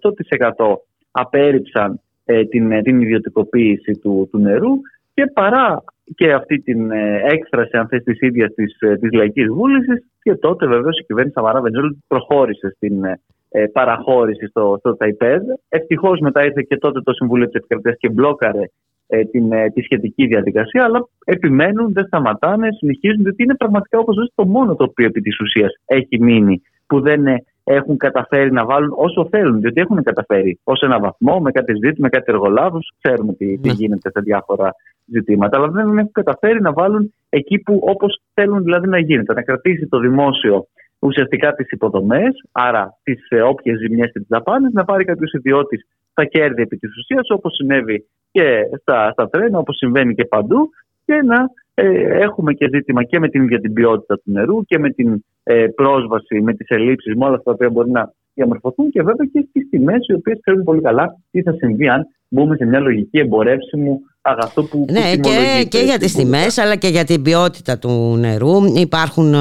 [1.11, 4.71] απέρριψαν ε, την, ε, την ιδιωτικοποίηση του, του νερού
[5.15, 9.47] και παρά και αυτή την ε, έκφραση αν θες της ίδιας της, ε, της Λαϊκής
[9.49, 13.05] Βούλησης και τότε βεβαίως η κυβέρνηση Σαμαρά Βεντζόλου προχώρησε στην
[13.51, 15.43] ε, παραχώρηση στο, στο ΤΑΙΠΕΔ.
[15.69, 18.65] Ευτυχώς μετά ήρθε και τότε το Συμβούλιο της Επικρατείας και μπλόκαρε
[19.07, 24.33] ε, την, ε, τη σχετική διαδικασία, αλλά επιμένουν, δεν σταματάνε, συνεχίζουν, διότι είναι πραγματικά όπως
[24.35, 28.65] το μόνο το οποίο επί της ουσίας έχει μείνει, που δεν ε, έχουν καταφέρει να
[28.65, 32.93] βάλουν όσο θέλουν, διότι έχουν καταφέρει ως ένα βαθμό, με κάτι ζήτημα, με κάτι εργολάβους,
[33.01, 33.75] ξέρουμε τι, τι ναι.
[33.75, 34.75] γίνεται σε διάφορα
[35.07, 39.43] ζητήματα, αλλά δεν έχουν καταφέρει να βάλουν εκεί που όπως θέλουν δηλαδή να γίνεται, να
[39.43, 40.67] κρατήσει το δημόσιο
[40.99, 45.87] ουσιαστικά τις υποδομές, άρα τις ε, όποιες ζημιές και τις δαπάνες, να πάρει κάποιος ιδιώτης
[46.15, 50.71] τα κέρδη επί της ουσίας, όπως συνέβη και στα, στα τρένα, όπως συμβαίνει και παντού,
[51.05, 54.79] και να ε, έχουμε και ζήτημα και με την ίδια την ποιότητα του νερού και
[54.79, 58.91] με την ε, πρόσβαση, με τις ελλείψεις, με όλα αυτά τα οποία μπορεί να διαμορφωθούν
[58.91, 62.57] και βέβαια και στι τιμές, οι οποίες ξέρουν πολύ καλά τι θα συμβεί αν μπούμε
[62.57, 64.01] σε μια λογική εμπορεύσιμου
[64.31, 64.87] αγαθού που.
[64.91, 68.65] Ναι, που και, και για τις τιμές, αλλά και για την ποιότητα του νερού.
[68.77, 69.35] Υπάρχουν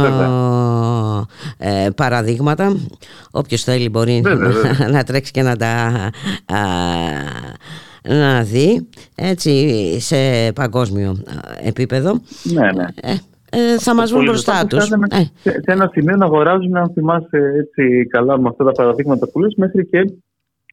[1.58, 2.76] ε, παραδείγματα.
[3.32, 4.90] Όποιος θέλει μπορεί Βέβαια, βέβαια.
[4.96, 5.68] να τρέξει και να τα.
[6.46, 6.58] α,
[8.10, 12.86] να δει έτσι σε παγκόσμιο α, επίπεδο Ναι, ναι.
[13.02, 13.14] ε,
[13.52, 14.68] ε, θα μας βρουν Πολύ μπροστά σωστά.
[14.68, 18.64] τους Φτάσαμε Ε, σε, σε ένα σημείο να αγοράζουν, αν θυμάσαι έτσι καλά με αυτά
[18.64, 20.12] τα παραδείγματα που λες, μέχρι και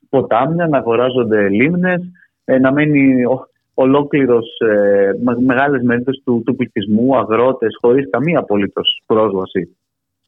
[0.08, 2.00] ποτάμια, να αγοράζονται λίμνες,
[2.44, 8.38] ε, να μένει ο, ολόκληρος ε, με- μεγάλες μερίδες του, του πληθυσμού, αγρότες, χωρίς καμία
[8.38, 9.76] απολύτως πρόσβαση.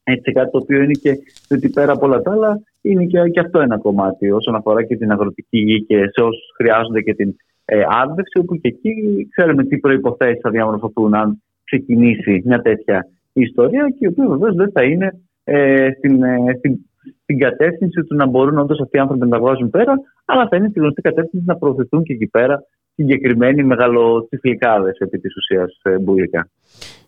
[0.04, 1.12] Έτσι, κάτι το οποίο είναι και
[1.50, 4.96] ότι πέρα από όλα τα άλλα είναι και, και αυτό ένα κομμάτι όσον αφορά και
[4.96, 8.92] την αγροτική γη και σε όσους χρειάζονται και την ε, άρδευση, όπου και εκεί
[9.30, 14.70] ξέρουμε τι προϋποθέσεις θα διαμορφωθούν αν ξεκινήσει μια τέτοια ιστορία και η οποία βεβαίως δεν
[14.72, 16.78] θα είναι ε, στην, ε, στην,
[17.22, 19.94] στην κατεύθυνση του να μπορούν όντως αυτοί οι άνθρωποι να τα βγάζουν πέρα,
[20.24, 22.62] αλλά θα είναι στη γνωστή κατεύθυνση να προωθηθούν και εκεί πέρα
[22.96, 26.48] συγκεκριμένοι μεγαλοτσιφλικάδες επί της ουσίας ε, μπουλικά.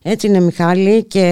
[0.02, 1.26] Έτσι είναι Μιχάλη και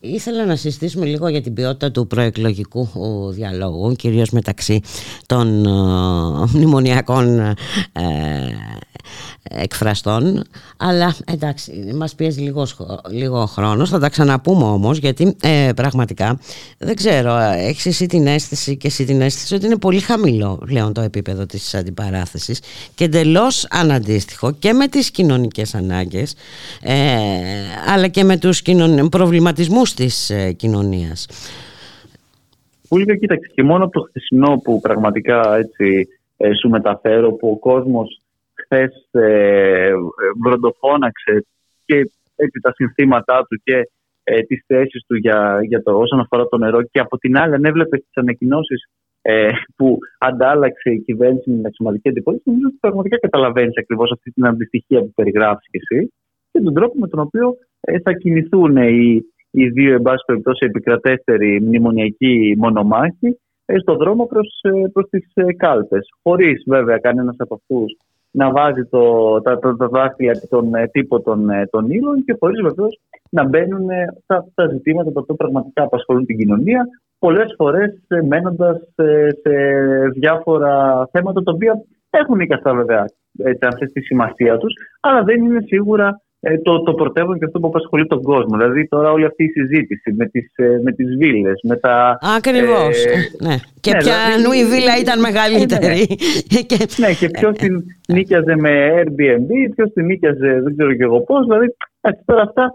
[0.00, 4.80] ήθελα να συζητήσουμε λίγο για την ποιότητα του προεκλογικού ο, διαλόγου κυρίως μεταξύ
[5.26, 5.70] των ε,
[6.54, 7.54] μνημονιακών ε,
[9.42, 10.44] εκφραστών.
[10.76, 13.90] Αλλά εντάξει μας πιέζει λίγο, σχο- λίγο χρόνος.
[13.90, 16.38] Θα τα ξαναπούμε όμως γιατί ε, πραγματικά
[16.78, 20.92] δεν ξέρω έχεις εσύ την αίσθηση και εσύ την αίσθηση ότι είναι πολύ χαμηλό πλέον
[20.92, 22.60] το επίπεδο της αντιπαράθεσης
[22.94, 26.34] και εντελώς αναντίστοιχο και με τις κοινωνικές ανάγκες
[26.82, 26.94] ε,
[27.86, 29.08] αλλά και με τους κοινων...
[29.08, 31.26] προβληματισμούς της ε, κοινωνίας.
[32.88, 37.58] Πούλικα, κοίταξε, και μόνο από το χθεσινό που πραγματικά έτσι ε, σου μεταφέρω, που ο
[37.58, 38.20] κόσμος
[38.70, 39.92] χθε ε,
[40.42, 41.46] βροντοφώναξε
[41.84, 41.96] και
[42.36, 43.90] έτσι, τα συνθήματά του και
[44.24, 47.54] ε, τις θέσεις του για, για το όσον αφορά το νερό και από την άλλη
[47.54, 48.84] αν έβλεπε τις ανακοινώσεις
[49.22, 54.30] ε, που αντάλλαξε η κυβέρνηση με την αξιωματική αντιπολίτευση, νομίζω ότι πραγματικά καταλαβαίνεις ακριβώς αυτή
[54.30, 56.12] την αντιστοιχία που περιγράφεις και εσύ
[56.52, 59.20] και τον τρόπο με τον οποίο ε, θα κινηθούν οι,
[59.50, 65.30] οι δύο, εν πάση περιπτώσει, επικρατέστεροι μνημονιακοί μονομάχοι ε, στον δρόμο προς, ε, προς τις
[65.34, 66.08] ε, κάλπες.
[66.22, 67.96] Χωρίς βέβαια κανένας από αυτούς
[68.30, 69.02] να βάζει το,
[69.40, 73.00] τα, τα, τα δάχτυλα και τον ε, τύπο των, ε, των ύλων και χωρίς βεβαίως
[73.30, 76.86] να μπαίνουν ε, στα, στα ζητήματα τα οποία πραγματικά απασχολούν την κοινωνία,
[77.18, 79.52] πολλές φορές ε, μένοντας ε, σε
[80.14, 83.04] διάφορα θέματα τα οποία έχουν και αυτά βέβαια
[83.38, 87.60] έτσι, αυτή τη σημασία τους, αλλά δεν είναι σίγουρα ε, το, το πρωτεύον και αυτό
[87.60, 88.56] που απασχολεί τον κόσμο.
[88.56, 92.18] Δηλαδή τώρα όλη αυτή η συζήτηση με τις, ε, με τις βίλες, με τα...
[92.36, 93.14] Ακριβώς, ε,
[93.46, 93.56] ναι.
[93.80, 96.06] Και ναι, ποιανού δηλαδή- η βίλα ήταν μεγαλύτερη.
[96.70, 96.76] και...
[96.96, 101.44] Ναι, και ποιος την νίκιαζε με Airbnb, ποιος την νίκιαζε δεν ξέρω και εγώ πώς.
[101.46, 101.66] Δηλαδή,
[102.00, 102.72] εντάξει, τώρα αυτά,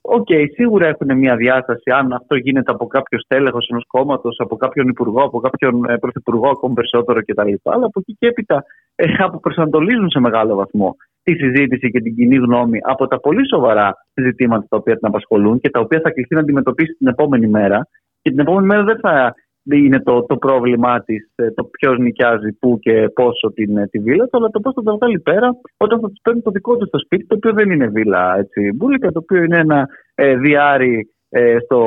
[0.00, 1.90] οκ, σίγουρα έχουν μια διάσταση.
[1.90, 6.48] Αν αυτό γίνεται από κάποιο στέλεχος ενός κόμματος, από κάποιον υπουργό, από κάποιον ε, πρωθυπουργό,
[6.48, 7.52] ακόμη περισσότερο κτλ.
[7.62, 8.64] Αλλά από εκεί και έπειτα
[8.94, 13.94] ε, αποπροσανατολίζουν σε μεγάλο βαθμό τη συζήτηση και την κοινή γνώμη από τα πολύ σοβαρά
[14.14, 17.88] ζητήματα τα οποία την απασχολούν και τα οποία θα κληθεί να αντιμετωπίσει την επόμενη μέρα.
[18.22, 19.34] Και την επόμενη μέρα δεν θα
[19.70, 24.24] είναι το, το πρόβλημά της, το ποιος νοικιάζει πού και πόσο την, ε, τη βίλα
[24.24, 26.90] του, αλλά το πώς θα τα βγάλει πέρα όταν θα τους παίρνει το δικό τους
[26.90, 31.08] το σπίτι, το οποίο δεν είναι βίλα έτσι, μπουλικα, το οποίο είναι ένα ε, διάρρη
[31.28, 31.80] ε, στο,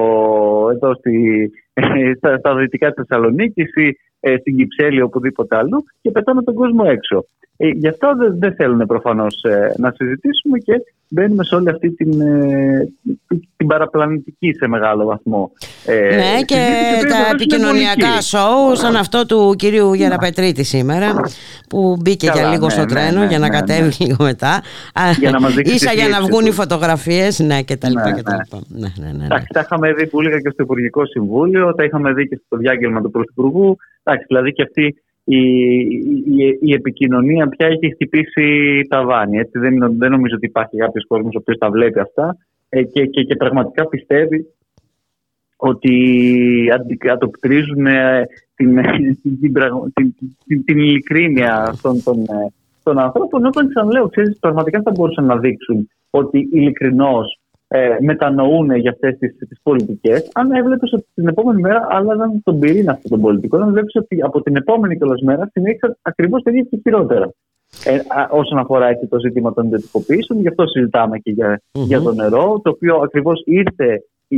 [0.72, 5.84] εδώ στη, ε, στα, στα δυτικά τη Θεσσαλονίκη ή ε, στην Κυψέλη ή οπουδήποτε αλλού
[6.02, 7.26] και πετάνε τον κόσμο έξω.
[7.62, 9.36] Ε, γι' αυτό δεν, δεν θέλουν προφανώς
[9.78, 10.74] να συζητήσουμε και
[11.10, 12.92] μπαίνουμε σε όλη αυτή την, ε,
[13.28, 15.52] την, την παραπλανητική σε μεγάλο βαθμό.
[15.86, 18.24] Ε, ναι, και συζήτηση, η οποία τα βεβαίως είναι επικοινωνιακά πολιτική.
[18.24, 21.08] σοου, σαν αυτό του κυρίου Γεραπετρίτη σήμερα,
[21.70, 23.60] που μπήκε Καλά, για λίγο ναι, στο ναι, τρένο ναι, για να ναι, ναι.
[23.60, 24.54] κατέβει λίγο μετά.
[24.94, 26.56] Α, Για να μας δείξει ίσα τη για να θλίψη βγουν οι του.
[26.56, 28.42] φωτογραφίες, ναι, και τα λοιπά Ναι, και τα ναι.
[28.44, 28.60] λοιπά.
[28.68, 29.26] Ναι, ναι, ναι, ναι.
[29.26, 32.58] Εντάξει, τα είχαμε δει που έλεγα και στο Υπουργικό Συμβούλιο, τα είχαμε δει και στο
[32.58, 33.78] διάγγελμα του Πρωθυπουργού.
[34.04, 34.96] Εντάξει, δηλαδή και αυτή
[35.30, 35.42] η,
[36.38, 39.38] η, η επικοινωνία πια έχει χτυπήσει τα βάνη.
[39.38, 39.60] Έτσι.
[39.60, 42.38] Δεν, δεν νομίζω ότι υπάρχει κάποιος κόσμος ο οποίος τα βλέπει αυτά
[42.70, 44.46] ε, και, και, και πραγματικά πιστεύει
[45.56, 45.96] ότι
[46.74, 48.82] αντικατοπτρίζουν ε, την,
[49.22, 50.16] την, την, πραγμα- την,
[50.48, 52.48] την, την ειλικρίνεια των, των, ε,
[52.84, 53.46] των ανθρώπων.
[53.46, 57.40] Όταν ξαναλέω, ξέρεις, πραγματικά θα μπορούσαν να δείξουν ότι ειλικρινώς
[57.72, 62.60] ε, μετανοούν για αυτές τις, τις πολιτικές, αν έβλεπες ότι την επόμενη μέρα άλλαζαν τον
[62.60, 66.52] πυρήνα αυτών των πολιτικών, αν βλέπεις ότι από την επόμενη κιόλας μέρα συνέχισαν ακριβώς τα
[66.52, 67.34] ίδια και χειρότερα.
[67.86, 72.02] Ε, α, όσον αφορά έτσι, το ζήτημα των ιδιωτικοποιήσεων, γι' αυτό συζητάμε και για, για
[72.02, 74.38] το νερό, το οποίο ακριβώς ήρθε, οι,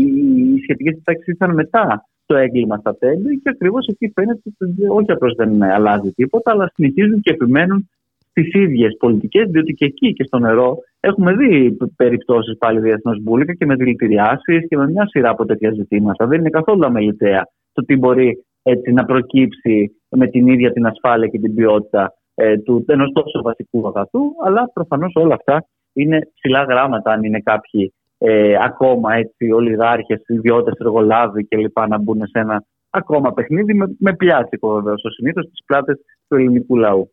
[0.53, 5.11] οι σχετικές τάξεις ήρθαν μετά το έγκλημα στα τέλη και ακριβώς εκεί φαίνεται ότι όχι
[5.11, 7.89] απλώς δεν αλλάζει τίποτα, αλλά συνεχίζουν και επιμένουν
[8.29, 13.53] στις ίδιες πολιτικές, διότι και εκεί και στο νερό έχουμε δει περιπτώσεις πάλι διεθνώς μπουλικα
[13.53, 16.27] και με δηλητηριάσεις και με μια σειρά από τέτοια ζητήματα.
[16.27, 21.27] Δεν είναι καθόλου αμεληταία το τι μπορεί έτσι, να προκύψει με την ίδια την ασφάλεια
[21.27, 26.63] και την ποιότητα ε, του ενός τόσο βασικού αγαθού, αλλά προφανώς όλα αυτά είναι ψηλά
[26.63, 31.79] γράμματα αν είναι κάποιοι ε, ακόμα έτσι, ολιγάρχες, ιδιώτες, εργολάβοι κλπ.
[31.87, 35.97] να μπουν σε ένα ακόμα παιχνίδι με, με πιάτσικο βεβαίω, ο συνήθως στι πλάτες
[36.27, 37.11] του ελληνικού λαού.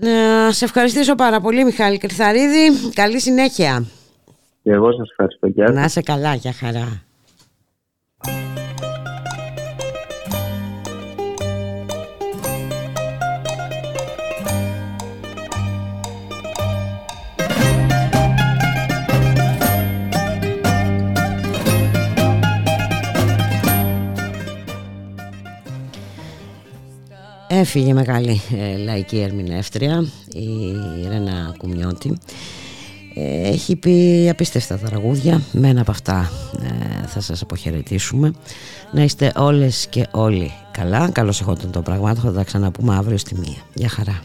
[0.00, 2.90] Να σε ευχαριστήσω πάρα πολύ Μιχάλη Κρυθαρίδη.
[2.94, 3.84] Καλή συνέχεια.
[4.62, 5.72] Και εγώ σας ευχαριστώ.
[5.72, 7.02] Να είσαι καλά, για χαρά.
[27.64, 32.18] Έφυγε μεγάλη ε, λαϊκή ερμηνεύτρια η Ρένα Κουμιώτη.
[33.14, 35.42] Ε, έχει πει απίστευτα τραγούδια.
[35.52, 36.30] Με ένα από αυτά
[36.62, 38.32] ε, θα σας αποχαιρετήσουμε.
[38.92, 41.10] Να είστε όλες και όλοι καλά.
[41.10, 42.22] Καλώς εχόταν το πραγμάτων.
[42.22, 43.56] Θα τα ξαναπούμε αύριο στη μία.
[43.74, 44.22] Γεια χαρά.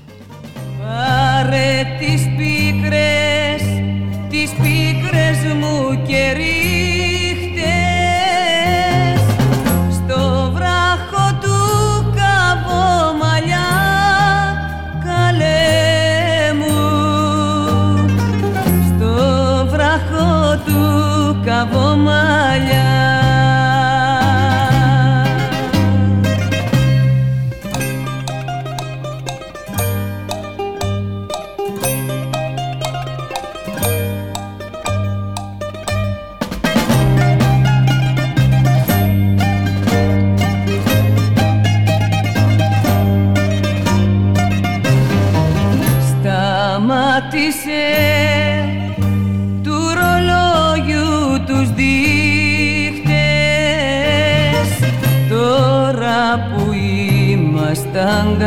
[0.80, 3.62] Πάρε τις πίκρες
[4.30, 6.34] τις πίκρες μου και
[21.68, 21.96] που
[58.10, 58.39] yang